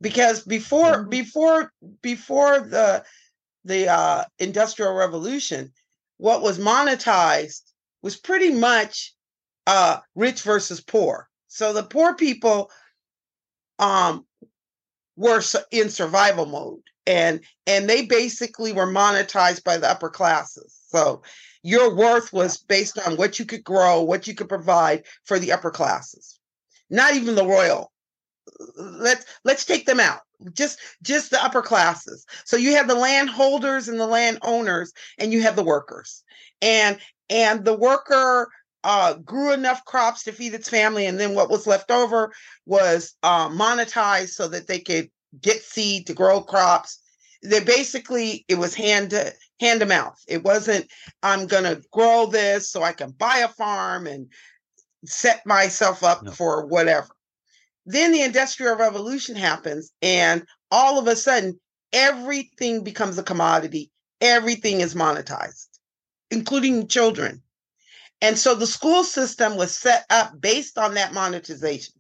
Because 0.01 0.43
before 0.43 1.05
Mhm. 1.05 1.11
before 1.11 1.73
before 2.03 2.61
the 2.61 3.05
the 3.65 3.89
uh, 3.89 4.25
Industrial 4.39 4.95
Revolution, 4.95 5.73
what 6.17 6.43
was 6.43 6.59
monetized 6.59 7.63
was 8.03 8.17
pretty 8.17 8.53
much 8.53 9.15
uh, 9.67 9.99
rich 10.15 10.43
versus 10.43 10.81
poor. 10.81 11.29
So 11.49 11.73
the 11.73 11.83
poor 11.83 12.15
people 12.15 12.71
um, 13.79 14.27
were 15.17 15.43
in 15.71 15.91
survival 15.91 16.47
mode 16.47 16.83
and 17.07 17.41
and 17.67 17.89
they 17.89 18.05
basically 18.07 18.73
were 18.73 18.87
monetized 18.87 19.65
by 19.65 19.77
the 19.77 19.89
upper 19.91 20.09
classes 20.09 20.79
so 20.89 21.23
your 21.63 21.95
worth 21.95 22.33
was 22.33 22.57
based 22.59 22.99
on 22.99 23.17
what 23.17 23.39
you 23.39 23.45
could 23.45 23.65
grow 23.65 24.03
what 24.03 24.27
you 24.27 24.35
could 24.35 24.49
provide 24.49 25.05
for 25.25 25.39
the 25.39 25.53
upper 25.53 25.71
classes 25.71 26.39
not 26.89 27.15
even 27.15 27.35
the 27.35 27.47
royal 27.47 27.93
let's 28.77 29.25
let's 29.45 29.65
take 29.65 29.87
them 29.87 30.01
out 30.01 30.21
just 30.53 30.79
just 31.03 31.31
the 31.31 31.43
upper 31.43 31.63
classes 31.63 32.25
so 32.45 32.57
you 32.57 32.75
have 32.75 32.89
the 32.89 32.95
landholders 32.95 33.89
and 33.89 34.01
the 34.01 34.07
landowners 34.07 34.93
and 35.19 35.33
you 35.33 35.43
have 35.43 35.57
the 35.57 35.65
workers 35.65 36.23
and 36.63 36.99
and 37.29 37.65
the 37.65 37.77
worker 37.77 38.49
uh, 38.83 39.13
grew 39.13 39.53
enough 39.53 39.85
crops 39.85 40.25
to 40.25 40.33
feed 40.33 40.55
its 40.55 40.71
family 40.71 41.05
and 41.05 41.21
then 41.21 41.35
what 41.35 41.51
was 41.51 41.67
left 41.67 41.91
over 41.91 42.33
was 42.65 43.15
uh, 43.23 43.47
monetized 43.51 44.31
so 44.31 44.49
that 44.49 44.69
they 44.69 44.79
could 44.81 45.11
get 45.43 45.63
seed 45.63 46.07
to 46.07 46.15
grow 46.15 46.41
crops 46.41 46.99
they 47.43 47.61
basically 47.61 48.45
it 48.49 48.57
was 48.57 48.75
hand 48.75 49.11
to 49.11 49.33
hand 49.61 49.81
to 49.81 49.87
mouth. 49.87 50.19
It 50.27 50.43
wasn't 50.43 50.91
I'm 51.23 51.47
gonna 51.47 51.81
grow 51.93 52.27
this 52.27 52.71
so 52.71 52.83
I 52.83 52.93
can 52.93 53.11
buy 53.11 53.39
a 53.39 53.49
farm 53.49 54.07
and 54.07 54.29
set 55.05 55.45
myself 55.47 56.03
up 56.03 56.23
No. 56.23 56.33
for 56.33 56.67
whatever. 56.67 57.09
Then 57.91 58.13
the 58.13 58.23
industrial 58.23 58.77
revolution 58.77 59.35
happens, 59.35 59.91
and 60.01 60.47
all 60.71 61.01
of 61.01 61.09
a 61.09 61.17
sudden, 61.17 61.59
everything 61.93 62.85
becomes 62.85 63.19
a 63.19 63.23
commodity. 63.25 63.91
Everything 64.21 64.81
is 64.81 64.95
monetized, 64.95 65.67
including 66.31 66.87
children. 66.87 67.43
And 68.21 68.39
so 68.39 68.55
the 68.55 68.67
school 68.67 69.03
system 69.03 69.57
was 69.57 69.75
set 69.75 70.05
up 70.09 70.41
based 70.41 70.79
on 70.79 70.95
that 70.95 71.13
monetization. 71.13 71.95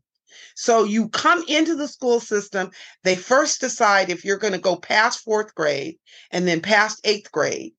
So 0.55 0.84
you 0.84 1.09
come 1.09 1.43
into 1.49 1.74
the 1.74 1.88
school 1.88 2.20
system, 2.20 2.70
they 3.03 3.16
first 3.16 3.61
decide 3.61 4.11
if 4.11 4.24
you're 4.24 4.38
going 4.38 4.53
to 4.53 4.61
go 4.61 4.76
past 4.76 5.24
fourth 5.24 5.53
grade 5.57 5.97
and 6.30 6.47
then 6.47 6.61
past 6.61 7.01
eighth 7.03 7.32
grade 7.32 7.72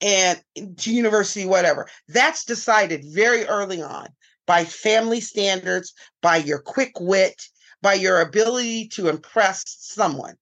and 0.00 0.42
to 0.78 0.92
university, 0.92 1.46
whatever. 1.46 1.88
That's 2.08 2.44
decided 2.44 3.04
very 3.04 3.44
early 3.46 3.80
on 3.80 4.08
by 4.52 4.66
family 4.66 5.18
standards, 5.22 5.94
by 6.20 6.36
your 6.36 6.58
quick 6.58 6.92
wit, 7.00 7.42
by 7.80 7.94
your 7.94 8.20
ability 8.20 8.86
to 8.86 9.08
impress 9.08 9.64
someone. 9.66 10.34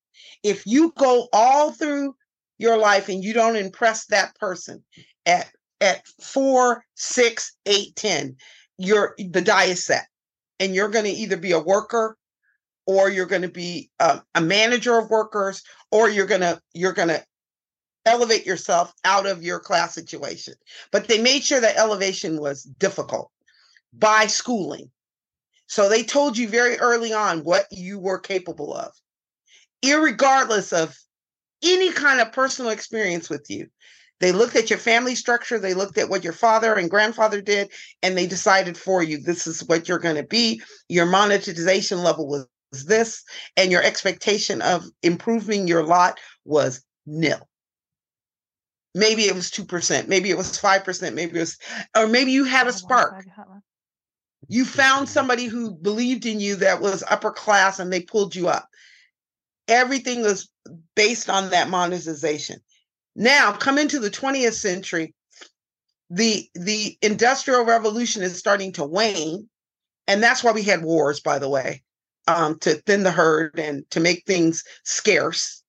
If 0.43 0.67
you 0.67 0.93
go 0.99 1.29
all 1.33 1.71
through 1.71 2.17
your 2.59 2.77
life 2.77 3.09
and 3.09 3.23
you 3.23 3.33
don't 3.33 3.55
impress 3.55 4.07
that 4.07 4.35
person 4.35 4.83
at 5.27 5.53
at 5.81 6.09
four, 6.21 6.85
six, 6.97 7.53
eight, 7.67 7.95
ten, 7.95 8.35
you're 8.79 9.15
the 9.17 9.41
die 9.41 9.67
is 9.67 9.87
set, 9.87 10.09
and 10.59 10.75
you're 10.75 10.89
going 10.89 11.05
to 11.05 11.13
either 11.13 11.37
be 11.37 11.53
a 11.53 11.61
worker, 11.61 12.17
or 12.89 13.11
you're 13.11 13.27
going 13.27 13.43
to 13.43 13.49
be 13.49 13.91
a, 14.01 14.21
a 14.35 14.41
manager 14.41 14.99
of 14.99 15.09
workers, 15.09 15.63
or 15.93 16.11
you're 16.11 16.27
gonna 16.27 16.61
you're 16.75 16.95
gonna 16.95 17.23
elevate 18.07 18.45
yourself 18.45 18.93
out 19.05 19.27
of 19.27 19.45
your 19.45 19.61
class 19.61 19.95
situation. 19.95 20.55
But 20.91 21.07
they 21.07 21.23
made 21.23 21.45
sure 21.45 21.61
that 21.61 21.77
elevation 21.77 22.41
was 22.41 22.65
difficult 22.65 23.31
by 23.93 24.27
schooling. 24.27 24.91
So 25.67 25.89
they 25.89 26.03
told 26.03 26.37
you 26.37 26.49
very 26.49 26.79
early 26.79 27.13
on 27.13 27.45
what 27.45 27.67
you 27.71 27.99
were 27.99 28.19
capable 28.19 28.75
of, 28.75 28.93
irregardless 29.85 30.73
of 30.73 30.97
any 31.63 31.93
kind 31.93 32.21
of 32.21 32.33
personal 32.33 32.71
experience 32.71 33.31
with 33.31 33.47
you. 33.49 33.69
They 34.19 34.33
looked 34.33 34.57
at 34.57 34.69
your 34.69 34.79
family 34.79 35.15
structure, 35.15 35.59
they 35.59 35.73
looked 35.73 35.97
at 35.97 36.11
what 36.11 36.25
your 36.25 36.33
father 36.33 36.75
and 36.75 36.91
grandfather 36.91 37.41
did, 37.41 37.71
and 38.03 38.17
they 38.17 38.27
decided 38.27 38.77
for 38.77 39.03
you 39.03 39.19
this 39.19 39.47
is 39.47 39.65
what 39.65 39.89
you're 39.89 39.99
going 39.99 40.17
to 40.17 40.23
be. 40.23 40.61
Your 40.89 41.07
monetization 41.07 42.03
level 42.03 42.29
was 42.29 42.47
this, 42.87 43.25
and 43.57 43.73
your 43.73 43.83
expectation 43.83 44.61
of 44.63 44.85
improving 45.03 45.67
your 45.67 45.85
lot 45.85 46.19
was 46.45 46.85
nil. 47.07 47.49
Maybe 48.95 49.23
it 49.23 49.35
was 49.35 49.51
2%, 49.51 50.09
maybe 50.09 50.31
it 50.31 50.37
was 50.37 50.61
5%, 50.61 51.15
maybe 51.15 51.37
it 51.37 51.41
was, 51.41 51.57
or 51.97 52.09
maybe 52.09 52.33
you 52.33 52.45
had 52.45 52.67
a 52.67 52.73
spark 52.73 53.25
you 54.51 54.65
found 54.65 55.09
somebody 55.09 55.45
who 55.47 55.71
believed 55.71 56.27
in 56.27 56.41
you 56.41 56.57
that 56.57 56.81
was 56.81 57.05
upper 57.09 57.31
class 57.31 57.79
and 57.79 57.93
they 57.93 58.03
pulled 58.03 58.35
you 58.35 58.49
up. 58.49 58.69
Everything 59.69 60.23
was 60.23 60.51
based 60.97 61.31
on 61.31 61.51
that 61.51 61.69
monetization. 61.69 62.59
Now 63.15 63.53
come 63.53 63.79
into 63.79 64.01
the 64.01 64.11
20th 64.11 64.55
century 64.55 65.15
the 66.11 66.49
the 66.55 66.99
industrial 67.01 67.65
revolution 67.65 68.23
is 68.25 68.37
starting 68.37 68.73
to 68.73 68.85
wane 68.85 69.49
and 70.09 70.21
that's 70.21 70.43
why 70.43 70.51
we 70.51 70.65
had 70.65 70.83
wars 70.83 71.21
by 71.21 71.39
the 71.39 71.49
way 71.49 71.85
um, 72.27 72.59
to 72.59 72.75
thin 72.75 73.05
the 73.05 73.13
herd 73.13 73.57
and 73.57 73.89
to 73.91 74.01
make 74.01 74.25
things 74.27 74.65
scarce. 74.85 75.63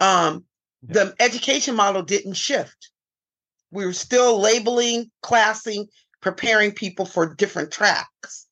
Um, 0.00 0.44
the 0.82 1.14
education 1.20 1.76
model 1.76 2.02
didn't 2.02 2.34
shift. 2.34 2.90
We 3.70 3.84
were 3.84 3.92
still 3.92 4.40
labeling 4.40 5.10
classing 5.22 5.88
preparing 6.24 6.72
people 6.72 7.04
for 7.04 7.34
different 7.34 7.70
tracks. 7.70 8.46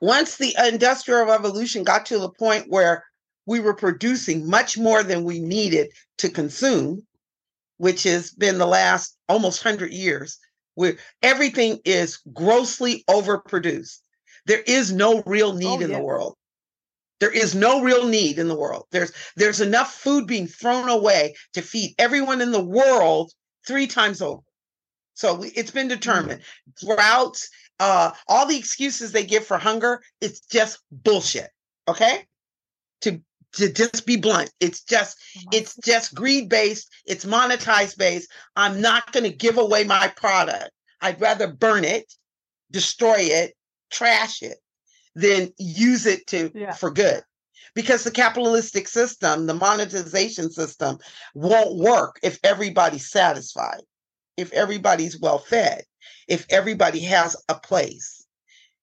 Once 0.00 0.36
the 0.36 0.56
industrial 0.66 1.26
revolution 1.26 1.84
got 1.84 2.06
to 2.06 2.18
the 2.18 2.30
point 2.30 2.64
where 2.70 3.04
we 3.44 3.60
were 3.60 3.74
producing 3.74 4.48
much 4.48 4.78
more 4.78 5.02
than 5.02 5.24
we 5.24 5.40
needed 5.40 5.92
to 6.16 6.30
consume, 6.30 7.06
which 7.76 8.04
has 8.04 8.30
been 8.30 8.56
the 8.56 8.66
last 8.66 9.14
almost 9.28 9.62
100 9.62 9.92
years, 9.92 10.38
where 10.74 10.96
everything 11.22 11.80
is 11.84 12.16
grossly 12.32 13.04
overproduced. 13.10 13.98
There 14.46 14.62
is 14.66 14.90
no 14.90 15.22
real 15.26 15.50
oh, 15.50 15.56
need 15.56 15.66
Oh, 15.66 15.80
in 15.80 15.90
yeah. 15.90 15.98
the 15.98 16.02
world. 16.02 16.34
There 17.20 17.30
is 17.30 17.54
no 17.54 17.82
real 17.82 18.08
need 18.08 18.38
in 18.38 18.48
the 18.48 18.56
world. 18.56 18.86
There's 18.90 19.12
there's 19.36 19.60
enough 19.60 19.92
food 19.92 20.26
being 20.26 20.46
thrown 20.46 20.88
away 20.88 21.34
to 21.52 21.60
feed 21.60 21.94
everyone 21.98 22.40
in 22.40 22.52
the 22.52 22.64
world 22.64 23.32
three 23.66 23.86
times 23.86 24.22
over. 24.22 24.40
So 25.18 25.42
it's 25.42 25.72
been 25.72 25.88
determined. 25.88 26.42
Droughts, 26.80 27.50
uh, 27.80 28.12
all 28.28 28.46
the 28.46 28.56
excuses 28.56 29.10
they 29.10 29.24
give 29.24 29.44
for 29.44 29.58
hunger, 29.58 30.00
it's 30.20 30.38
just 30.38 30.78
bullshit. 30.92 31.50
Okay? 31.88 32.24
To 33.00 33.20
to 33.54 33.72
just 33.72 34.06
be 34.06 34.16
blunt, 34.16 34.52
it's 34.60 34.84
just 34.84 35.18
it's 35.52 35.74
just 35.82 36.14
greed 36.14 36.48
based, 36.48 36.92
it's 37.04 37.24
monetized 37.24 37.98
based. 37.98 38.30
I'm 38.54 38.80
not 38.80 39.10
going 39.10 39.24
to 39.24 39.36
give 39.36 39.58
away 39.58 39.82
my 39.82 40.06
product. 40.16 40.70
I'd 41.00 41.20
rather 41.20 41.48
burn 41.48 41.84
it, 41.84 42.12
destroy 42.70 43.18
it, 43.18 43.54
trash 43.90 44.40
it, 44.42 44.58
than 45.16 45.52
use 45.58 46.06
it 46.06 46.28
to 46.28 46.52
Yeah. 46.54 46.74
for 46.74 46.92
good. 46.92 47.24
Because 47.74 48.04
the 48.04 48.12
capitalistic 48.12 48.86
system, 48.86 49.46
the 49.46 49.54
monetization 49.54 50.52
system, 50.52 50.98
won't 51.34 51.74
work 51.74 52.20
if 52.22 52.38
everybody's 52.44 53.10
satisfied, 53.10 53.82
if 54.38 54.52
everybody's 54.52 55.18
well 55.18 55.38
fed, 55.38 55.82
if 56.28 56.46
everybody 56.48 57.00
has 57.00 57.36
a 57.48 57.54
place. 57.56 58.24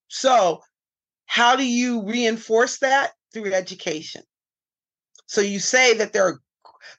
So, 0.09 0.61
how 1.25 1.55
do 1.55 1.65
you 1.65 2.03
reinforce 2.03 2.79
that? 2.79 3.13
Through 3.33 3.53
education. 3.53 4.23
So 5.27 5.41
you 5.41 5.59
say 5.59 5.95
that 5.95 6.13
there 6.13 6.25
are 6.25 6.39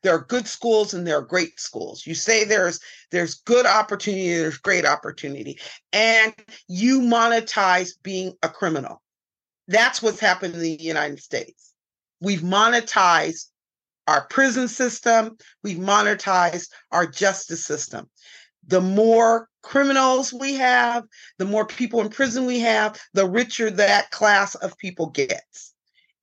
there 0.02 0.14
are 0.14 0.24
good 0.24 0.46
schools 0.46 0.92
and 0.92 1.06
there 1.06 1.18
are 1.18 1.22
great 1.22 1.58
schools. 1.60 2.06
You 2.06 2.14
say 2.14 2.44
there's 2.44 2.80
there's 3.10 3.36
good 3.36 3.66
opportunity, 3.66 4.34
there's 4.34 4.58
great 4.58 4.84
opportunity, 4.84 5.58
and 5.92 6.34
you 6.68 7.00
monetize 7.00 7.90
being 8.02 8.34
a 8.42 8.48
criminal. 8.48 9.02
That's 9.68 10.02
what's 10.02 10.20
happened 10.20 10.54
in 10.54 10.60
the 10.60 10.82
United 10.82 11.20
States. 11.20 11.72
We've 12.20 12.40
monetized 12.40 13.46
our 14.06 14.26
prison 14.28 14.68
system, 14.68 15.36
we've 15.62 15.78
monetized 15.78 16.68
our 16.92 17.06
justice 17.06 17.64
system. 17.64 18.08
The 18.66 18.80
more 18.80 19.48
criminals 19.62 20.32
we 20.32 20.54
have, 20.54 21.04
the 21.38 21.44
more 21.44 21.66
people 21.66 22.00
in 22.00 22.08
prison 22.08 22.46
we 22.46 22.60
have, 22.60 23.00
the 23.14 23.28
richer 23.28 23.70
that 23.70 24.10
class 24.10 24.54
of 24.56 24.76
people 24.78 25.06
gets. 25.06 25.74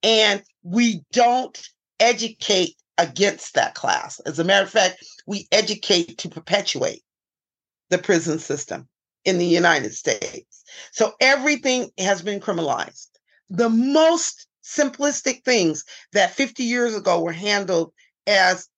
And 0.02 0.42
we 0.62 1.02
don't 1.12 1.58
educate 2.00 2.76
against 2.98 3.54
that 3.54 3.74
class. 3.74 4.20
As 4.20 4.38
a 4.38 4.44
matter 4.44 4.64
of 4.64 4.70
fact, 4.70 5.04
we 5.26 5.48
educate 5.52 6.18
to 6.18 6.28
perpetuate 6.28 7.02
the 7.90 7.98
prison 7.98 8.38
system 8.38 8.88
in 9.24 9.38
the 9.38 9.46
United 9.46 9.94
States. 9.94 10.64
So 10.92 11.14
everything 11.20 11.90
has 11.98 12.22
been 12.22 12.40
criminalized. 12.40 13.08
The 13.48 13.70
most 13.70 14.46
simplistic 14.62 15.44
things 15.44 15.84
that 16.12 16.34
50 16.34 16.62
years 16.64 16.94
ago 16.94 17.20
were 17.20 17.32
handled 17.32 17.92
as 18.26 18.68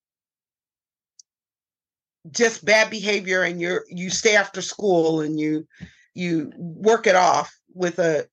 just 2.30 2.64
bad 2.64 2.90
behavior 2.90 3.42
and 3.42 3.60
you're 3.60 3.84
you 3.88 4.10
stay 4.10 4.36
after 4.36 4.62
school 4.62 5.20
and 5.20 5.38
you 5.38 5.66
you 6.14 6.52
work 6.56 7.06
it 7.06 7.14
off 7.14 7.54
with 7.74 7.98
a 7.98 8.26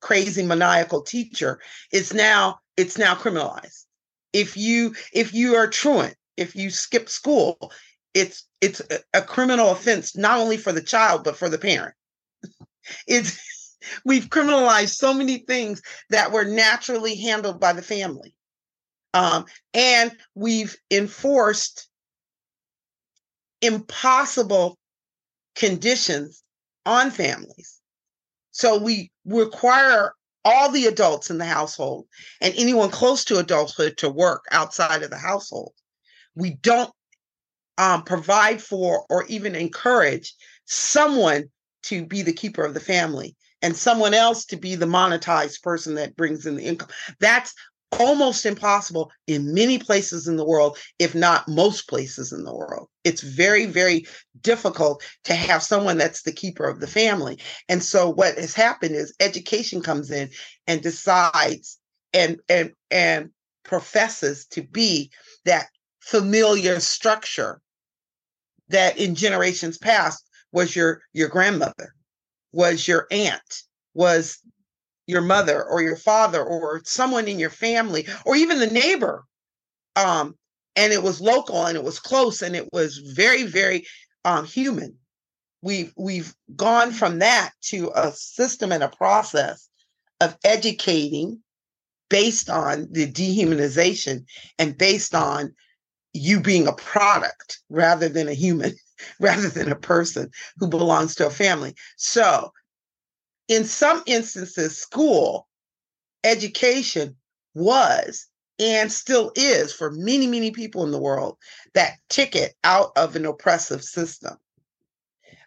crazy 0.00 0.42
maniacal 0.42 1.02
teacher 1.02 1.60
it's 1.92 2.12
now 2.12 2.58
it's 2.76 2.96
now 2.96 3.14
criminalized. 3.14 3.84
If 4.32 4.56
you 4.56 4.94
if 5.12 5.34
you 5.34 5.56
are 5.56 5.66
truant 5.66 6.14
if 6.36 6.54
you 6.54 6.70
skip 6.70 7.08
school 7.08 7.72
it's 8.14 8.46
it's 8.60 8.80
a, 8.80 8.98
a 9.14 9.22
criminal 9.22 9.70
offense 9.70 10.16
not 10.16 10.38
only 10.38 10.56
for 10.56 10.72
the 10.72 10.82
child 10.82 11.24
but 11.24 11.36
for 11.36 11.48
the 11.48 11.58
parent. 11.58 11.94
It's 13.06 13.38
we've 14.04 14.28
criminalized 14.28 14.94
so 14.94 15.12
many 15.12 15.38
things 15.38 15.82
that 16.10 16.32
were 16.32 16.44
naturally 16.44 17.16
handled 17.16 17.60
by 17.60 17.72
the 17.72 17.82
family. 17.82 18.34
Um, 19.14 19.46
and 19.72 20.16
we've 20.34 20.76
enforced 20.90 21.88
impossible 23.62 24.78
conditions 25.54 26.42
on 26.86 27.10
families 27.10 27.78
so 28.58 28.76
we 28.76 29.12
require 29.24 30.14
all 30.44 30.70
the 30.70 30.86
adults 30.86 31.30
in 31.30 31.38
the 31.38 31.44
household 31.44 32.06
and 32.40 32.54
anyone 32.56 32.90
close 32.90 33.24
to 33.26 33.38
adulthood 33.38 33.96
to 33.98 34.08
work 34.08 34.46
outside 34.50 35.02
of 35.02 35.10
the 35.10 35.16
household. 35.18 35.72
We 36.34 36.54
don't 36.54 36.90
um, 37.76 38.02
provide 38.02 38.62
for 38.62 39.04
or 39.10 39.26
even 39.26 39.54
encourage 39.54 40.34
someone 40.64 41.50
to 41.84 42.04
be 42.04 42.22
the 42.22 42.32
keeper 42.32 42.64
of 42.64 42.74
the 42.74 42.80
family 42.80 43.36
and 43.62 43.76
someone 43.76 44.14
else 44.14 44.44
to 44.46 44.56
be 44.56 44.74
the 44.74 44.86
monetized 44.86 45.62
person 45.62 45.94
that 45.94 46.16
brings 46.16 46.46
in 46.46 46.56
the 46.56 46.64
income. 46.64 46.88
That's 47.20 47.54
almost 47.98 48.46
impossible 48.46 49.10
in 49.26 49.54
many 49.54 49.78
places 49.78 50.28
in 50.28 50.36
the 50.36 50.44
world, 50.44 50.78
if 50.98 51.14
not 51.14 51.48
most 51.48 51.88
places 51.88 52.32
in 52.32 52.44
the 52.44 52.54
world. 52.54 52.88
It's 53.04 53.22
very, 53.22 53.66
very 53.66 54.06
difficult 54.40 55.02
to 55.24 55.34
have 55.34 55.62
someone 55.62 55.98
that's 55.98 56.22
the 56.22 56.32
keeper 56.32 56.68
of 56.68 56.80
the 56.80 56.86
family. 56.86 57.38
And 57.68 57.82
so 57.82 58.08
what 58.08 58.36
has 58.36 58.54
happened 58.54 58.94
is 58.94 59.14
education 59.20 59.82
comes 59.82 60.10
in 60.10 60.30
and 60.66 60.82
decides 60.82 61.78
and 62.12 62.40
and 62.48 62.72
and 62.90 63.30
professes 63.64 64.46
to 64.46 64.62
be 64.62 65.10
that 65.44 65.66
familiar 66.00 66.80
structure 66.80 67.60
that 68.68 68.98
in 68.98 69.14
generations 69.14 69.78
past 69.78 70.26
was 70.52 70.74
your 70.74 71.02
your 71.12 71.28
grandmother 71.28 71.94
was 72.52 72.88
your 72.88 73.06
aunt 73.10 73.62
was 73.94 74.38
your 75.08 75.22
mother 75.22 75.64
or 75.64 75.82
your 75.82 75.96
father 75.96 76.44
or 76.44 76.80
someone 76.84 77.26
in 77.26 77.40
your 77.40 77.50
family 77.50 78.06
or 78.24 78.36
even 78.36 78.60
the 78.60 78.68
neighbor 78.68 79.24
um 79.96 80.36
and 80.76 80.92
it 80.92 81.02
was 81.02 81.20
local 81.20 81.66
and 81.66 81.76
it 81.76 81.82
was 81.82 81.98
close 81.98 82.40
and 82.40 82.54
it 82.54 82.68
was 82.72 82.98
very 82.98 83.42
very 83.42 83.84
um 84.24 84.44
human. 84.44 84.96
We've 85.62 85.92
we've 85.96 86.34
gone 86.54 86.92
from 86.92 87.18
that 87.18 87.50
to 87.62 87.90
a 87.94 88.12
system 88.12 88.70
and 88.70 88.82
a 88.82 88.88
process 88.88 89.68
of 90.20 90.36
educating 90.44 91.40
based 92.08 92.48
on 92.48 92.88
the 92.90 93.10
dehumanization 93.10 94.24
and 94.58 94.78
based 94.78 95.14
on 95.14 95.54
you 96.12 96.40
being 96.40 96.66
a 96.66 96.72
product 96.72 97.60
rather 97.68 98.08
than 98.08 98.28
a 98.28 98.34
human 98.34 98.74
rather 99.20 99.48
than 99.48 99.70
a 99.72 99.76
person 99.76 100.30
who 100.58 100.68
belongs 100.68 101.14
to 101.16 101.26
a 101.26 101.30
family. 101.30 101.74
So 101.96 102.52
in 103.48 103.64
some 103.64 104.02
instances, 104.06 104.78
school 104.78 105.48
education 106.22 107.16
was 107.54 108.26
and 108.58 108.92
still 108.92 109.32
is 109.36 109.72
for 109.72 109.90
many, 109.90 110.26
many 110.26 110.50
people 110.50 110.84
in 110.84 110.90
the 110.90 110.98
world 110.98 111.36
that 111.74 111.98
ticket 112.08 112.54
out 112.64 112.92
of 112.96 113.16
an 113.16 113.24
oppressive 113.24 113.82
system. 113.82 114.36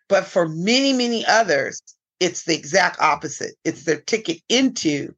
But 0.08 0.26
for 0.26 0.48
many, 0.48 0.94
many 0.94 1.26
others, 1.26 1.82
it's 2.20 2.44
the 2.44 2.56
exact 2.56 3.00
opposite. 3.00 3.56
It's 3.64 3.84
their 3.84 4.00
ticket 4.00 4.40
into 4.50 5.14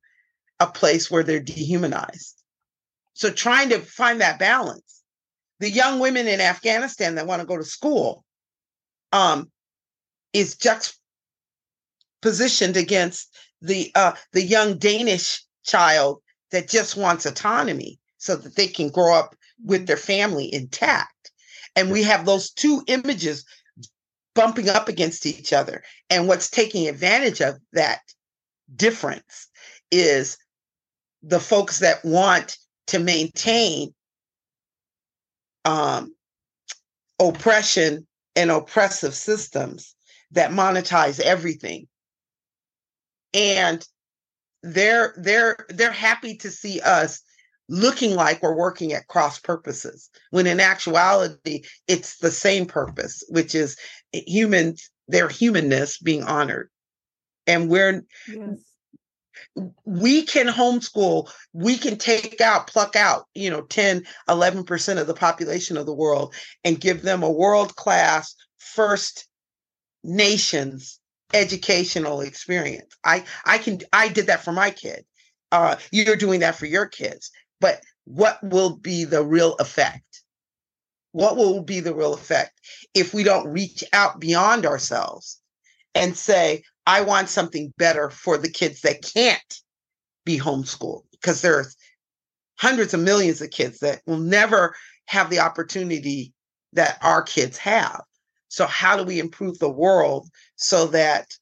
a 0.59 0.67
place 0.67 1.09
where 1.09 1.23
they're 1.23 1.39
dehumanized. 1.39 2.41
So 3.13 3.31
trying 3.31 3.69
to 3.69 3.79
find 3.79 4.21
that 4.21 4.39
balance. 4.39 5.01
The 5.59 5.69
young 5.69 5.99
women 5.99 6.27
in 6.27 6.41
Afghanistan 6.41 7.15
that 7.15 7.27
want 7.27 7.41
to 7.41 7.47
go 7.47 7.57
to 7.57 7.63
school 7.63 8.25
um, 9.11 9.51
is 10.33 10.57
just 10.57 10.99
positioned 12.23 12.77
against 12.77 13.37
the 13.61 13.91
uh, 13.93 14.13
the 14.31 14.41
young 14.41 14.77
Danish 14.77 15.43
child 15.63 16.21
that 16.51 16.69
just 16.69 16.95
wants 16.95 17.25
autonomy 17.25 17.99
so 18.17 18.37
that 18.37 18.55
they 18.55 18.67
can 18.67 18.89
grow 18.89 19.13
up 19.13 19.35
with 19.63 19.85
their 19.85 19.97
family 19.97 20.51
intact. 20.51 21.31
And 21.75 21.91
we 21.91 22.01
have 22.03 22.25
those 22.25 22.49
two 22.49 22.81
images 22.87 23.45
bumping 24.35 24.69
up 24.69 24.87
against 24.87 25.25
each 25.25 25.51
other. 25.51 25.83
And 26.09 26.27
what's 26.27 26.49
taking 26.49 26.87
advantage 26.87 27.41
of 27.41 27.59
that 27.73 27.99
difference 28.73 29.49
is 29.91 30.37
the 31.21 31.41
folks 31.41 31.79
that 31.79 32.05
want 32.05 32.57
to 32.87 32.99
maintain 32.99 33.93
um, 35.65 36.15
oppression 37.19 38.07
and 38.35 38.49
oppressive 38.49 39.13
systems 39.13 39.93
that 40.31 40.51
monetize 40.51 41.19
everything 41.19 41.87
and 43.33 43.85
they're 44.63 45.13
they're 45.17 45.65
they're 45.69 45.91
happy 45.91 46.37
to 46.37 46.49
see 46.49 46.79
us 46.81 47.21
looking 47.69 48.15
like 48.15 48.41
we're 48.41 48.55
working 48.55 48.93
at 48.93 49.07
cross 49.07 49.39
purposes 49.39 50.09
when 50.31 50.47
in 50.47 50.59
actuality 50.59 51.63
it's 51.87 52.17
the 52.17 52.31
same 52.31 52.65
purpose 52.65 53.23
which 53.29 53.55
is 53.55 53.77
humans 54.11 54.89
their 55.07 55.27
humanness 55.27 55.97
being 55.97 56.23
honored 56.23 56.69
and 57.47 57.69
we're 57.69 58.03
yes. 58.27 58.59
we 59.85 60.23
can 60.23 60.47
homeschool 60.47 61.31
we 61.53 61.77
can 61.77 61.97
take 61.97 62.39
out 62.41 62.67
pluck 62.67 62.95
out 62.95 63.25
you 63.33 63.49
know 63.49 63.61
10 63.61 64.03
11% 64.29 65.01
of 65.01 65.07
the 65.07 65.13
population 65.13 65.77
of 65.77 65.85
the 65.85 65.93
world 65.93 66.33
and 66.63 66.81
give 66.81 67.01
them 67.01 67.23
a 67.23 67.31
world 67.31 67.75
class 67.75 68.35
first 68.57 69.27
nations 70.03 70.99
educational 71.33 72.21
experience. 72.21 72.95
I 73.03 73.23
I 73.45 73.57
can 73.57 73.79
I 73.91 74.07
did 74.09 74.27
that 74.27 74.43
for 74.43 74.51
my 74.51 74.71
kid. 74.71 75.05
Uh, 75.51 75.75
you're 75.91 76.15
doing 76.15 76.39
that 76.39 76.55
for 76.55 76.65
your 76.65 76.85
kids. 76.85 77.31
But 77.59 77.81
what 78.05 78.39
will 78.43 78.77
be 78.77 79.03
the 79.03 79.23
real 79.23 79.53
effect? 79.55 80.23
What 81.11 81.37
will 81.37 81.61
be 81.61 81.79
the 81.79 81.93
real 81.93 82.13
effect 82.13 82.59
if 82.93 83.13
we 83.13 83.23
don't 83.23 83.47
reach 83.47 83.83
out 83.93 84.19
beyond 84.19 84.65
ourselves 84.65 85.39
and 85.93 86.17
say, 86.17 86.63
I 86.87 87.01
want 87.01 87.29
something 87.29 87.71
better 87.77 88.09
for 88.09 88.37
the 88.37 88.49
kids 88.49 88.81
that 88.81 89.03
can't 89.03 89.61
be 90.25 90.39
homeschooled? 90.39 91.03
Because 91.11 91.41
there's 91.41 91.75
hundreds 92.57 92.93
of 92.93 92.99
millions 92.99 93.41
of 93.41 93.51
kids 93.51 93.79
that 93.79 94.01
will 94.07 94.17
never 94.17 94.75
have 95.05 95.29
the 95.29 95.39
opportunity 95.39 96.33
that 96.73 96.97
our 97.01 97.21
kids 97.21 97.57
have. 97.57 98.01
So, 98.53 98.67
how 98.67 98.95
do 98.95 99.03
we 99.03 99.19
improve 99.19 99.57
the 99.57 99.67
world 99.67 100.29
so 100.57 100.85
that 100.89 101.35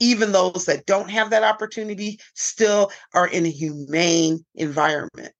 even 0.00 0.32
those 0.32 0.66
that 0.66 0.84
don't 0.84 1.08
have 1.08 1.30
that 1.30 1.42
opportunity 1.42 2.20
still 2.34 2.92
are 3.14 3.26
in 3.26 3.46
a 3.46 3.50
humane 3.50 4.44
environment? 4.54 5.32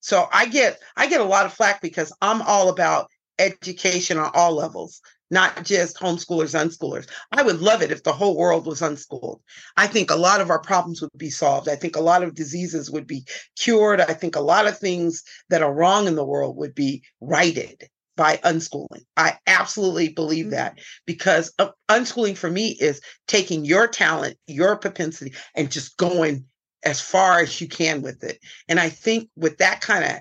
So 0.00 0.28
I 0.30 0.44
get 0.44 0.78
I 0.98 1.06
get 1.06 1.22
a 1.22 1.24
lot 1.24 1.46
of 1.46 1.54
flack 1.54 1.80
because 1.80 2.12
I'm 2.20 2.42
all 2.42 2.68
about 2.68 3.08
education 3.38 4.18
on 4.18 4.32
all 4.34 4.52
levels, 4.52 5.00
not 5.30 5.64
just 5.64 5.96
homeschoolers, 5.96 6.54
unschoolers. 6.54 7.08
I 7.32 7.42
would 7.42 7.62
love 7.62 7.80
it 7.80 7.90
if 7.90 8.02
the 8.02 8.12
whole 8.12 8.36
world 8.36 8.66
was 8.66 8.82
unschooled. 8.82 9.40
I 9.78 9.86
think 9.86 10.10
a 10.10 10.16
lot 10.16 10.42
of 10.42 10.50
our 10.50 10.60
problems 10.60 11.00
would 11.00 11.08
be 11.16 11.30
solved. 11.30 11.70
I 11.70 11.76
think 11.76 11.96
a 11.96 12.02
lot 12.02 12.22
of 12.22 12.34
diseases 12.34 12.90
would 12.90 13.06
be 13.06 13.24
cured. 13.58 14.02
I 14.02 14.12
think 14.12 14.36
a 14.36 14.40
lot 14.40 14.66
of 14.66 14.78
things 14.78 15.22
that 15.48 15.62
are 15.62 15.72
wrong 15.72 16.06
in 16.06 16.16
the 16.16 16.24
world 16.24 16.58
would 16.58 16.74
be 16.74 17.02
righted 17.22 17.88
by 18.20 18.36
unschooling. 18.36 19.06
I 19.16 19.38
absolutely 19.46 20.10
believe 20.10 20.48
mm-hmm. 20.48 20.54
that 20.56 20.78
because 21.06 21.54
unschooling 21.88 22.36
for 22.36 22.50
me 22.50 22.76
is 22.78 23.00
taking 23.26 23.64
your 23.64 23.88
talent, 23.88 24.36
your 24.46 24.76
propensity, 24.76 25.32
and 25.56 25.72
just 25.72 25.96
going 25.96 26.44
as 26.84 27.00
far 27.00 27.40
as 27.40 27.62
you 27.62 27.66
can 27.66 28.02
with 28.02 28.22
it. 28.22 28.38
And 28.68 28.78
I 28.78 28.90
think 28.90 29.30
with 29.36 29.56
that 29.56 29.80
kind 29.80 30.04
of 30.04 30.20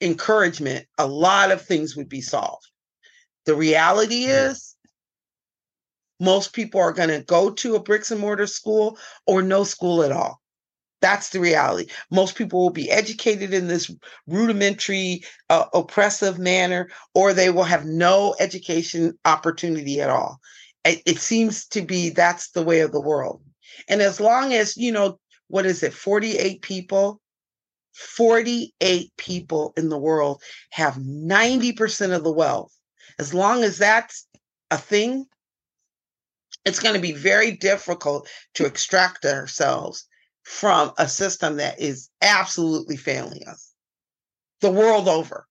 encouragement, 0.00 0.86
a 0.96 1.08
lot 1.08 1.50
of 1.50 1.62
things 1.62 1.96
would 1.96 2.08
be 2.08 2.20
solved. 2.20 2.70
The 3.44 3.56
reality 3.56 4.26
is, 4.26 4.76
most 6.20 6.52
people 6.52 6.80
are 6.80 6.92
going 6.92 7.08
to 7.08 7.24
go 7.24 7.50
to 7.50 7.74
a 7.74 7.82
bricks 7.82 8.12
and 8.12 8.20
mortar 8.20 8.46
school 8.46 8.98
or 9.26 9.42
no 9.42 9.64
school 9.64 10.04
at 10.04 10.12
all. 10.12 10.40
That's 11.04 11.28
the 11.28 11.40
reality. 11.40 11.90
Most 12.10 12.34
people 12.34 12.62
will 12.62 12.70
be 12.70 12.90
educated 12.90 13.52
in 13.52 13.68
this 13.68 13.90
rudimentary, 14.26 15.22
uh, 15.50 15.66
oppressive 15.74 16.38
manner, 16.38 16.88
or 17.14 17.34
they 17.34 17.50
will 17.50 17.64
have 17.64 17.84
no 17.84 18.34
education 18.40 19.18
opportunity 19.26 20.00
at 20.00 20.08
all. 20.08 20.40
It, 20.82 21.02
it 21.04 21.18
seems 21.18 21.66
to 21.66 21.82
be 21.82 22.08
that's 22.08 22.52
the 22.52 22.62
way 22.62 22.80
of 22.80 22.92
the 22.92 23.02
world. 23.02 23.42
And 23.86 24.00
as 24.00 24.18
long 24.18 24.54
as, 24.54 24.78
you 24.78 24.90
know, 24.90 25.18
what 25.48 25.66
is 25.66 25.82
it, 25.82 25.92
48 25.92 26.62
people? 26.62 27.20
48 27.92 29.12
people 29.18 29.74
in 29.76 29.90
the 29.90 29.98
world 29.98 30.40
have 30.70 30.94
90% 30.94 32.16
of 32.16 32.24
the 32.24 32.32
wealth. 32.32 32.74
As 33.18 33.34
long 33.34 33.62
as 33.62 33.76
that's 33.76 34.26
a 34.70 34.78
thing, 34.78 35.26
it's 36.64 36.80
going 36.80 36.94
to 36.94 37.00
be 37.02 37.12
very 37.12 37.50
difficult 37.50 38.26
to 38.54 38.64
extract 38.64 39.26
ourselves 39.26 40.08
from 40.44 40.92
a 40.98 41.08
system 41.08 41.56
that 41.56 41.80
is 41.80 42.10
absolutely 42.22 42.96
failing 42.96 43.42
us 43.48 43.74
the 44.60 44.70
world 44.70 45.08
over. 45.08 45.46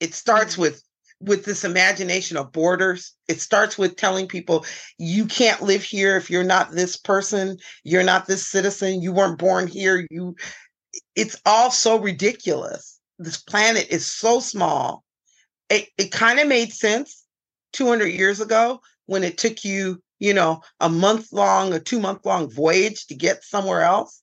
It 0.00 0.14
starts 0.14 0.54
mm-hmm. 0.54 0.62
with 0.62 0.82
with 1.20 1.44
this 1.44 1.62
imagination 1.62 2.36
of 2.36 2.50
borders. 2.50 3.14
It 3.28 3.40
starts 3.40 3.78
with 3.78 3.96
telling 3.96 4.26
people 4.26 4.66
you 4.98 5.26
can't 5.26 5.62
live 5.62 5.84
here 5.84 6.16
if 6.16 6.28
you're 6.28 6.42
not 6.42 6.72
this 6.72 6.96
person, 6.96 7.58
you're 7.84 8.02
not 8.02 8.26
this 8.26 8.44
citizen, 8.48 9.00
you 9.00 9.12
weren't 9.12 9.38
born 9.38 9.68
here, 9.68 10.04
you 10.10 10.34
it's 11.14 11.40
all 11.46 11.70
so 11.70 11.98
ridiculous. 11.98 12.98
This 13.18 13.40
planet 13.40 13.86
is 13.90 14.04
so 14.04 14.40
small. 14.40 15.04
It 15.70 15.88
it 15.96 16.10
kind 16.10 16.40
of 16.40 16.48
made 16.48 16.72
sense 16.72 17.24
200 17.72 18.06
years 18.06 18.40
ago 18.40 18.80
when 19.06 19.22
it 19.22 19.38
took 19.38 19.64
you 19.64 20.02
you 20.22 20.32
know, 20.32 20.62
a 20.78 20.88
month 20.88 21.32
long, 21.32 21.72
a 21.72 21.80
two 21.80 21.98
month 21.98 22.24
long 22.24 22.48
voyage 22.48 23.06
to 23.08 23.14
get 23.14 23.42
somewhere 23.42 23.82
else. 23.82 24.22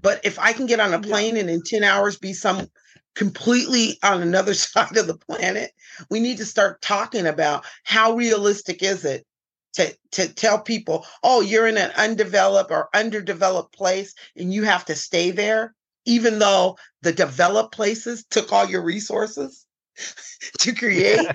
But 0.00 0.20
if 0.24 0.38
I 0.38 0.52
can 0.52 0.66
get 0.66 0.78
on 0.78 0.94
a 0.94 1.00
plane 1.00 1.36
and 1.36 1.50
in 1.50 1.60
10 1.66 1.82
hours 1.82 2.16
be 2.16 2.32
some 2.32 2.68
completely 3.16 3.98
on 4.04 4.22
another 4.22 4.54
side 4.66 4.96
of 4.96 5.08
the 5.08 5.18
planet, 5.18 5.72
we 6.08 6.20
need 6.20 6.36
to 6.36 6.44
start 6.44 6.80
talking 6.82 7.26
about 7.26 7.64
how 7.82 8.12
realistic 8.14 8.80
is 8.84 9.04
it 9.04 9.26
to 9.72 9.92
to 10.12 10.32
tell 10.32 10.60
people, 10.60 11.04
"Oh, 11.24 11.40
you're 11.40 11.66
in 11.66 11.78
an 11.78 11.90
undeveloped 11.96 12.70
or 12.70 12.88
underdeveloped 12.94 13.74
place 13.74 14.14
and 14.36 14.54
you 14.54 14.62
have 14.62 14.84
to 14.84 14.94
stay 14.94 15.32
there." 15.32 15.74
Even 16.04 16.38
though 16.38 16.78
the 17.02 17.12
developed 17.12 17.74
places 17.74 18.24
took 18.30 18.52
all 18.52 18.66
your 18.66 18.82
resources 18.82 19.66
to 20.60 20.72
create. 20.72 21.26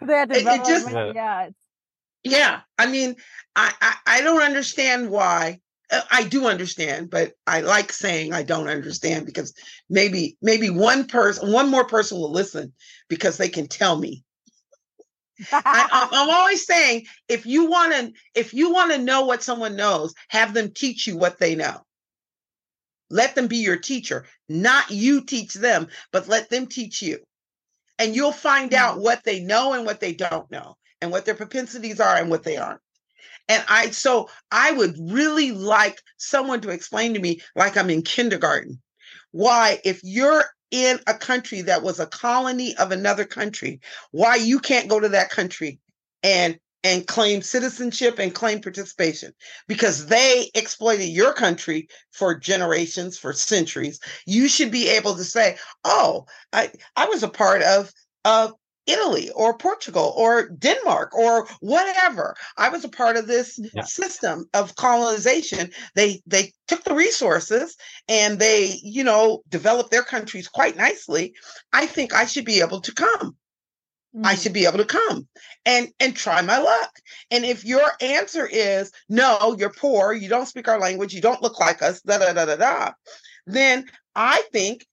Their 0.00 0.22
it 0.22 0.64
just- 0.64 0.86
development, 0.86 1.14
yeah. 1.14 1.50
Yeah, 2.24 2.60
I 2.78 2.86
mean, 2.86 3.16
I, 3.54 3.72
I 3.80 3.96
I 4.06 4.20
don't 4.22 4.42
understand 4.42 5.10
why. 5.10 5.60
Uh, 5.90 6.00
I 6.10 6.24
do 6.24 6.46
understand, 6.46 7.10
but 7.10 7.34
I 7.46 7.60
like 7.60 7.92
saying 7.92 8.32
I 8.32 8.42
don't 8.42 8.68
understand 8.68 9.26
because 9.26 9.52
maybe 9.90 10.38
maybe 10.40 10.70
one 10.70 11.06
person, 11.06 11.52
one 11.52 11.70
more 11.70 11.86
person 11.86 12.18
will 12.18 12.32
listen 12.32 12.72
because 13.08 13.36
they 13.36 13.50
can 13.50 13.68
tell 13.68 13.98
me. 13.98 14.24
I, 15.52 15.88
I'm, 15.92 16.08
I'm 16.12 16.30
always 16.30 16.64
saying 16.64 17.04
if 17.28 17.44
you 17.44 17.66
want 17.70 17.92
to 17.92 18.12
if 18.34 18.54
you 18.54 18.72
want 18.72 18.92
to 18.92 18.98
know 18.98 19.26
what 19.26 19.42
someone 19.42 19.76
knows, 19.76 20.14
have 20.28 20.54
them 20.54 20.72
teach 20.74 21.06
you 21.06 21.18
what 21.18 21.38
they 21.38 21.54
know. 21.54 21.82
Let 23.10 23.34
them 23.34 23.48
be 23.48 23.58
your 23.58 23.76
teacher, 23.76 24.24
not 24.48 24.90
you 24.90 25.24
teach 25.26 25.52
them, 25.52 25.88
but 26.10 26.26
let 26.26 26.48
them 26.48 26.66
teach 26.66 27.02
you, 27.02 27.18
and 27.98 28.16
you'll 28.16 28.32
find 28.32 28.72
out 28.72 28.98
what 28.98 29.22
they 29.24 29.40
know 29.40 29.74
and 29.74 29.84
what 29.84 30.00
they 30.00 30.14
don't 30.14 30.50
know 30.50 30.78
and 31.04 31.12
what 31.12 31.26
their 31.26 31.36
propensities 31.36 32.00
are 32.00 32.16
and 32.16 32.30
what 32.30 32.42
they 32.42 32.56
aren't. 32.56 32.80
And 33.48 33.62
I, 33.68 33.90
so 33.90 34.30
I 34.50 34.72
would 34.72 34.96
really 34.98 35.52
like 35.52 36.00
someone 36.16 36.62
to 36.62 36.70
explain 36.70 37.14
to 37.14 37.20
me, 37.20 37.42
like 37.54 37.76
I'm 37.76 37.90
in 37.90 38.02
kindergarten, 38.02 38.80
why, 39.30 39.80
if 39.84 40.00
you're 40.02 40.44
in 40.70 40.98
a 41.06 41.14
country 41.14 41.60
that 41.60 41.82
was 41.82 42.00
a 42.00 42.06
colony 42.06 42.74
of 42.78 42.90
another 42.90 43.26
country, 43.26 43.80
why 44.12 44.36
you 44.36 44.58
can't 44.58 44.88
go 44.88 44.98
to 44.98 45.10
that 45.10 45.30
country 45.30 45.78
and 46.22 46.58
and 46.82 47.06
claim 47.06 47.40
citizenship 47.40 48.18
and 48.18 48.34
claim 48.34 48.60
participation 48.60 49.32
because 49.66 50.06
they 50.06 50.50
exploited 50.54 51.06
your 51.06 51.32
country 51.32 51.88
for 52.12 52.38
generations 52.38 53.16
for 53.16 53.32
centuries 53.32 53.98
you 54.26 54.48
should 54.48 54.70
be 54.70 54.90
able 54.90 55.16
to 55.16 55.24
say 55.24 55.56
oh 55.84 56.26
i 56.52 56.70
i 56.96 57.06
was 57.06 57.22
a 57.22 57.28
part 57.28 57.62
of 57.62 57.90
of 58.26 58.52
Italy 58.86 59.30
or 59.30 59.56
Portugal 59.56 60.12
or 60.16 60.48
Denmark 60.48 61.14
or 61.14 61.46
whatever. 61.60 62.34
I 62.56 62.68
was 62.68 62.84
a 62.84 62.88
part 62.88 63.16
of 63.16 63.26
this 63.26 63.58
Yeah. 63.72 63.82
system 63.82 64.48
of 64.54 64.76
colonization. 64.76 65.70
They 65.94 66.22
they 66.26 66.52
took 66.68 66.84
the 66.84 66.94
resources 66.94 67.76
and 68.08 68.38
they, 68.38 68.78
you 68.82 69.04
know, 69.04 69.42
developed 69.48 69.90
their 69.90 70.02
countries 70.04 70.48
quite 70.48 70.76
nicely. 70.76 71.34
I 71.72 71.86
think 71.86 72.14
I 72.14 72.26
should 72.26 72.44
be 72.44 72.60
able 72.60 72.80
to 72.82 72.92
come. 72.92 73.36
I 74.22 74.34
Mm. 74.34 74.36
should 74.36 74.52
be 74.52 74.64
able 74.66 74.78
to 74.78 74.84
come 74.84 75.28
and 75.66 75.88
and 76.00 76.16
try 76.16 76.40
my 76.42 76.58
luck. 76.58 76.90
And 77.30 77.44
if 77.44 77.64
your 77.64 77.92
answer 78.00 78.46
is 78.46 78.90
no, 79.08 79.54
you're 79.58 79.72
poor, 79.72 80.12
you 80.12 80.28
don't 80.28 80.46
speak 80.46 80.68
our 80.68 80.80
language, 80.80 81.14
you 81.14 81.20
don't 81.20 81.42
look 81.42 81.60
like 81.60 81.82
us, 81.82 82.00
da 82.00 82.18
da 82.18 82.32
da 82.32 82.44
da 82.46 82.56
da, 82.56 82.92
then 83.46 83.86
I 84.14 84.42
think 84.52 84.86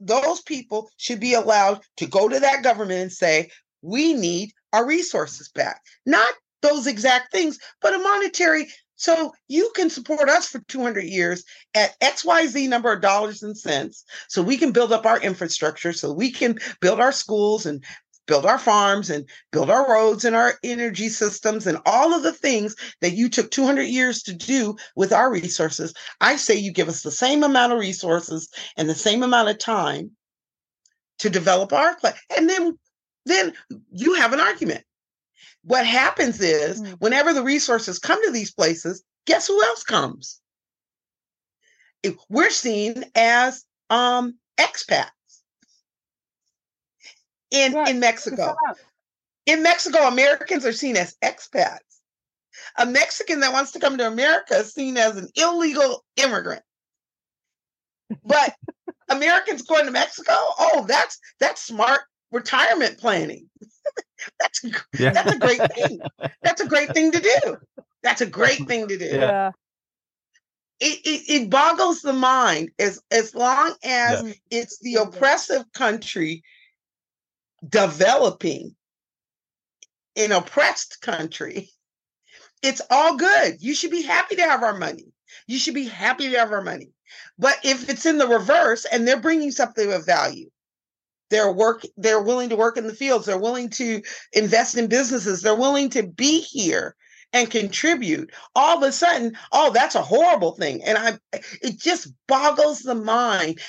those 0.00 0.40
people 0.42 0.90
should 0.96 1.20
be 1.20 1.34
allowed 1.34 1.80
to 1.96 2.06
go 2.06 2.28
to 2.28 2.40
that 2.40 2.62
government 2.62 3.00
and 3.00 3.12
say, 3.12 3.50
we 3.82 4.14
need 4.14 4.52
our 4.72 4.86
resources 4.86 5.48
back. 5.48 5.82
Not 6.06 6.32
those 6.62 6.86
exact 6.86 7.32
things, 7.32 7.58
but 7.80 7.94
a 7.94 7.98
monetary. 7.98 8.68
So 8.96 9.32
you 9.48 9.70
can 9.74 9.90
support 9.90 10.28
us 10.28 10.46
for 10.46 10.60
200 10.68 11.04
years 11.04 11.44
at 11.74 11.98
XYZ 12.00 12.68
number 12.68 12.92
of 12.92 13.02
dollars 13.02 13.42
and 13.42 13.58
cents. 13.58 14.04
So 14.28 14.42
we 14.42 14.56
can 14.56 14.70
build 14.70 14.92
up 14.92 15.06
our 15.06 15.20
infrastructure, 15.20 15.92
so 15.92 16.12
we 16.12 16.30
can 16.30 16.58
build 16.80 17.00
our 17.00 17.12
schools 17.12 17.66
and 17.66 17.84
build 18.26 18.46
our 18.46 18.58
farms 18.58 19.10
and 19.10 19.28
build 19.50 19.70
our 19.70 19.90
roads 19.90 20.24
and 20.24 20.36
our 20.36 20.54
energy 20.62 21.08
systems 21.08 21.66
and 21.66 21.78
all 21.86 22.14
of 22.14 22.22
the 22.22 22.32
things 22.32 22.76
that 23.00 23.12
you 23.12 23.28
took 23.28 23.50
200 23.50 23.82
years 23.82 24.22
to 24.22 24.32
do 24.32 24.76
with 24.96 25.12
our 25.12 25.30
resources. 25.30 25.92
I 26.20 26.36
say 26.36 26.54
you 26.54 26.72
give 26.72 26.88
us 26.88 27.02
the 27.02 27.10
same 27.10 27.42
amount 27.42 27.72
of 27.72 27.78
resources 27.78 28.48
and 28.76 28.88
the 28.88 28.94
same 28.94 29.22
amount 29.22 29.48
of 29.48 29.58
time 29.58 30.12
to 31.18 31.30
develop 31.30 31.72
our 31.72 31.96
plan. 31.96 32.14
And 32.36 32.48
then 32.48 32.78
then 33.24 33.54
you 33.92 34.14
have 34.14 34.32
an 34.32 34.40
argument. 34.40 34.84
What 35.64 35.86
happens 35.86 36.40
is 36.40 36.80
Mm. 36.80 37.00
whenever 37.00 37.32
the 37.32 37.44
resources 37.44 38.00
come 38.00 38.20
to 38.24 38.32
these 38.32 38.52
places, 38.52 39.04
guess 39.26 39.46
who 39.46 39.62
else 39.62 39.84
comes? 39.84 40.40
We're 42.28 42.50
seen 42.50 43.04
as 43.14 43.64
um 43.90 44.38
expats 44.58 45.10
in 47.52 47.74
Right. 47.74 47.88
in 47.88 48.00
Mexico. 48.00 48.56
In 49.46 49.62
Mexico, 49.62 50.06
Americans 50.08 50.64
are 50.64 50.72
seen 50.72 50.96
as 50.96 51.16
expats. 51.22 51.78
A 52.78 52.86
Mexican 52.86 53.40
that 53.40 53.52
wants 53.52 53.72
to 53.72 53.80
come 53.80 53.98
to 53.98 54.06
America 54.06 54.56
is 54.56 54.72
seen 54.72 54.96
as 54.96 55.16
an 55.16 55.28
illegal 55.36 56.04
immigrant. 56.16 56.62
But 58.24 58.54
Americans 59.08 59.62
going 59.62 59.84
to 59.86 59.90
Mexico, 59.90 60.32
oh, 60.32 60.84
that's 60.88 61.18
that's 61.38 61.62
smart 61.62 62.00
retirement 62.30 62.98
planning. 62.98 63.48
that's 64.40 64.64
a 64.64 64.70
Yeah. 64.98 65.12
that's 65.12 65.32
a 65.32 65.38
great 65.38 65.60
thing. 65.74 66.00
That's 66.42 66.60
a 66.60 66.66
great 66.66 66.92
thing 66.94 67.12
to 67.12 67.20
do. 67.20 67.56
That's 68.02 68.20
a 68.20 68.26
great 68.26 68.66
thing 68.66 68.88
to 68.88 68.96
do. 68.98 69.04
Yeah. 69.06 69.20
Yeah. 69.20 69.50
It, 70.80 70.98
it 71.04 71.42
it 71.42 71.50
boggles 71.50 72.00
the 72.02 72.12
mind 72.12 72.70
as 72.78 73.00
as 73.10 73.34
long 73.34 73.74
as 73.84 74.22
Yeah. 74.22 74.32
it's 74.50 74.78
the 74.80 74.96
oppressive 74.96 75.64
country 75.72 76.42
developing 77.66 78.74
an 80.16 80.32
oppressed 80.32 81.00
country. 81.00 81.70
It's 82.62 82.82
all 82.90 83.16
good. 83.16 83.56
You 83.60 83.74
should 83.74 83.90
be 83.90 84.02
happy 84.02 84.36
to 84.36 84.42
have 84.42 84.62
our 84.62 84.78
money. 84.78 85.06
You 85.46 85.58
should 85.58 85.74
be 85.74 85.86
happy 85.86 86.30
to 86.30 86.38
have 86.38 86.52
our 86.52 86.62
money. 86.62 86.90
But 87.38 87.58
if 87.64 87.88
it's 87.88 88.06
in 88.06 88.18
the 88.18 88.26
reverse 88.26 88.84
and 88.84 89.06
they're 89.06 89.20
bringing 89.20 89.50
something 89.50 89.92
of 89.92 90.06
value, 90.06 90.50
they're 91.30 91.50
work 91.50 91.82
they're 91.96 92.22
willing 92.22 92.50
to 92.50 92.56
work 92.56 92.76
in 92.76 92.86
the 92.86 92.94
fields, 92.94 93.26
they're 93.26 93.38
willing 93.38 93.70
to 93.70 94.02
invest 94.32 94.76
in 94.76 94.86
businesses, 94.86 95.40
they're 95.42 95.56
willing 95.56 95.88
to 95.90 96.02
be 96.02 96.40
here 96.40 96.94
and 97.32 97.50
contribute. 97.50 98.30
All 98.54 98.76
of 98.76 98.82
a 98.82 98.92
sudden, 98.92 99.36
oh, 99.52 99.72
that's 99.72 99.94
a 99.94 100.02
horrible 100.02 100.52
thing. 100.52 100.84
And 100.84 100.98
I 100.98 101.18
it 101.62 101.78
just 101.78 102.12
boggles 102.28 102.80
the 102.80 102.94
mind 102.94 103.60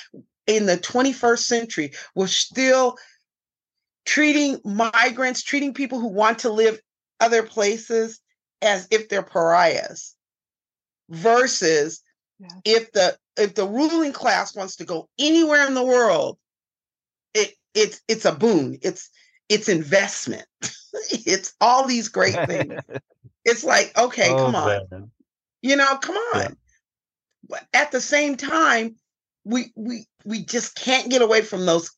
in 0.46 0.66
the 0.66 0.76
21st 0.76 1.38
century. 1.38 1.92
We're 2.14 2.26
still 2.26 2.96
treating 4.04 4.60
migrants, 4.64 5.42
treating 5.42 5.74
people 5.74 6.00
who 6.00 6.08
want 6.08 6.40
to 6.40 6.50
live 6.50 6.80
other 7.20 7.42
places 7.42 8.20
as 8.62 8.88
if 8.90 9.08
they're 9.08 9.22
pariahs 9.22 10.14
versus 11.08 12.02
if 12.64 12.90
the 12.92 13.16
if 13.36 13.54
the 13.54 13.66
ruling 13.66 14.12
class 14.12 14.54
wants 14.54 14.76
to 14.76 14.84
go 14.84 15.08
anywhere 15.18 15.66
in 15.66 15.74
the 15.74 15.84
world 15.84 16.38
it 17.34 17.54
it's 17.74 18.00
it's 18.08 18.24
a 18.24 18.32
boon. 18.32 18.78
It's 18.82 19.10
it's 19.48 19.68
investment. 19.68 20.46
It's 21.10 21.52
all 21.60 21.86
these 21.86 22.08
great 22.08 22.34
things. 22.46 22.80
It's 23.44 23.64
like 23.64 23.92
okay 23.98 24.30
Oh, 24.30 24.36
come 24.46 24.54
on. 24.54 24.80
man. 24.90 25.10
you 25.60 25.76
know 25.76 25.96
come 25.98 26.16
on. 26.16 26.40
Yeah. 26.40 26.48
but 27.48 27.66
at 27.74 27.90
the 27.92 28.00
same 28.00 28.36
time 28.36 28.94
we 29.44 29.72
we 29.76 30.06
we 30.24 30.42
just 30.44 30.76
can't 30.76 31.10
get 31.10 31.20
away 31.20 31.42
from 31.42 31.66
those 31.66 31.90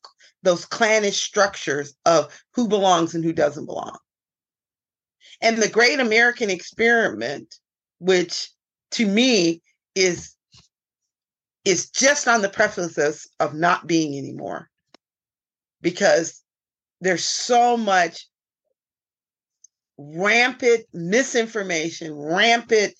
those 0.47 0.65
clannish 0.65 1.21
structures 1.21 1.93
of 2.05 2.33
who 2.53 2.69
belongs 2.69 3.13
and 3.13 3.23
who 3.23 3.33
doesn't 3.33 3.65
belong. 3.65 3.97
And 5.41 5.57
the 5.57 5.67
great 5.67 5.99
american 5.99 6.49
experiment 6.49 7.55
which 7.99 8.49
to 8.91 9.05
me 9.05 9.61
is 9.93 10.35
is 11.65 11.89
just 11.89 12.29
on 12.29 12.41
the 12.41 12.49
precipice 12.49 13.27
of 13.41 13.53
not 13.53 13.87
being 13.87 14.17
anymore. 14.17 14.69
Because 15.81 16.41
there's 17.01 17.25
so 17.25 17.75
much 17.75 18.25
rampant 19.97 20.85
misinformation 20.93 22.13
rampant 22.13 22.93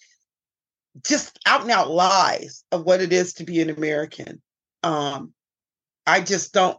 just 1.05 1.39
out 1.45 1.61
and 1.61 1.71
out 1.71 1.89
lies 1.89 2.65
of 2.73 2.83
what 2.83 3.01
it 3.01 3.13
is 3.13 3.33
to 3.35 3.45
be 3.45 3.61
an 3.61 3.69
american. 3.69 4.41
Um 4.83 5.33
i 6.05 6.19
just 6.19 6.51
don't 6.53 6.77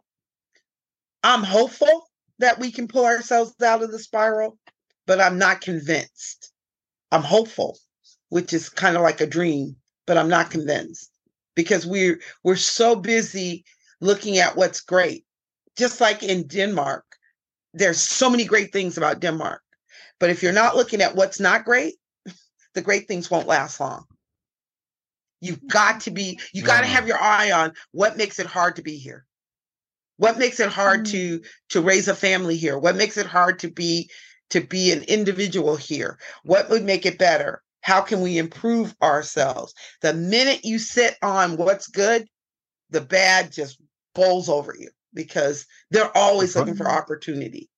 i'm 1.22 1.42
hopeful 1.42 2.08
that 2.38 2.58
we 2.58 2.70
can 2.70 2.88
pull 2.88 3.04
ourselves 3.04 3.54
out 3.62 3.82
of 3.82 3.90
the 3.90 3.98
spiral 3.98 4.58
but 5.06 5.20
i'm 5.20 5.38
not 5.38 5.60
convinced. 5.60 6.52
I'm 7.10 7.22
hopeful 7.22 7.78
which 8.28 8.52
is 8.52 8.68
kind 8.68 8.96
of 8.96 9.02
like 9.02 9.20
a 9.20 9.26
dream 9.26 9.76
but 10.06 10.18
i'm 10.18 10.28
not 10.28 10.50
convinced 10.50 11.10
because 11.58 11.86
we're 11.86 12.20
we're 12.44 12.56
so 12.56 12.94
busy 12.94 13.64
looking 14.00 14.38
at 14.38 14.56
what's 14.56 14.80
great. 14.80 15.24
Just 15.76 16.00
like 16.00 16.22
in 16.22 16.46
denmark 16.46 17.04
there's 17.74 18.00
so 18.00 18.30
many 18.30 18.44
great 18.44 18.72
things 18.72 18.96
about 18.96 19.20
denmark 19.20 19.62
but 20.20 20.30
if 20.30 20.42
you're 20.42 20.52
not 20.52 20.76
looking 20.76 21.00
at 21.02 21.14
what's 21.16 21.40
not 21.40 21.64
great 21.64 21.94
the 22.74 22.80
great 22.80 23.08
things 23.08 23.30
won't 23.30 23.46
last 23.46 23.80
long. 23.80 24.04
You've 25.40 25.66
got 25.66 25.94
mm-hmm. 25.94 25.98
to 26.00 26.10
be 26.10 26.40
you 26.52 26.62
got 26.62 26.82
to 26.82 26.86
have 26.86 27.08
your 27.08 27.20
eye 27.20 27.50
on 27.50 27.72
what 27.92 28.16
makes 28.16 28.38
it 28.38 28.46
hard 28.46 28.76
to 28.76 28.82
be 28.82 28.96
here 28.96 29.24
what 30.18 30.38
makes 30.38 30.60
it 30.60 30.68
hard 30.68 31.04
Mm. 31.04 31.10
to 31.12 31.42
to 31.70 31.80
raise 31.80 32.08
a 32.08 32.14
family 32.14 32.56
here 32.56 32.78
what 32.78 32.96
makes 32.96 33.16
it 33.16 33.26
hard 33.26 33.58
to 33.60 33.70
be 33.70 34.10
to 34.50 34.60
be 34.60 34.92
an 34.92 35.02
individual 35.04 35.76
here? 35.76 36.18
What 36.44 36.70
would 36.70 36.84
make 36.84 37.06
it 37.06 37.18
better? 37.18 37.62
How 37.82 38.00
can 38.00 38.20
we 38.20 38.38
improve 38.38 38.94
ourselves? 39.02 39.74
The 40.02 40.14
minute 40.14 40.64
you 40.64 40.78
sit 40.78 41.16
on 41.22 41.56
what's 41.56 41.88
good, 41.88 42.26
the 42.90 43.00
bad 43.00 43.52
just 43.52 43.80
bowls 44.14 44.48
over 44.48 44.74
you 44.78 44.90
because 45.14 45.66
they're 45.90 46.16
always 46.16 46.56
looking 46.56 46.74
for 46.74 46.88
opportunity. 46.90 47.68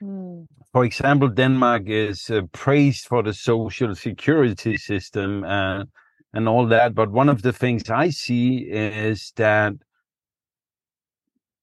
Hmm. 0.00 0.42
For 0.72 0.84
example, 0.84 1.28
Denmark 1.28 1.82
is 1.86 2.30
uh, 2.30 2.42
praised 2.52 3.06
for 3.06 3.22
the 3.22 3.32
social 3.34 3.94
security 3.94 4.76
system 4.76 5.44
and 5.44 5.88
and 6.34 6.48
all 6.48 6.66
that. 6.68 6.94
But 6.94 7.10
one 7.10 7.28
of 7.28 7.42
the 7.42 7.52
things 7.52 7.90
I 7.90 8.10
see 8.10 8.68
is 8.70 9.32
that 9.36 9.72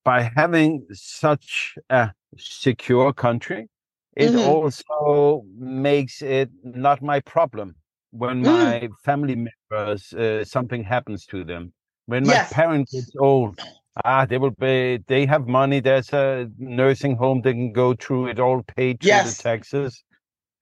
by 0.06 0.30
having 0.36 0.86
such 0.92 1.76
a 1.90 2.12
secure 2.38 3.12
country, 3.12 3.68
it 4.16 4.34
Mhm. 4.34 4.42
also 4.42 5.44
makes 5.58 6.22
it 6.22 6.50
not 6.64 7.02
my 7.02 7.20
problem 7.20 7.76
when 8.12 8.42
Mm. 8.42 8.46
my 8.46 8.88
family 9.04 9.36
members 9.36 10.14
uh, 10.14 10.44
something 10.44 10.84
happens 10.84 11.26
to 11.26 11.44
them. 11.44 11.72
When 12.06 12.26
my 12.26 12.34
Yes. 12.34 12.50
parent 12.50 12.88
gets 12.90 13.12
old, 13.18 13.58
ah, 14.04 14.26
they 14.26 14.38
will 14.38 14.52
be. 14.52 14.98
They 15.08 15.26
have 15.26 15.46
money. 15.48 15.80
There's 15.80 16.12
a 16.12 16.48
nursing 16.58 17.16
home. 17.16 17.42
They 17.42 17.52
can 17.54 17.72
go 17.72 17.94
through 17.94 18.28
it 18.28 18.40
all 18.40 18.62
paid 18.76 19.02
through 19.02 19.08
Yes. 19.08 19.36
the 19.36 19.42
taxes, 19.42 20.04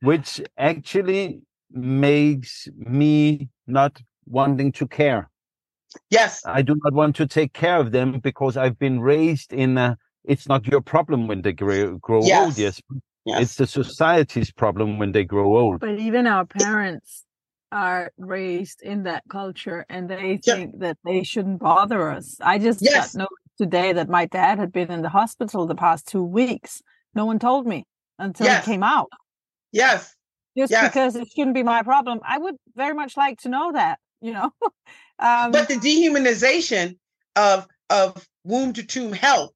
which 0.01 0.42
actually 0.59 1.42
makes 1.70 2.68
me 2.76 3.49
not 3.66 4.03
wanting 4.26 4.72
to 4.72 4.88
care. 4.88 5.30
Yes. 6.11 6.42
I 6.47 6.62
do 6.62 6.76
not 6.84 6.92
want 6.92 7.16
to 7.16 7.26
take 7.26 7.53
care 7.53 7.78
of 7.78 7.92
them 7.92 8.20
because 8.20 8.57
I've 8.57 8.78
been 8.78 9.01
raised 9.01 9.53
in 9.53 9.78
a. 9.78 9.97
It's 10.24 10.49
not 10.49 10.66
your 10.66 10.80
problem 10.80 11.26
when 11.28 11.42
they 11.42 11.53
grow, 11.53 11.99
grow 11.99 12.18
old. 12.18 12.26
Yes. 12.28 12.59
Yes, 12.59 12.80
Yes. 13.26 13.42
it's 13.42 13.55
the 13.57 13.66
society's 13.66 14.51
problem 14.51 14.99
when 14.99 15.12
they 15.12 15.24
grow 15.24 15.57
old. 15.57 15.80
But 15.80 15.99
even 15.99 16.26
our 16.26 16.47
parents 16.47 17.24
are 17.72 18.11
raised 18.16 18.80
in 18.82 19.03
that 19.03 19.22
culture 19.28 19.84
and 19.88 20.09
they 20.09 20.40
Yeah. 20.45 20.55
think 20.55 20.78
that 20.78 20.97
they 21.05 21.22
shouldn't 21.24 21.59
bother 21.61 22.11
us. 22.11 22.36
I 22.40 22.59
just 22.59 22.80
Yes. 22.80 23.12
got 23.14 23.18
notice 23.18 23.45
today 23.59 23.92
that 23.92 24.09
my 24.09 24.26
dad 24.26 24.59
had 24.59 24.72
been 24.72 24.90
in 24.90 25.03
the 25.03 25.09
hospital 25.11 25.66
the 25.66 25.74
past 25.74 26.07
two 26.09 26.22
weeks. 26.24 26.80
No 27.14 27.24
one 27.26 27.38
told 27.38 27.66
me 27.66 27.84
until 28.18 28.47
Yes. 28.47 28.64
he 28.64 28.72
came 28.72 28.82
out. 28.82 29.11
yes. 29.72 30.14
Just 30.57 30.70
Yes. 30.70 30.88
because 30.92 31.16
it 31.16 31.26
shouldn't 31.34 31.55
be 31.55 31.64
my 31.64 31.82
problem. 31.82 32.20
I 32.24 32.38
would 32.38 32.55
very 32.76 32.95
much 32.95 33.16
like 33.16 33.40
to 33.40 33.49
know 33.49 33.72
that, 33.72 33.99
you 34.20 34.32
know. 34.32 34.53
um 35.19 35.53
But 35.53 35.69
the 35.69 35.75
dehumanization 35.77 36.97
of 37.37 37.67
of 37.91 38.27
womb 38.45 38.73
to 38.75 38.83
tomb 38.85 39.12
health 39.12 39.53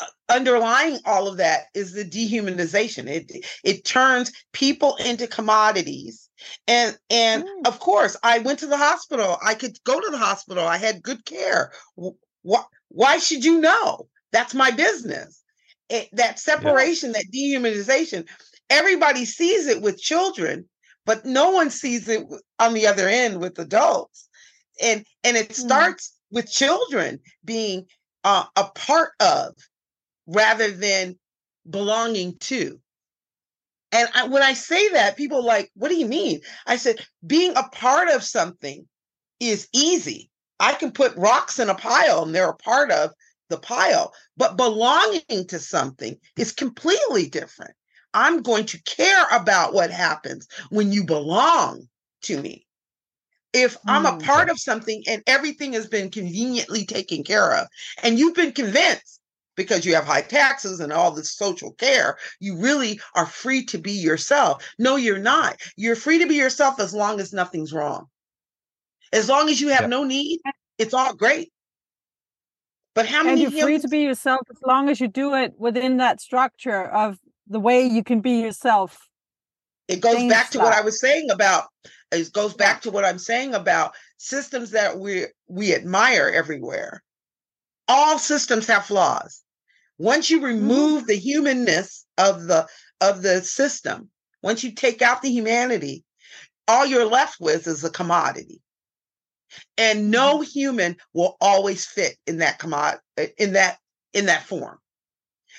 uh, 0.00 0.06
underlying 0.28 0.98
all 1.04 1.28
of 1.28 1.38
that 1.38 1.66
is 1.74 1.92
the 1.92 2.04
dehumanization. 2.04 3.06
It 3.08 3.44
it 3.64 3.84
turns 3.84 4.32
people 4.52 4.96
into 4.96 5.26
commodities. 5.26 6.28
And 6.68 6.96
and 7.10 7.44
Mm. 7.44 7.66
of 7.66 7.80
course 7.80 8.16
i 8.22 8.38
went 8.38 8.60
to 8.60 8.66
the 8.66 8.76
hospital. 8.76 9.38
I 9.44 9.54
could 9.54 9.76
go 9.84 10.00
to 10.00 10.10
the 10.10 10.18
hospital. 10.18 10.66
I 10.66 10.76
had 10.76 11.02
good 11.02 11.24
care. 11.24 11.72
Why, 12.42 12.62
why 12.88 13.18
should 13.18 13.44
you 13.44 13.60
know? 13.60 14.08
That's 14.32 14.54
my 14.54 14.70
business. 14.70 15.42
It, 15.88 16.08
that 16.12 16.38
separation 16.38 17.12
that 17.12 17.24
dehumanization 17.34 18.28
everybody 18.70 19.24
sees 19.24 19.66
it 19.66 19.80
with 19.82 19.98
children 20.00 20.68
but 21.08 21.24
no 21.24 21.48
one 21.48 21.70
sees 21.70 22.06
it 22.06 22.22
on 22.58 22.74
the 22.74 22.86
other 22.86 23.08
end 23.08 23.40
with 23.40 23.58
adults. 23.58 24.28
And 24.80 25.06
and 25.24 25.38
it 25.38 25.48
Mm. 25.48 25.54
starts 25.54 26.12
with 26.30 26.52
children 26.52 27.20
being 27.42 27.86
uh, 28.24 28.44
a 28.54 28.64
part 28.74 29.12
of 29.18 29.54
rather 30.26 30.70
than 30.70 31.18
belonging 31.68 32.36
to. 32.50 32.78
And 33.90 34.06
I, 34.12 34.24
when 34.28 34.42
i 34.42 34.52
say 34.52 34.90
that 34.90 35.16
people 35.16 35.38
are 35.38 35.54
like 35.56 35.70
what 35.74 35.88
do 35.88 35.96
you 35.96 36.06
mean? 36.06 36.42
I 36.66 36.76
said 36.76 37.00
being 37.26 37.56
a 37.56 37.70
part 37.70 38.10
of 38.10 38.22
something 38.22 38.86
is 39.40 39.66
easy. 39.72 40.30
I 40.60 40.74
can 40.74 40.92
put 40.92 41.16
rocks 41.16 41.58
in 41.58 41.70
a 41.70 41.74
pile 41.74 42.22
and 42.24 42.34
they're 42.34 42.50
a 42.50 42.64
part 42.70 42.90
of 42.90 43.14
the 43.48 43.56
pile 43.56 44.12
but 44.36 44.58
belonging 44.58 45.46
to 45.48 45.58
something 45.58 46.18
is 46.36 46.52
completely 46.52 47.30
different 47.30 47.74
i'm 48.14 48.42
going 48.42 48.64
to 48.66 48.82
care 48.82 49.26
about 49.32 49.74
what 49.74 49.90
happens 49.90 50.46
when 50.70 50.92
you 50.92 51.04
belong 51.04 51.88
to 52.22 52.40
me 52.40 52.64
if 53.54 53.76
I'm 53.86 54.04
a 54.04 54.12
Mm. 54.12 54.24
part 54.24 54.50
of 54.50 54.58
something 54.58 55.02
and 55.08 55.22
everything 55.26 55.72
has 55.72 55.86
been 55.86 56.10
conveniently 56.10 56.84
taken 56.84 57.24
care 57.24 57.54
of, 57.54 57.66
and 58.02 58.18
you've 58.18 58.34
been 58.34 58.52
convinced 58.52 59.20
because 59.56 59.84
you 59.84 59.94
have 59.94 60.04
high 60.04 60.22
taxes 60.22 60.80
and 60.80 60.92
all 60.92 61.10
this 61.10 61.34
social 61.34 61.72
care, 61.72 62.16
you 62.40 62.56
really 62.56 63.00
are 63.16 63.26
free 63.26 63.64
to 63.64 63.78
be 63.78 63.92
yourself. 63.92 64.64
No, 64.78 64.96
you're 64.96 65.18
not. 65.18 65.56
You're 65.76 65.96
free 65.96 66.18
to 66.18 66.26
be 66.26 66.36
yourself 66.36 66.78
as 66.78 66.94
long 66.94 67.20
as 67.20 67.32
nothing's 67.32 67.72
wrong. 67.72 68.06
As 69.12 69.28
long 69.28 69.48
as 69.48 69.60
you 69.60 69.68
have 69.68 69.82
Yeah. 69.82 69.88
no 69.88 70.04
need, 70.04 70.40
it's 70.78 70.94
all 70.94 71.14
great. 71.14 71.52
But 72.94 73.06
how 73.06 73.24
many? 73.24 73.44
and 73.44 73.52
you're 73.52 73.62
free 73.64 73.78
to 73.78 73.88
be 73.88 74.00
yourself 74.00 74.40
as 74.50 74.58
long 74.64 74.88
as 74.88 75.00
you 75.00 75.08
do 75.08 75.34
it 75.34 75.54
within 75.58 75.96
that 75.96 76.20
structure 76.20 76.84
of 76.84 77.18
the 77.48 77.60
way 77.60 77.84
you 77.86 78.04
can 78.04 78.20
be 78.20 78.40
yourself. 78.40 79.08
it 79.88 80.00
goes 80.00 80.14
things 80.14 80.32
back 80.32 80.50
to 80.50 80.58
what 80.58 80.72
I 80.72 80.82
was 80.82 81.00
saying 81.00 81.30
about 81.30 81.64
it 82.10 82.32
goes 82.32 82.54
back 82.54 82.82
to 82.82 82.90
what 82.90 83.04
I'm 83.04 83.18
saying 83.18 83.54
about 83.54 83.94
systems 84.16 84.70
that 84.70 84.98
we 84.98 85.26
we 85.48 85.74
admire 85.74 86.30
everywhere. 86.34 87.02
All 87.86 88.18
systems 88.18 88.66
have 88.66 88.86
flaws. 88.86 89.42
Once 89.98 90.30
you 90.30 90.38
mm-hmm. 90.38 90.46
remove 90.46 91.06
the 91.06 91.16
humanness 91.16 92.06
of 92.16 92.44
the 92.44 92.66
of 93.00 93.22
the 93.22 93.42
system, 93.42 94.10
once 94.42 94.64
you 94.64 94.72
take 94.72 95.02
out 95.02 95.22
the 95.22 95.30
humanity, 95.30 96.04
all 96.66 96.86
you're 96.86 97.04
left 97.04 97.36
with 97.40 97.66
is 97.66 97.84
a 97.84 97.90
commodity. 97.90 98.60
And 99.76 100.10
no 100.10 100.38
mm-hmm. 100.38 100.42
human 100.44 100.96
will 101.12 101.36
always 101.40 101.84
fit 101.84 102.16
in 102.26 102.38
that 102.38 102.58
commod 102.58 102.98
in 103.36 103.54
that 103.54 103.78
in 104.12 104.26
that 104.26 104.44
form. 104.44 104.78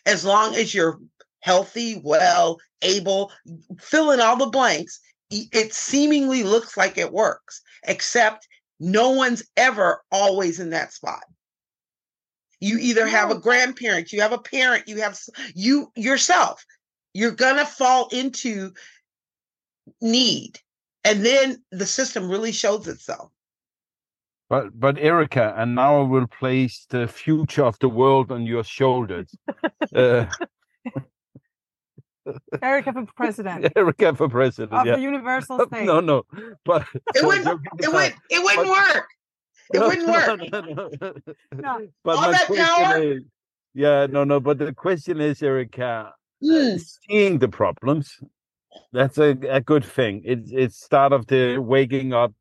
As 0.05 0.25
long 0.25 0.55
as 0.55 0.73
you're 0.73 0.99
healthy, 1.39 2.01
well, 2.03 2.59
able, 2.81 3.31
fill 3.79 4.11
in 4.11 4.19
all 4.19 4.37
the 4.37 4.47
blanks, 4.47 4.99
it 5.31 5.73
seemingly 5.73 6.43
looks 6.43 6.75
like 6.75 6.97
it 6.97 7.13
works, 7.13 7.61
except 7.83 8.47
no 8.79 9.09
one's 9.11 9.43
ever 9.57 10.03
always 10.11 10.59
in 10.59 10.71
that 10.71 10.93
spot. 10.93 11.23
You 12.59 12.77
either 12.77 13.07
have 13.07 13.31
a 13.31 13.39
grandparent, 13.39 14.11
you 14.11 14.21
have 14.21 14.33
a 14.33 14.37
parent, 14.37 14.87
you 14.87 15.01
have 15.01 15.17
you 15.55 15.91
yourself. 15.95 16.65
You're 17.13 17.31
gonna 17.31 17.65
fall 17.65 18.09
into 18.11 18.73
need, 20.01 20.59
and 21.03 21.25
then 21.25 21.63
the 21.71 21.85
system 21.85 22.29
really 22.29 22.51
shows 22.51 22.87
itself. 22.87 23.31
But 24.49 24.77
but 24.77 24.97
Erika, 24.97 25.53
and 25.57 25.75
now 25.75 26.01
I 26.01 26.03
will 26.03 26.27
place 26.27 26.85
the 26.89 27.07
future 27.07 27.63
of 27.63 27.77
the 27.79 27.89
world 27.89 28.31
on 28.31 28.45
your 28.45 28.63
shoulders. 28.63 29.33
uh, 29.95 30.25
Erika 32.61 32.93
for 32.93 33.05
president 33.15 33.71
Erika 33.75 34.15
for 34.15 34.29
president. 34.29 34.73
of 34.73 34.85
yeah. 34.85 34.95
the 34.95 35.01
universal 35.01 35.59
state. 35.67 35.85
No, 35.85 35.99
no, 35.99 36.23
but 36.65 36.85
It 37.15 37.25
wouldn't. 37.25 37.47
It 37.79 37.85
aside, 37.87 37.93
would. 37.93 38.13
It 38.29 38.43
wouldn't 38.43 38.69
work. 38.69 39.07
It 39.73 39.79
no, 39.79 39.87
wouldn't 39.87 40.07
work. 40.07 40.51
no, 40.51 40.59
no, 40.61 40.89
no. 41.01 41.13
No. 41.53 41.87
But 42.03 42.15
All 42.15 42.21
my 42.23 42.31
that 42.31 42.45
question 42.47 42.65
power? 42.65 43.03
is, 43.03 43.21
yeah, 43.75 44.07
no, 44.09 44.23
no. 44.23 44.39
But 44.39 44.57
the 44.57 44.73
question 44.73 45.21
is, 45.21 45.43
Erika, 45.43 46.11
Hmm. 46.43 46.77
seeing 47.07 47.37
the 47.39 47.49
problems, 47.49 48.17
that's 48.93 49.17
a, 49.19 49.37
a 49.49 49.61
good 49.61 49.85
thing. 49.85 50.21
It's 50.25 50.51
it's 50.51 50.83
start 50.83 51.11
of 51.13 51.27
the 51.27 51.57
waking 51.59 52.13
up. 52.13 52.33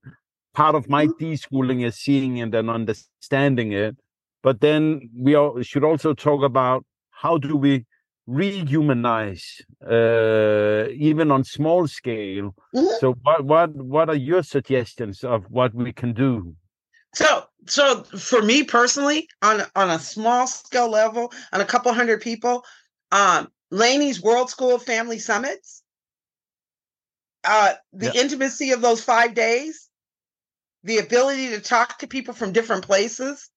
Part 0.54 0.74
of 0.74 0.88
my 0.88 1.06
Mm-hmm. 1.06 1.24
deschooling 1.24 1.84
is 1.84 1.96
seeing 1.96 2.38
it 2.38 2.54
and 2.54 2.70
understanding 2.70 3.72
it. 3.72 3.96
But 4.42 4.60
then 4.60 5.10
we 5.16 5.34
all 5.34 5.60
should 5.62 5.84
also 5.84 6.14
talk 6.14 6.42
about 6.42 6.84
how 7.10 7.36
do 7.38 7.56
we 7.56 7.84
rehumanize, 8.28 9.62
uh, 9.82 10.88
even 10.92 11.30
on 11.30 11.44
small 11.44 11.88
scale. 11.88 12.54
Mhm. 12.74 13.00
So 13.00 13.14
what 13.22 13.44
what 13.44 13.74
what 13.74 14.08
are 14.10 14.14
your 14.14 14.42
suggestions 14.42 15.24
of 15.24 15.44
what 15.50 15.74
we 15.74 15.92
can 15.92 16.12
do? 16.12 16.54
So, 17.14 17.46
so 17.66 18.04
for 18.04 18.42
me 18.42 18.64
personally, 18.64 19.28
on 19.42 19.60
a- 19.60 19.70
on 19.74 19.90
a 19.90 19.98
small 19.98 20.46
scale 20.46 20.90
level, 20.90 21.32
on 21.52 21.60
a 21.60 21.64
couple 21.64 21.92
hundred 21.92 22.20
people, 22.20 22.64
um, 23.10 23.50
Lainie's 23.70 24.20
World 24.20 24.50
School 24.50 24.78
Family 24.78 25.18
Summits, 25.18 25.82
uh, 27.44 27.74
the 27.92 28.06
Yeah. 28.06 28.20
intimacy 28.20 28.72
of 28.72 28.82
those 28.82 29.02
five 29.02 29.34
days, 29.34 29.88
the 30.84 30.98
ability 30.98 31.48
to 31.50 31.60
talk 31.60 31.98
to 31.98 32.06
people 32.06 32.34
from 32.34 32.52
different 32.52 32.84
places, 32.84 33.48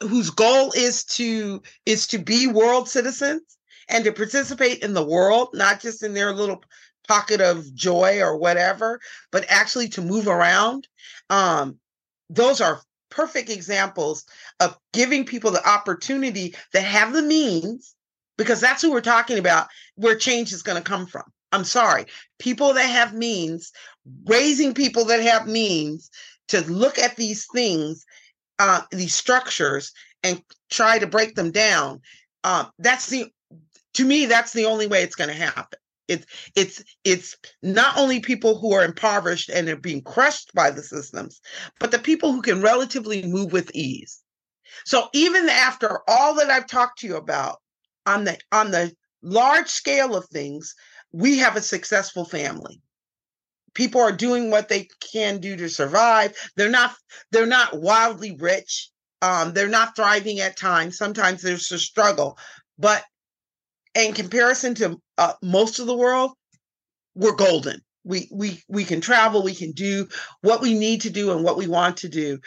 whose 0.00 0.30
goal 0.30 0.72
is 0.72 1.04
to 1.04 1.62
is 1.86 2.06
to 2.08 2.18
be 2.18 2.46
world 2.46 2.88
citizens 2.88 3.42
and 3.90 4.04
to 4.04 4.12
participate 4.12 4.82
in 4.82 4.94
the 4.94 5.04
world, 5.04 5.50
not 5.52 5.80
just 5.80 6.02
in 6.02 6.14
their 6.14 6.32
little 6.32 6.62
pocket 7.08 7.40
of 7.40 7.74
joy 7.74 8.20
or 8.20 8.36
whatever, 8.36 9.00
but 9.32 9.44
actually 9.48 9.88
to 9.88 10.00
move 10.00 10.28
around. 10.28 10.86
Um, 11.28 11.78
those 12.30 12.60
are 12.60 12.80
perfect 13.10 13.50
examples 13.50 14.24
of 14.60 14.78
giving 14.92 15.24
people 15.26 15.50
the 15.50 15.68
opportunity 15.68 16.54
that 16.72 16.84
have 16.84 17.12
the 17.12 17.22
means 17.22 17.96
because 18.38 18.60
that's 18.60 18.80
who 18.80 18.92
we're 18.92 19.00
talking 19.00 19.38
about 19.38 19.66
where 19.96 20.16
change 20.16 20.52
is 20.52 20.62
going 20.62 20.80
to 20.80 20.88
come 20.88 21.06
from. 21.06 21.24
I'm 21.52 21.64
sorry. 21.64 22.06
People 22.38 22.72
that 22.74 22.86
have 22.86 23.12
means, 23.12 23.72
raising 24.26 24.72
people 24.72 25.04
that 25.06 25.20
have 25.20 25.48
means 25.48 26.10
to 26.48 26.60
look 26.70 26.98
at 26.98 27.16
these 27.16 27.46
things, 27.52 28.06
uh, 28.60 28.82
these 28.92 29.14
structures, 29.14 29.92
and 30.22 30.42
try 30.70 30.98
to 30.98 31.06
break 31.06 31.34
them 31.34 31.50
down. 31.50 32.00
Uh, 32.44 32.66
that's 32.78 33.08
the, 33.08 33.32
to 33.94 34.04
me, 34.04 34.26
that's 34.26 34.52
the 34.52 34.66
only 34.66 34.86
way 34.86 35.02
it's 35.02 35.16
going 35.16 35.30
to 35.30 35.36
happen. 35.36 35.78
It's 36.08 36.26
it's 36.56 36.82
it's 37.04 37.36
not 37.62 37.96
only 37.96 38.18
people 38.18 38.58
who 38.58 38.72
are 38.72 38.84
impoverished 38.84 39.48
and 39.48 39.68
are 39.68 39.76
being 39.76 40.02
crushed 40.02 40.52
by 40.54 40.72
the 40.72 40.82
systems, 40.82 41.40
but 41.78 41.92
the 41.92 42.00
people 42.00 42.32
who 42.32 42.42
can 42.42 42.60
relatively 42.60 43.22
move 43.22 43.52
with 43.52 43.70
ease. 43.74 44.20
So 44.84 45.08
even 45.12 45.48
after 45.48 46.00
all 46.08 46.34
that 46.34 46.50
I've 46.50 46.66
talked 46.66 46.98
to 47.00 47.06
you 47.06 47.16
about 47.16 47.58
on 48.06 48.24
the 48.24 48.38
on 48.50 48.72
the 48.72 48.92
large 49.22 49.68
scale 49.68 50.16
of 50.16 50.26
things, 50.26 50.74
we 51.12 51.38
have 51.38 51.56
a 51.56 51.62
successful 51.62 52.24
family. 52.24 52.80
People 53.74 54.00
are 54.00 54.10
doing 54.10 54.50
what 54.50 54.68
they 54.68 54.88
can 55.12 55.38
do 55.38 55.56
to 55.56 55.68
survive. 55.68 56.34
They're 56.56 56.70
not 56.70 56.94
they're 57.30 57.46
not 57.46 57.80
wildly 57.80 58.36
rich. 58.36 58.90
Um, 59.22 59.52
they're 59.52 59.68
not 59.68 59.94
thriving 59.94 60.40
at 60.40 60.56
times. 60.56 60.96
Sometimes 60.96 61.42
there's 61.42 61.70
a 61.70 61.78
struggle, 61.78 62.38
but 62.78 63.04
in 63.94 64.14
comparison 64.14 64.74
to 64.76 65.00
uh, 65.18 65.32
most 65.42 65.78
of 65.78 65.86
the 65.86 65.96
world, 65.96 66.32
we're 67.14 67.34
golden. 67.34 67.80
We 68.04 68.28
we 68.32 68.62
we 68.68 68.84
can 68.84 69.00
travel. 69.00 69.42
We 69.42 69.54
can 69.54 69.72
do 69.72 70.08
what 70.40 70.62
we 70.62 70.74
need 70.74 71.02
to 71.02 71.10
do 71.10 71.32
and 71.32 71.44
what 71.44 71.56
we 71.56 71.66
want 71.66 71.98
to 71.98 72.08
do. 72.08 72.38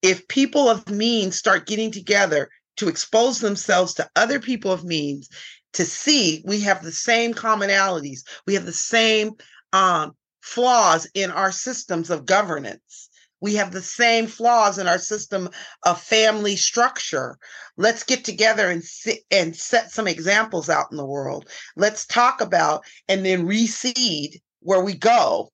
If 0.00 0.26
people 0.28 0.68
of 0.68 0.88
means 0.88 1.38
start 1.38 1.66
getting 1.66 1.90
together 1.90 2.48
to 2.78 2.88
expose 2.88 3.40
themselves 3.40 3.94
to 3.94 4.08
other 4.16 4.40
people 4.40 4.72
of 4.72 4.84
means 4.84 5.28
to 5.74 5.84
see 5.84 6.42
we 6.46 6.60
have 6.60 6.82
the 6.82 6.92
same 6.92 7.34
commonalities, 7.34 8.20
we 8.46 8.54
have 8.54 8.64
the 8.64 8.72
same 8.72 9.32
um, 9.72 10.12
flaws 10.40 11.06
in 11.14 11.30
our 11.30 11.52
systems 11.52 12.10
of 12.10 12.26
governance. 12.26 13.10
We 13.42 13.56
have 13.56 13.72
the 13.72 13.82
same 13.82 14.28
flaws 14.28 14.78
in 14.78 14.86
our 14.86 15.00
system 15.00 15.50
of 15.82 16.00
family 16.00 16.54
structure. 16.54 17.36
Let's 17.76 18.04
get 18.04 18.24
together 18.24 18.70
and 18.70 18.84
sit 18.84 19.24
and 19.32 19.54
set 19.54 19.90
some 19.90 20.06
examples 20.06 20.70
out 20.70 20.86
in 20.92 20.96
the 20.96 21.04
world. 21.04 21.48
Let's 21.74 22.06
talk 22.06 22.40
about 22.40 22.84
and 23.08 23.26
then 23.26 23.48
reseed 23.48 24.40
where 24.60 24.82
we 24.82 24.94
go, 24.94 25.50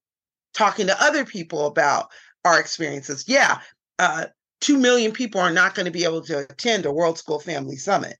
talking 0.52 0.86
to 0.88 1.02
other 1.02 1.24
people 1.24 1.66
about 1.66 2.10
our 2.44 2.60
experiences. 2.60 3.24
Yeah, 3.26 3.60
uh, 3.98 4.26
2 4.60 4.76
million 4.76 5.10
people 5.10 5.40
are 5.40 5.50
not 5.50 5.74
going 5.74 5.86
to 5.86 5.90
be 5.90 6.04
able 6.04 6.22
to 6.24 6.40
attend 6.40 6.84
a 6.84 6.92
World 6.92 7.16
School 7.16 7.40
Family 7.40 7.76
Summit. 7.76 8.18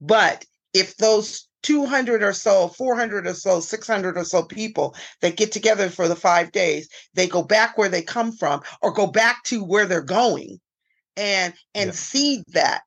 But 0.00 0.44
if 0.74 0.96
those 0.96 1.46
200 1.62 2.22
or 2.22 2.32
so, 2.32 2.68
400 2.68 3.26
or 3.26 3.34
so, 3.34 3.60
600 3.60 4.16
or 4.16 4.24
so 4.24 4.42
people 4.42 4.94
that 5.20 5.36
get 5.36 5.52
together 5.52 5.88
for 5.88 6.08
the 6.08 6.16
five 6.16 6.52
days, 6.52 6.88
they 7.14 7.26
go 7.26 7.42
back 7.42 7.76
where 7.76 7.88
they 7.88 8.02
come 8.02 8.32
from 8.32 8.62
or 8.82 8.92
go 8.92 9.06
back 9.06 9.42
to 9.44 9.62
where 9.62 9.86
they're 9.86 10.02
going 10.02 10.58
and 11.16 11.54
and 11.74 11.88
yeah. 11.88 11.92
seed 11.94 12.44
that 12.48 12.82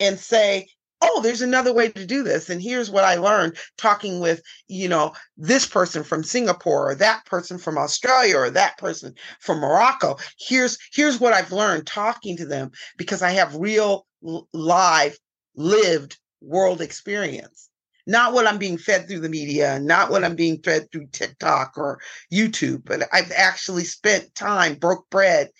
and 0.00 0.18
say, 0.18 0.66
oh, 1.00 1.20
there's 1.22 1.42
another 1.42 1.72
way 1.72 1.90
to 1.90 2.06
do 2.06 2.22
this. 2.22 2.50
And 2.50 2.60
here's 2.60 2.90
what 2.90 3.04
I 3.04 3.16
learned 3.16 3.56
talking 3.76 4.20
with, 4.20 4.42
you 4.66 4.88
know, 4.88 5.12
this 5.36 5.66
person 5.66 6.02
from 6.02 6.24
Singapore 6.24 6.90
or 6.90 6.94
that 6.96 7.24
person 7.26 7.58
from 7.58 7.78
Australia 7.78 8.36
or 8.36 8.50
that 8.50 8.78
person 8.78 9.14
from 9.40 9.58
Morocco. 9.58 10.16
Here's 10.38 10.78
here's 10.92 11.20
what 11.20 11.32
I've 11.32 11.52
learned 11.52 11.86
talking 11.86 12.36
to 12.38 12.46
them 12.46 12.70
because 12.96 13.22
I 13.22 13.30
have 13.30 13.54
real 13.54 14.06
live 14.52 15.16
lived 15.54 16.18
world 16.40 16.80
experience. 16.80 17.67
Not 18.08 18.32
what 18.32 18.46
I'm 18.46 18.58
being 18.58 18.78
fed 18.78 19.06
through 19.06 19.20
the 19.20 19.28
media, 19.28 19.78
not 19.78 20.10
what 20.10 20.24
I'm 20.24 20.34
being 20.34 20.60
fed 20.62 20.90
through 20.90 21.08
TikTok 21.12 21.74
or 21.76 22.00
YouTube, 22.32 22.82
but 22.84 23.08
I've 23.12 23.30
actually 23.30 23.84
spent 23.84 24.34
time, 24.34 24.74
broke 24.74 25.08
bread, 25.10 25.50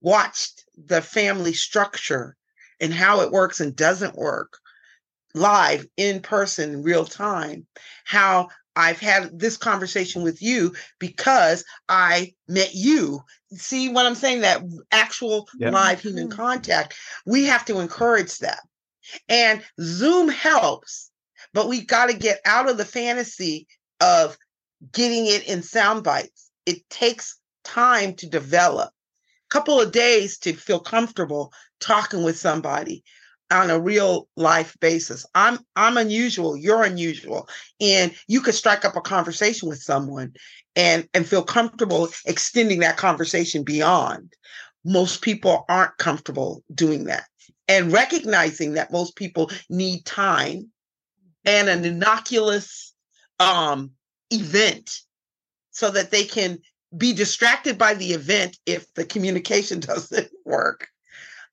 watched 0.00 0.64
the 0.76 1.02
family 1.02 1.52
structure 1.52 2.36
and 2.80 2.94
how 2.94 3.20
it 3.20 3.32
works 3.32 3.60
and 3.60 3.74
doesn't 3.74 4.16
work 4.16 4.58
live 5.34 5.86
in 5.96 6.20
person 6.20 6.82
real 6.82 7.04
time 7.04 7.66
how 8.04 8.48
I've 8.78 9.00
had 9.00 9.36
this 9.36 9.56
conversation 9.56 10.22
with 10.22 10.40
you 10.40 10.72
because 11.00 11.64
I 11.88 12.34
met 12.46 12.74
you. 12.74 13.24
See 13.50 13.88
what 13.88 14.06
I'm 14.06 14.14
saying? 14.14 14.42
That 14.42 14.62
actual 14.92 15.48
yeah. 15.58 15.70
live 15.70 16.00
human 16.00 16.28
mm-hmm. 16.28 16.40
contact. 16.40 16.94
We 17.26 17.44
have 17.46 17.64
to 17.64 17.80
encourage 17.80 18.38
that. 18.38 18.60
And 19.28 19.64
Zoom 19.80 20.28
helps, 20.28 21.07
but 21.52 21.68
we 21.68 21.84
got 21.84 22.06
to 22.10 22.16
get 22.16 22.40
out 22.44 22.68
of 22.68 22.76
the 22.76 22.84
fantasy 22.84 23.66
of 24.00 24.36
getting 24.92 25.26
it 25.26 25.48
in 25.48 25.62
sound 25.62 26.04
bites. 26.04 26.50
It 26.66 26.88
takes 26.90 27.38
time 27.64 28.14
to 28.14 28.28
develop. 28.28 28.90
A 28.90 29.52
couple 29.52 29.80
of 29.80 29.92
days 29.92 30.38
to 30.38 30.52
feel 30.52 30.80
comfortable 30.80 31.52
talking 31.80 32.22
with 32.22 32.38
somebody 32.38 33.02
on 33.50 33.70
a 33.70 33.80
real 33.80 34.28
life 34.36 34.76
basis. 34.80 35.24
I'm 35.34 35.60
I'm 35.74 35.96
unusual, 35.96 36.56
you're 36.56 36.82
unusual, 36.82 37.48
and 37.80 38.14
you 38.26 38.40
could 38.40 38.54
strike 38.54 38.84
up 38.84 38.96
a 38.96 39.00
conversation 39.00 39.68
with 39.68 39.82
someone 39.82 40.34
and 40.76 41.08
and 41.14 41.26
feel 41.26 41.42
comfortable 41.42 42.08
extending 42.26 42.80
that 42.80 42.96
conversation 42.96 43.62
beyond. 43.64 44.34
Most 44.84 45.22
people 45.22 45.64
aren't 45.68 45.96
comfortable 45.98 46.62
doing 46.74 47.04
that. 47.04 47.24
And 47.66 47.92
recognizing 47.92 48.74
that 48.74 48.92
most 48.92 49.16
people 49.16 49.50
need 49.68 50.04
time 50.04 50.70
and 51.44 51.68
an 51.68 51.84
innocuous 51.84 52.94
um 53.40 53.90
event 54.30 55.00
so 55.70 55.90
that 55.90 56.10
they 56.10 56.24
can 56.24 56.58
be 56.96 57.12
distracted 57.12 57.76
by 57.76 57.94
the 57.94 58.12
event 58.12 58.58
if 58.66 58.92
the 58.94 59.04
communication 59.04 59.80
doesn't 59.80 60.30
work. 60.44 60.88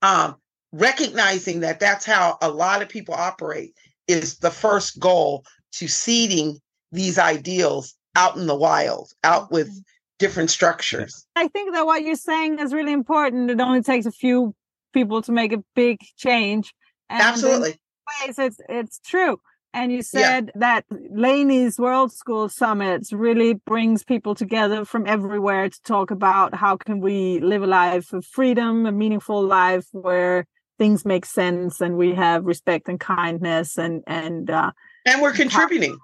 Um, 0.02 0.36
recognizing 0.72 1.62
that 1.62 1.80
that's 1.80 2.06
how 2.06 2.38
a 2.42 2.50
lot 2.50 2.82
of 2.82 2.90
people 2.90 3.14
operate 3.14 3.74
is 4.08 4.38
the 4.38 4.52
first 4.52 5.00
goal 5.00 5.46
to 5.74 5.88
seeding 5.88 6.60
these 6.92 7.18
ideals 7.18 7.96
out 8.16 8.38
in 8.38 8.48
the 8.48 8.56
wild, 8.56 9.12
out 9.24 9.52
with 9.52 9.70
mm-hmm. 9.70 9.80
different 10.20 10.50
structures. 10.50 11.26
I 11.36 11.48
think 11.48 11.74
that 11.74 11.86
what 11.86 12.04
you're 12.04 12.16
saying 12.16 12.60
is 12.60 12.74
really 12.74 12.94
important. 12.94 13.52
It 13.52 13.60
only 13.60 13.82
takes 13.82 14.06
a 14.06 14.12
few 14.12 14.54
people 14.94 15.22
to 15.24 15.32
make 15.32 15.52
a 15.54 15.64
big 15.76 16.00
change. 16.18 16.74
And 17.10 17.22
Absolutely. 17.22 17.80
Ways 18.24 18.40
it's 18.40 18.62
it's 18.70 19.00
true. 19.00 19.40
And 19.76 19.92
you 19.92 20.02
said 20.04 20.52
yeah. 20.56 20.60
that 20.62 20.86
Lainie's 20.90 21.78
World 21.78 22.14
School 22.14 22.48
Summits 22.48 23.12
really 23.12 23.56
brings 23.56 24.06
people 24.06 24.34
together 24.34 24.86
from 24.86 25.06
everywhere 25.06 25.70
to 25.70 25.82
talk 25.82 26.12
about 26.12 26.56
how 26.56 26.78
can 26.78 27.02
we 27.02 27.42
live 27.42 27.62
a 27.62 27.68
life 27.68 28.14
of 28.14 28.26
freedom, 28.26 28.86
a 28.86 28.94
meaningful 28.94 29.46
life 29.46 29.86
where 29.92 30.48
things 30.78 31.04
make 31.04 31.26
sense 31.26 31.82
and 31.82 31.98
we 31.98 32.14
have 32.14 32.46
respect 32.46 32.88
and 32.88 33.00
kindness 33.00 33.78
and 33.78 34.04
and 34.08 34.50
uh 34.50 34.72
and 35.06 35.22
we're 35.22 35.32
contributing 35.32 35.98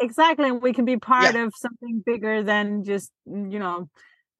exactly 0.00 0.48
and 0.48 0.62
we 0.62 0.72
can 0.72 0.84
be 0.84 0.96
part 0.96 1.34
yeah. 1.34 1.44
of 1.44 1.52
something 1.56 2.02
bigger 2.06 2.42
than 2.44 2.84
just 2.84 3.10
mm, 3.28 3.50
you 3.52 3.58
know 3.58 3.88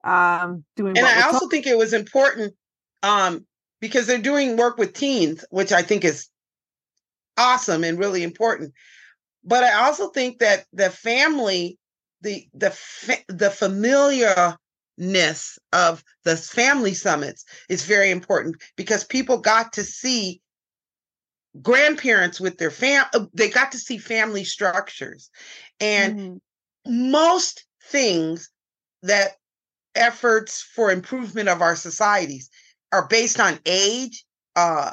um 0.05 0.65
doing 0.77 0.97
and 0.97 1.05
i 1.05 1.23
also 1.23 1.49
think 1.49 1.67
it 1.67 1.77
was 1.77 1.93
important 1.93 2.55
um 3.03 3.45
because 3.81 4.07
they're 4.07 4.19
doing 4.19 4.57
work 4.57 4.79
with 4.79 4.93
teens 4.93 5.45
which 5.51 5.73
i 5.73 5.83
think 5.83 6.05
is 6.05 6.29
awesome 7.39 7.85
and 7.85 7.99
really 7.99 8.23
important 8.23 8.73
but 9.45 9.65
i 9.65 9.73
also 9.85 10.09
think 10.11 10.39
that 10.39 10.65
the 10.73 10.91
family 10.91 11.79
the 12.21 12.47
the 12.55 12.77
the 13.29 13.51
familiar 13.51 14.57
ness 14.99 15.59
of 15.73 16.03
the 16.25 16.37
family 16.37 16.93
summits 16.93 17.45
is 17.69 17.85
very 17.85 18.11
important 18.11 18.57
because 18.77 19.05
people 19.05 19.39
got 19.39 19.73
to 19.73 19.85
see 19.85 20.41
grandparents 21.63 22.41
with 22.41 22.59
their 22.59 22.71
fam 22.71 23.05
uh, 23.15 23.25
they 23.33 23.49
got 23.49 23.73
to 23.73 23.79
see 23.79 23.99
family 23.99 24.45
structures 24.45 25.31
and 25.81 26.19
mm-hmm. 26.87 27.11
most 27.11 27.65
things 27.85 28.51
that 29.03 29.33
efforts 29.95 30.61
for 30.63 30.91
improvement 30.91 31.49
of 31.49 31.63
our 31.63 31.77
societies 31.77 32.51
are 32.93 33.07
based 33.09 33.41
on 33.41 33.59
age 33.67 34.25
uh 34.57 34.93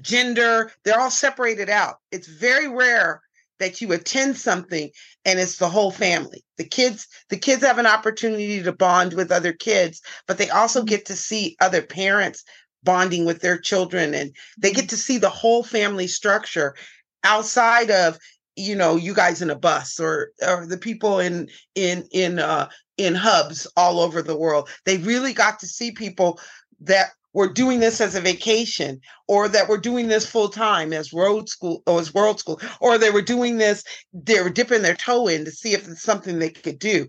gender 0.00 0.72
they're 0.84 1.00
all 1.00 1.10
separated 1.10 1.68
out. 1.68 1.96
It's 2.10 2.28
very 2.28 2.68
rare 2.68 3.22
that 3.60 3.80
you 3.80 3.92
attend 3.92 4.36
something 4.36 4.90
and 5.24 5.38
it's 5.38 5.58
the 5.58 5.68
whole 5.68 5.90
family. 5.90 6.44
The 6.58 6.64
kids 6.64 7.06
the 7.30 7.36
kids 7.36 7.64
have 7.64 7.78
an 7.78 7.86
opportunity 7.86 8.62
to 8.62 8.72
bond 8.72 9.14
with 9.14 9.32
other 9.32 9.52
kids 9.52 10.00
but 10.26 10.38
they 10.38 10.50
also 10.50 10.80
mm-hmm. 10.80 10.86
get 10.86 11.06
to 11.06 11.16
see 11.16 11.56
other 11.60 11.82
parents 11.82 12.44
bonding 12.82 13.24
with 13.24 13.40
their 13.40 13.58
children 13.58 14.14
and 14.14 14.34
they 14.58 14.70
get 14.70 14.90
to 14.90 14.96
see 14.96 15.18
the 15.18 15.30
whole 15.30 15.62
family 15.62 16.06
structure 16.06 16.74
outside 17.22 17.90
of 17.90 18.18
you 18.56 18.76
know 18.76 18.96
you 18.96 19.14
guys 19.14 19.40
in 19.40 19.50
a 19.50 19.56
bus 19.56 19.98
or 19.98 20.30
or 20.46 20.66
the 20.66 20.76
people 20.76 21.18
in 21.18 21.48
in 21.74 22.06
in 22.12 22.38
uh 22.38 22.68
in 22.96 23.14
hubs 23.14 23.66
all 23.76 24.00
over 24.00 24.22
the 24.22 24.36
world. 24.36 24.68
They 24.84 24.98
really 24.98 25.32
got 25.32 25.58
to 25.60 25.66
see 25.66 25.90
people 25.90 26.40
that 26.80 27.10
we're 27.34 27.52
doing 27.52 27.80
this 27.80 28.00
as 28.00 28.14
a 28.14 28.20
vacation 28.20 29.00
or 29.28 29.48
that 29.48 29.68
we're 29.68 29.76
doing 29.76 30.08
this 30.08 30.26
full 30.26 30.48
time 30.48 30.92
as 30.92 31.12
road 31.12 31.48
school 31.48 31.82
or 31.86 32.00
as 32.00 32.14
world 32.14 32.38
school 32.38 32.60
or 32.80 32.96
they 32.96 33.10
were 33.10 33.22
doing 33.22 33.58
this 33.58 33.84
they 34.12 34.40
were 34.40 34.50
dipping 34.50 34.82
their 34.82 34.96
toe 34.96 35.26
in 35.26 35.44
to 35.44 35.50
see 35.50 35.74
if 35.74 35.86
it's 35.86 36.02
something 36.02 36.38
they 36.38 36.50
could 36.50 36.78
do 36.78 37.06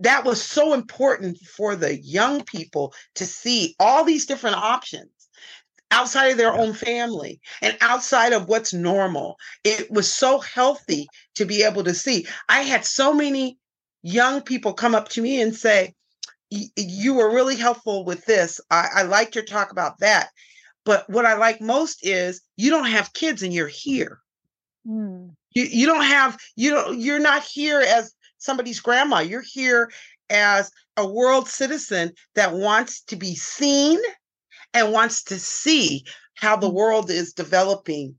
that 0.00 0.24
was 0.24 0.42
so 0.42 0.72
important 0.72 1.38
for 1.38 1.76
the 1.76 2.00
young 2.00 2.42
people 2.44 2.94
to 3.14 3.26
see 3.26 3.76
all 3.78 4.02
these 4.02 4.26
different 4.26 4.56
options 4.56 5.10
outside 5.90 6.28
of 6.28 6.38
their 6.38 6.52
own 6.52 6.72
family 6.72 7.40
and 7.60 7.76
outside 7.80 8.32
of 8.32 8.48
what's 8.48 8.72
normal. 8.72 9.36
It 9.64 9.90
was 9.90 10.10
so 10.10 10.38
healthy 10.38 11.06
to 11.34 11.44
be 11.44 11.62
able 11.62 11.84
to 11.84 11.94
see. 11.94 12.26
I 12.48 12.62
had 12.62 12.84
so 12.84 13.12
many 13.12 13.58
young 14.02 14.40
people 14.40 14.72
come 14.72 14.94
up 14.94 15.08
to 15.10 15.22
me 15.22 15.40
and 15.40 15.54
say, 15.54 15.94
You 16.50 17.14
were 17.14 17.32
really 17.32 17.56
helpful 17.56 18.04
with 18.04 18.24
this. 18.24 18.60
I, 18.70 18.88
I 18.96 19.02
liked 19.02 19.34
your 19.34 19.44
talk 19.44 19.70
about 19.70 19.98
that. 20.00 20.30
But 20.84 21.08
what 21.08 21.26
I 21.26 21.34
like 21.34 21.60
most 21.60 22.04
is 22.04 22.40
you 22.56 22.70
don't 22.70 22.88
have 22.88 23.12
kids 23.12 23.42
and 23.42 23.52
you're 23.52 23.68
here. 23.68 24.20
Mm. 24.86 25.34
You, 25.52 25.64
you 25.64 25.86
don't 25.86 26.04
have 26.04 26.38
you 26.56 26.70
don't 26.70 26.98
you're 26.98 27.18
not 27.18 27.42
here 27.42 27.80
as 27.80 28.14
somebody's 28.38 28.80
grandma. 28.80 29.18
You're 29.20 29.44
here 29.46 29.90
as 30.30 30.70
a 30.96 31.06
world 31.06 31.48
citizen 31.48 32.12
that 32.34 32.54
wants 32.54 33.02
to 33.02 33.16
be 33.16 33.34
seen 33.34 33.98
and 34.72 34.92
wants 34.92 35.24
to 35.24 35.38
see 35.38 36.04
how 36.34 36.56
the 36.56 36.70
mm. 36.70 36.74
world 36.74 37.10
is 37.10 37.32
developing 37.32 38.14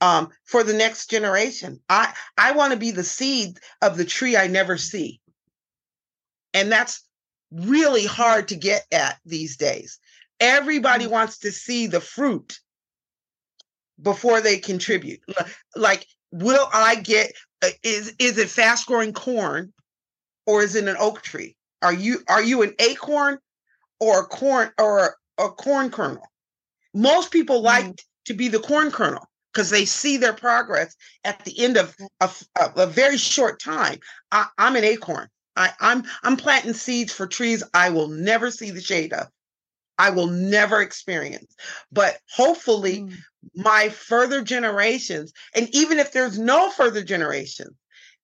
um, 0.00 0.28
for 0.44 0.62
the 0.62 0.74
next 0.74 1.10
generation. 1.10 1.80
I 1.88 2.14
I 2.38 2.52
want 2.52 2.72
to 2.72 2.78
be 2.78 2.90
the 2.90 3.04
seed 3.04 3.58
of 3.82 3.96
the 3.96 4.04
tree 4.04 4.36
I 4.36 4.46
never 4.46 4.76
see, 4.76 5.20
and 6.54 6.70
that's 6.70 7.05
really 7.52 8.04
hard 8.04 8.48
to 8.48 8.56
get 8.56 8.84
at 8.92 9.18
these 9.24 9.56
days. 9.56 9.98
Everybody 10.40 11.06
mm. 11.06 11.10
wants 11.10 11.38
to 11.38 11.52
see 11.52 11.86
the 11.86 12.00
fruit 12.00 12.58
before 14.00 14.40
they 14.40 14.58
contribute. 14.58 15.20
Like, 15.74 16.06
will 16.32 16.68
I 16.72 16.96
get? 16.96 17.32
Uh, 17.62 17.68
is 17.82 18.14
is 18.18 18.38
it 18.38 18.50
fast 18.50 18.86
growing 18.86 19.12
corn, 19.12 19.72
or 20.46 20.62
is 20.62 20.74
it 20.74 20.88
an 20.88 20.96
oak 20.98 21.22
tree? 21.22 21.56
Are 21.82 21.92
you 21.92 22.18
are 22.28 22.42
you 22.42 22.62
an 22.62 22.74
acorn, 22.78 23.38
or 24.00 24.20
a 24.20 24.24
corn, 24.24 24.70
or 24.78 25.16
a 25.38 25.48
corn 25.48 25.90
kernel. 25.90 26.30
Most 26.94 27.30
people 27.30 27.60
like 27.60 27.86
mm. 27.86 28.00
to 28.26 28.34
be 28.34 28.48
the 28.48 28.58
corn 28.58 28.90
kernel 28.90 29.28
because 29.52 29.70
they 29.70 29.84
see 29.84 30.16
their 30.16 30.32
progress 30.32 30.94
at 31.24 31.44
the 31.44 31.62
end 31.62 31.76
of 31.76 31.96
a, 32.20 32.30
a 32.76 32.86
very 32.86 33.16
short 33.16 33.60
time. 33.60 33.98
I, 34.32 34.46
am 34.58 34.76
an 34.76 34.84
acorn. 34.84 35.28
I, 35.56 35.72
I'm 35.80 36.04
I'm 36.22 36.36
planting 36.36 36.74
seeds 36.74 37.12
for 37.12 37.26
trees 37.26 37.62
I 37.74 37.90
will 37.90 38.08
never 38.08 38.50
see 38.50 38.70
the 38.70 38.80
shade 38.82 39.12
of. 39.12 39.28
I 39.98 40.10
will 40.10 40.26
never 40.26 40.82
experience. 40.82 41.54
But 41.90 42.18
hopefully, 42.30 43.02
mm. 43.02 43.16
my 43.54 43.88
further 43.88 44.42
generations, 44.42 45.32
and 45.54 45.68
even 45.74 45.98
if 45.98 46.12
there's 46.12 46.38
no 46.38 46.70
further 46.70 47.02
generations, 47.02 47.74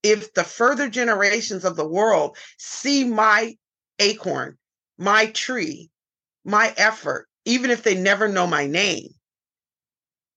if 0.03 0.35
the 0.35 0.45
further 0.45 0.89
generations 0.89 1.65
of 1.65 1.77
the 1.77 1.89
world 1.89 2.37
see 2.59 3.05
my 3.05 3.57
acorn, 3.99 4.59
my 4.99 5.27
tree, 5.27 5.91
my 6.45 6.75
effort, 6.77 7.29
even 7.45 7.71
if 7.71 7.83
they 7.83 7.95
never 7.95 8.29
know 8.29 8.47
my 8.47 8.67
name, 8.67 9.09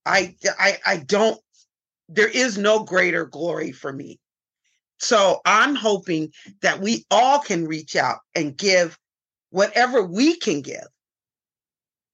I 0.05 0.35
I 0.59 0.77
I 0.85 0.97
don't 0.97 1.39
there 2.07 2.29
is 2.29 2.57
no 2.57 2.83
greater 2.83 3.25
glory 3.25 3.71
for 3.71 3.91
me. 3.91 4.19
So 4.99 5.41
I'm 5.45 5.75
hoping 5.75 6.31
that 6.61 6.79
we 6.79 7.05
all 7.11 7.39
can 7.39 7.67
reach 7.67 7.95
out 7.95 8.19
and 8.33 8.57
give 8.57 8.97
whatever 9.49 10.03
we 10.03 10.37
can 10.37 10.61
give 10.61 10.87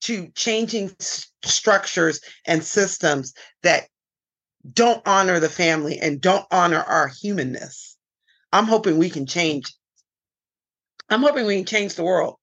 to 0.01 0.29
changing 0.35 0.95
structures 0.99 2.19
and 2.45 2.63
systems 2.63 3.33
that 3.63 3.87
don't 4.73 5.01
honor 5.07 5.39
the 5.39 5.49
family 5.49 5.99
and 5.99 6.21
don't 6.21 6.45
honor 6.51 6.81
our 6.81 7.07
humanness. 7.07 7.97
I'm 8.51 8.65
hoping 8.65 8.97
we 8.97 9.09
can 9.09 9.25
change. 9.25 9.73
I'm 11.09 11.21
hoping 11.21 11.45
we 11.45 11.57
can 11.57 11.65
change 11.65 11.95
the 11.95 12.03
world 12.03 12.37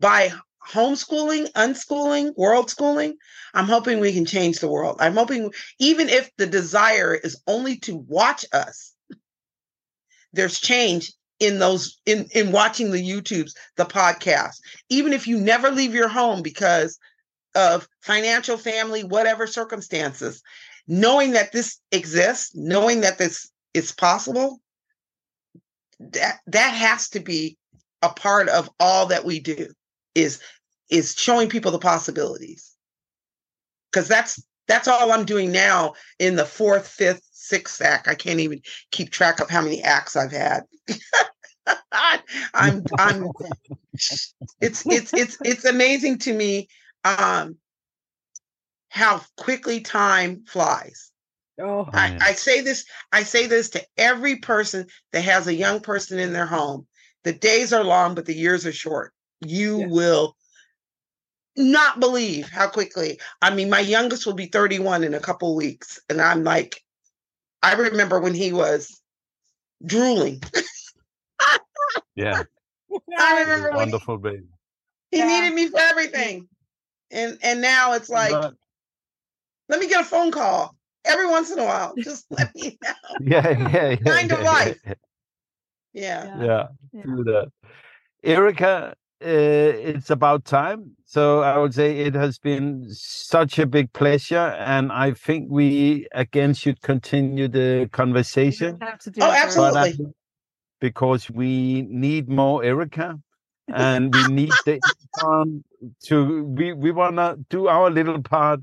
by 0.00 0.32
homeschooling, 0.68 1.50
unschooling, 1.52 2.36
world 2.36 2.70
schooling, 2.70 3.16
I'm 3.54 3.66
hoping 3.66 4.00
we 4.00 4.12
can 4.12 4.26
change 4.26 4.58
the 4.58 4.68
world. 4.68 4.96
I'm 5.00 5.14
hoping, 5.14 5.52
even 5.78 6.08
if 6.08 6.30
the 6.36 6.46
desire 6.46 7.14
is 7.14 7.40
only 7.46 7.78
to 7.80 7.96
watch 7.96 8.44
us, 8.52 8.92
there's 10.36 10.60
change 10.60 11.12
in 11.40 11.58
those 11.58 12.00
in 12.06 12.26
in 12.34 12.52
watching 12.52 12.90
the 12.90 13.02
YouTubes, 13.02 13.52
the 13.76 13.84
podcasts. 13.84 14.60
Even 14.88 15.12
if 15.12 15.26
you 15.26 15.38
never 15.38 15.70
leave 15.70 15.94
your 15.94 16.08
home 16.08 16.42
because 16.42 16.98
of 17.54 17.88
financial, 18.02 18.56
family, 18.56 19.02
whatever 19.02 19.46
circumstances, 19.46 20.42
knowing 20.86 21.32
that 21.32 21.52
this 21.52 21.78
exists, 21.92 22.54
knowing 22.54 23.00
that 23.00 23.18
this 23.18 23.50
is 23.74 23.92
possible, 23.92 24.60
that 25.98 26.38
that 26.46 26.70
has 26.70 27.08
to 27.10 27.20
be 27.20 27.56
a 28.02 28.10
part 28.10 28.48
of 28.48 28.70
all 28.78 29.06
that 29.06 29.24
we 29.24 29.40
do 29.40 29.68
is 30.14 30.40
is 30.90 31.14
showing 31.16 31.48
people 31.48 31.72
the 31.72 31.78
possibilities 31.78 32.76
because 33.90 34.08
that's 34.08 34.42
that's 34.68 34.88
all 34.88 35.12
i'm 35.12 35.24
doing 35.24 35.52
now 35.52 35.94
in 36.18 36.36
the 36.36 36.46
fourth 36.46 36.88
fifth 36.88 37.26
sixth 37.46 37.80
act. 37.80 38.08
I 38.08 38.14
can't 38.14 38.40
even 38.40 38.60
keep 38.90 39.10
track 39.10 39.40
of 39.40 39.48
how 39.48 39.62
many 39.62 39.82
acts 39.82 40.16
i've 40.16 40.32
had. 40.32 40.64
I'm 42.54 42.84
i'm 42.98 43.30
it's 44.60 44.84
it's 44.86 45.12
it's 45.14 45.38
it's 45.42 45.64
amazing 45.64 46.18
to 46.18 46.32
me 46.32 46.68
um 47.04 47.56
how 48.88 49.20
quickly 49.36 49.80
time 49.80 50.44
flies. 50.46 51.10
Oh, 51.58 51.88
I, 51.92 52.16
I 52.20 52.32
say 52.32 52.60
this 52.60 52.84
i 53.12 53.22
say 53.22 53.46
this 53.46 53.70
to 53.70 53.84
every 53.96 54.36
person 54.36 54.86
that 55.12 55.22
has 55.22 55.46
a 55.46 55.54
young 55.54 55.80
person 55.80 56.18
in 56.18 56.32
their 56.32 56.46
home. 56.46 56.86
The 57.24 57.32
days 57.32 57.72
are 57.72 57.84
long 57.84 58.14
but 58.14 58.26
the 58.26 58.34
years 58.34 58.66
are 58.66 58.72
short. 58.72 59.12
You 59.40 59.80
yeah. 59.80 59.86
will 59.86 60.35
not 61.56 62.00
believe 62.00 62.48
how 62.48 62.68
quickly. 62.68 63.18
I 63.42 63.54
mean, 63.54 63.70
my 63.70 63.80
youngest 63.80 64.26
will 64.26 64.34
be 64.34 64.46
31 64.46 65.04
in 65.04 65.14
a 65.14 65.20
couple 65.20 65.54
weeks. 65.54 66.00
And 66.08 66.20
I'm 66.20 66.44
like, 66.44 66.82
I 67.62 67.74
remember 67.74 68.20
when 68.20 68.34
he 68.34 68.52
was 68.52 69.00
drooling. 69.84 70.42
yeah. 72.14 72.42
I 73.18 73.40
remember 73.40 73.70
wonderful 73.72 74.18
baby. 74.18 74.44
He 75.10 75.18
yeah. 75.18 75.26
needed 75.26 75.54
me 75.54 75.68
for 75.68 75.80
everything. 75.80 76.48
And 77.10 77.38
and 77.42 77.60
now 77.60 77.92
it's 77.92 78.08
like, 78.08 78.32
but, 78.32 78.54
let 79.68 79.80
me 79.80 79.88
get 79.88 80.00
a 80.00 80.04
phone 80.04 80.30
call 80.30 80.74
every 81.04 81.26
once 81.26 81.50
in 81.50 81.58
a 81.58 81.64
while. 81.64 81.94
Just 81.98 82.26
let 82.30 82.54
me 82.54 82.78
know. 82.84 82.92
Yeah, 83.20 83.48
yeah, 83.48 83.88
yeah. 83.90 83.96
Kind 83.96 84.30
yeah, 84.30 84.36
of 84.36 84.42
life. 84.42 84.80
Yeah. 84.84 84.94
Yeah. 85.92 86.44
Yeah. 86.44 86.66
yeah. 86.92 87.02
Do 87.02 87.24
that. 87.24 87.52
Erika, 88.22 88.94
it's 89.20 90.10
about 90.10 90.44
time. 90.44 90.92
So 91.04 91.40
I 91.42 91.56
would 91.58 91.74
say 91.74 91.98
it 92.00 92.14
has 92.14 92.38
been 92.38 92.86
such 92.90 93.58
a 93.58 93.66
big 93.66 93.92
pleasure, 93.92 94.54
and 94.58 94.92
I 94.92 95.12
think 95.12 95.48
we 95.50 96.06
again 96.12 96.54
should 96.54 96.80
continue 96.82 97.48
the 97.48 97.88
conversation. 97.92 98.78
Oh, 98.82 99.30
absolutely. 99.32 100.06
because 100.80 101.30
we 101.30 101.82
need 101.88 102.28
more 102.28 102.64
Erika, 102.64 103.18
and 103.68 104.14
we 104.14 104.28
need 104.32 104.52
the 104.64 104.80
um, 105.24 105.64
to 106.04 106.44
we 106.44 106.72
we 106.72 106.90
wanna 106.90 107.36
do 107.48 107.68
our 107.68 107.90
little 107.90 108.22
part 108.22 108.60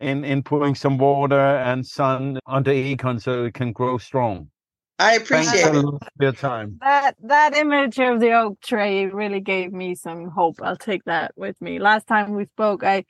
in 0.00 0.24
in 0.24 0.42
putting 0.42 0.74
some 0.74 0.98
water 0.98 1.38
and 1.38 1.86
sun 1.86 2.38
on 2.46 2.62
the 2.64 2.72
acorn 2.72 3.18
so 3.18 3.44
it 3.44 3.54
can 3.54 3.72
grow 3.72 3.98
strong. 3.98 4.50
I 4.98 5.14
appreciate 5.14 5.74
it. 5.74 5.84
your 6.20 6.32
time. 6.32 6.78
That 6.80 7.16
that 7.24 7.56
image 7.56 7.98
of 7.98 8.20
the 8.20 8.32
oak 8.32 8.60
tree 8.60 9.06
really 9.06 9.40
gave 9.40 9.72
me 9.72 9.94
some 9.94 10.28
hope. 10.28 10.60
I'll 10.62 10.76
take 10.76 11.04
that 11.04 11.32
with 11.36 11.60
me. 11.60 11.78
Last 11.78 12.06
time 12.06 12.34
we 12.34 12.46
spoke, 12.46 12.84
I 12.84 13.04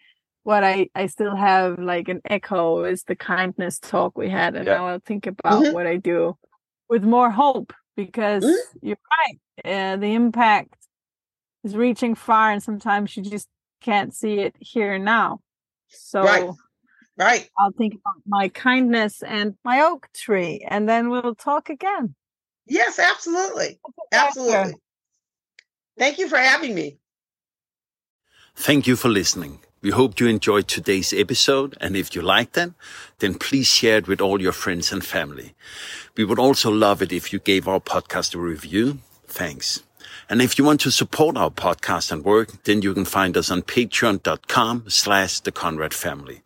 what 0.45 0.65
I 0.65 0.89
I 0.95 1.07
still 1.07 1.37
have 1.37 1.79
like 1.79 2.09
an 2.09 2.23
echo 2.29 2.85
is 2.85 3.05
the 3.05 3.17
kindness 3.17 3.79
talk 3.79 4.17
we 4.17 4.31
had, 4.31 4.57
and 4.57 4.67
yeah. 4.67 4.77
now 4.77 4.89
I'll 4.89 5.01
think 5.01 5.27
about 5.27 5.63
mm-hmm. 5.63 5.75
what 5.75 5.87
I 5.87 5.97
do 5.97 6.39
with 6.89 7.05
more 7.05 7.31
hope 7.31 7.73
because 7.97 8.45
mm-hmm. 8.45 8.87
you're 8.87 8.97
right. 9.19 9.39
Uh, 9.65 9.97
the 9.97 10.15
impact 10.15 10.75
is 11.65 11.77
reaching 11.77 12.15
far, 12.15 12.51
and 12.51 12.63
sometimes 12.63 13.15
you 13.17 13.23
just 13.23 13.49
can't 13.83 14.15
see 14.15 14.39
it 14.41 14.57
here 14.59 14.95
and 14.95 15.05
now. 15.05 15.41
So. 15.89 16.23
Right 16.23 16.51
Right. 17.17 17.49
I'll 17.59 17.73
think 17.73 17.95
about 17.95 18.23
my 18.27 18.49
kindness 18.49 19.23
and 19.23 19.55
my 19.65 19.83
oak 19.83 20.09
tree, 20.15 20.65
and 20.69 20.89
then 20.89 21.11
we'll 21.11 21.35
talk 21.35 21.71
again. 21.71 22.15
Yes, 22.67 22.99
absolutely. 22.99 23.79
Absolutely. 24.13 24.75
Thank 25.97 26.19
you 26.19 26.29
for 26.29 26.39
having 26.39 26.75
me. 26.75 26.99
Thank 28.57 28.87
you 28.87 28.97
for 28.97 29.09
listening. 29.09 29.61
We 29.81 29.91
hope 29.91 30.19
you 30.19 30.27
enjoyed 30.27 30.67
today's 30.67 31.13
episode, 31.13 31.77
and 31.81 31.95
if 31.95 32.15
you 32.15 32.23
liked 32.23 32.57
it, 32.57 32.73
then 33.19 33.35
please 33.35 33.67
share 33.67 33.99
it 33.99 34.09
with 34.09 34.21
all 34.21 34.41
your 34.41 34.53
friends 34.53 34.91
and 34.91 35.05
family. 35.05 35.55
We 36.17 36.25
would 36.25 36.39
also 36.39 36.71
love 36.71 37.03
it 37.03 37.13
if 37.13 37.33
you 37.33 37.39
gave 37.39 37.69
our 37.69 37.81
podcast 37.81 38.35
a 38.35 38.39
review. 38.39 38.99
Thanks. 39.27 39.83
And 40.29 40.41
if 40.41 40.59
you 40.59 40.65
want 40.65 40.81
to 40.83 40.91
support 40.91 41.37
our 41.37 41.51
podcast 41.51 42.11
and 42.11 42.25
work, 42.25 42.65
then 42.65 42.83
you 42.83 42.95
can 42.95 43.05
find 43.05 43.37
us 43.37 43.51
on 43.51 43.63
patreon.com 43.63 44.85
slash 44.89 45.41
the 45.41 45.53
Conrad 45.53 45.95
family. 45.95 46.43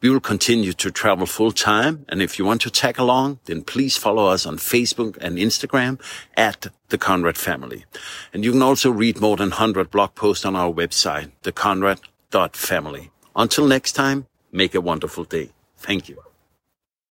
We 0.00 0.10
will 0.10 0.20
continue 0.20 0.72
to 0.72 0.90
travel 0.90 1.26
full 1.26 1.52
time. 1.52 2.04
And 2.08 2.20
if 2.22 2.38
you 2.38 2.44
want 2.44 2.60
to 2.62 2.70
tag 2.70 2.98
along, 2.98 3.38
then 3.44 3.62
please 3.62 3.96
follow 3.96 4.26
us 4.26 4.46
on 4.46 4.56
Facebook 4.56 5.16
and 5.20 5.38
Instagram 5.38 6.00
at 6.36 6.66
the 6.88 6.98
Conrad 6.98 7.38
family. 7.38 7.84
And 8.32 8.44
you 8.44 8.52
can 8.52 8.62
also 8.62 8.90
read 8.90 9.20
more 9.20 9.36
than 9.36 9.50
100 9.50 9.90
blog 9.90 10.14
posts 10.14 10.44
on 10.44 10.56
our 10.56 10.72
website, 10.72 11.30
theconrad.family. 11.42 13.10
Until 13.36 13.66
next 13.66 13.92
time, 13.92 14.26
make 14.52 14.74
a 14.74 14.80
wonderful 14.80 15.24
day. 15.24 15.50
Thank 15.76 16.08
you. 16.08 16.29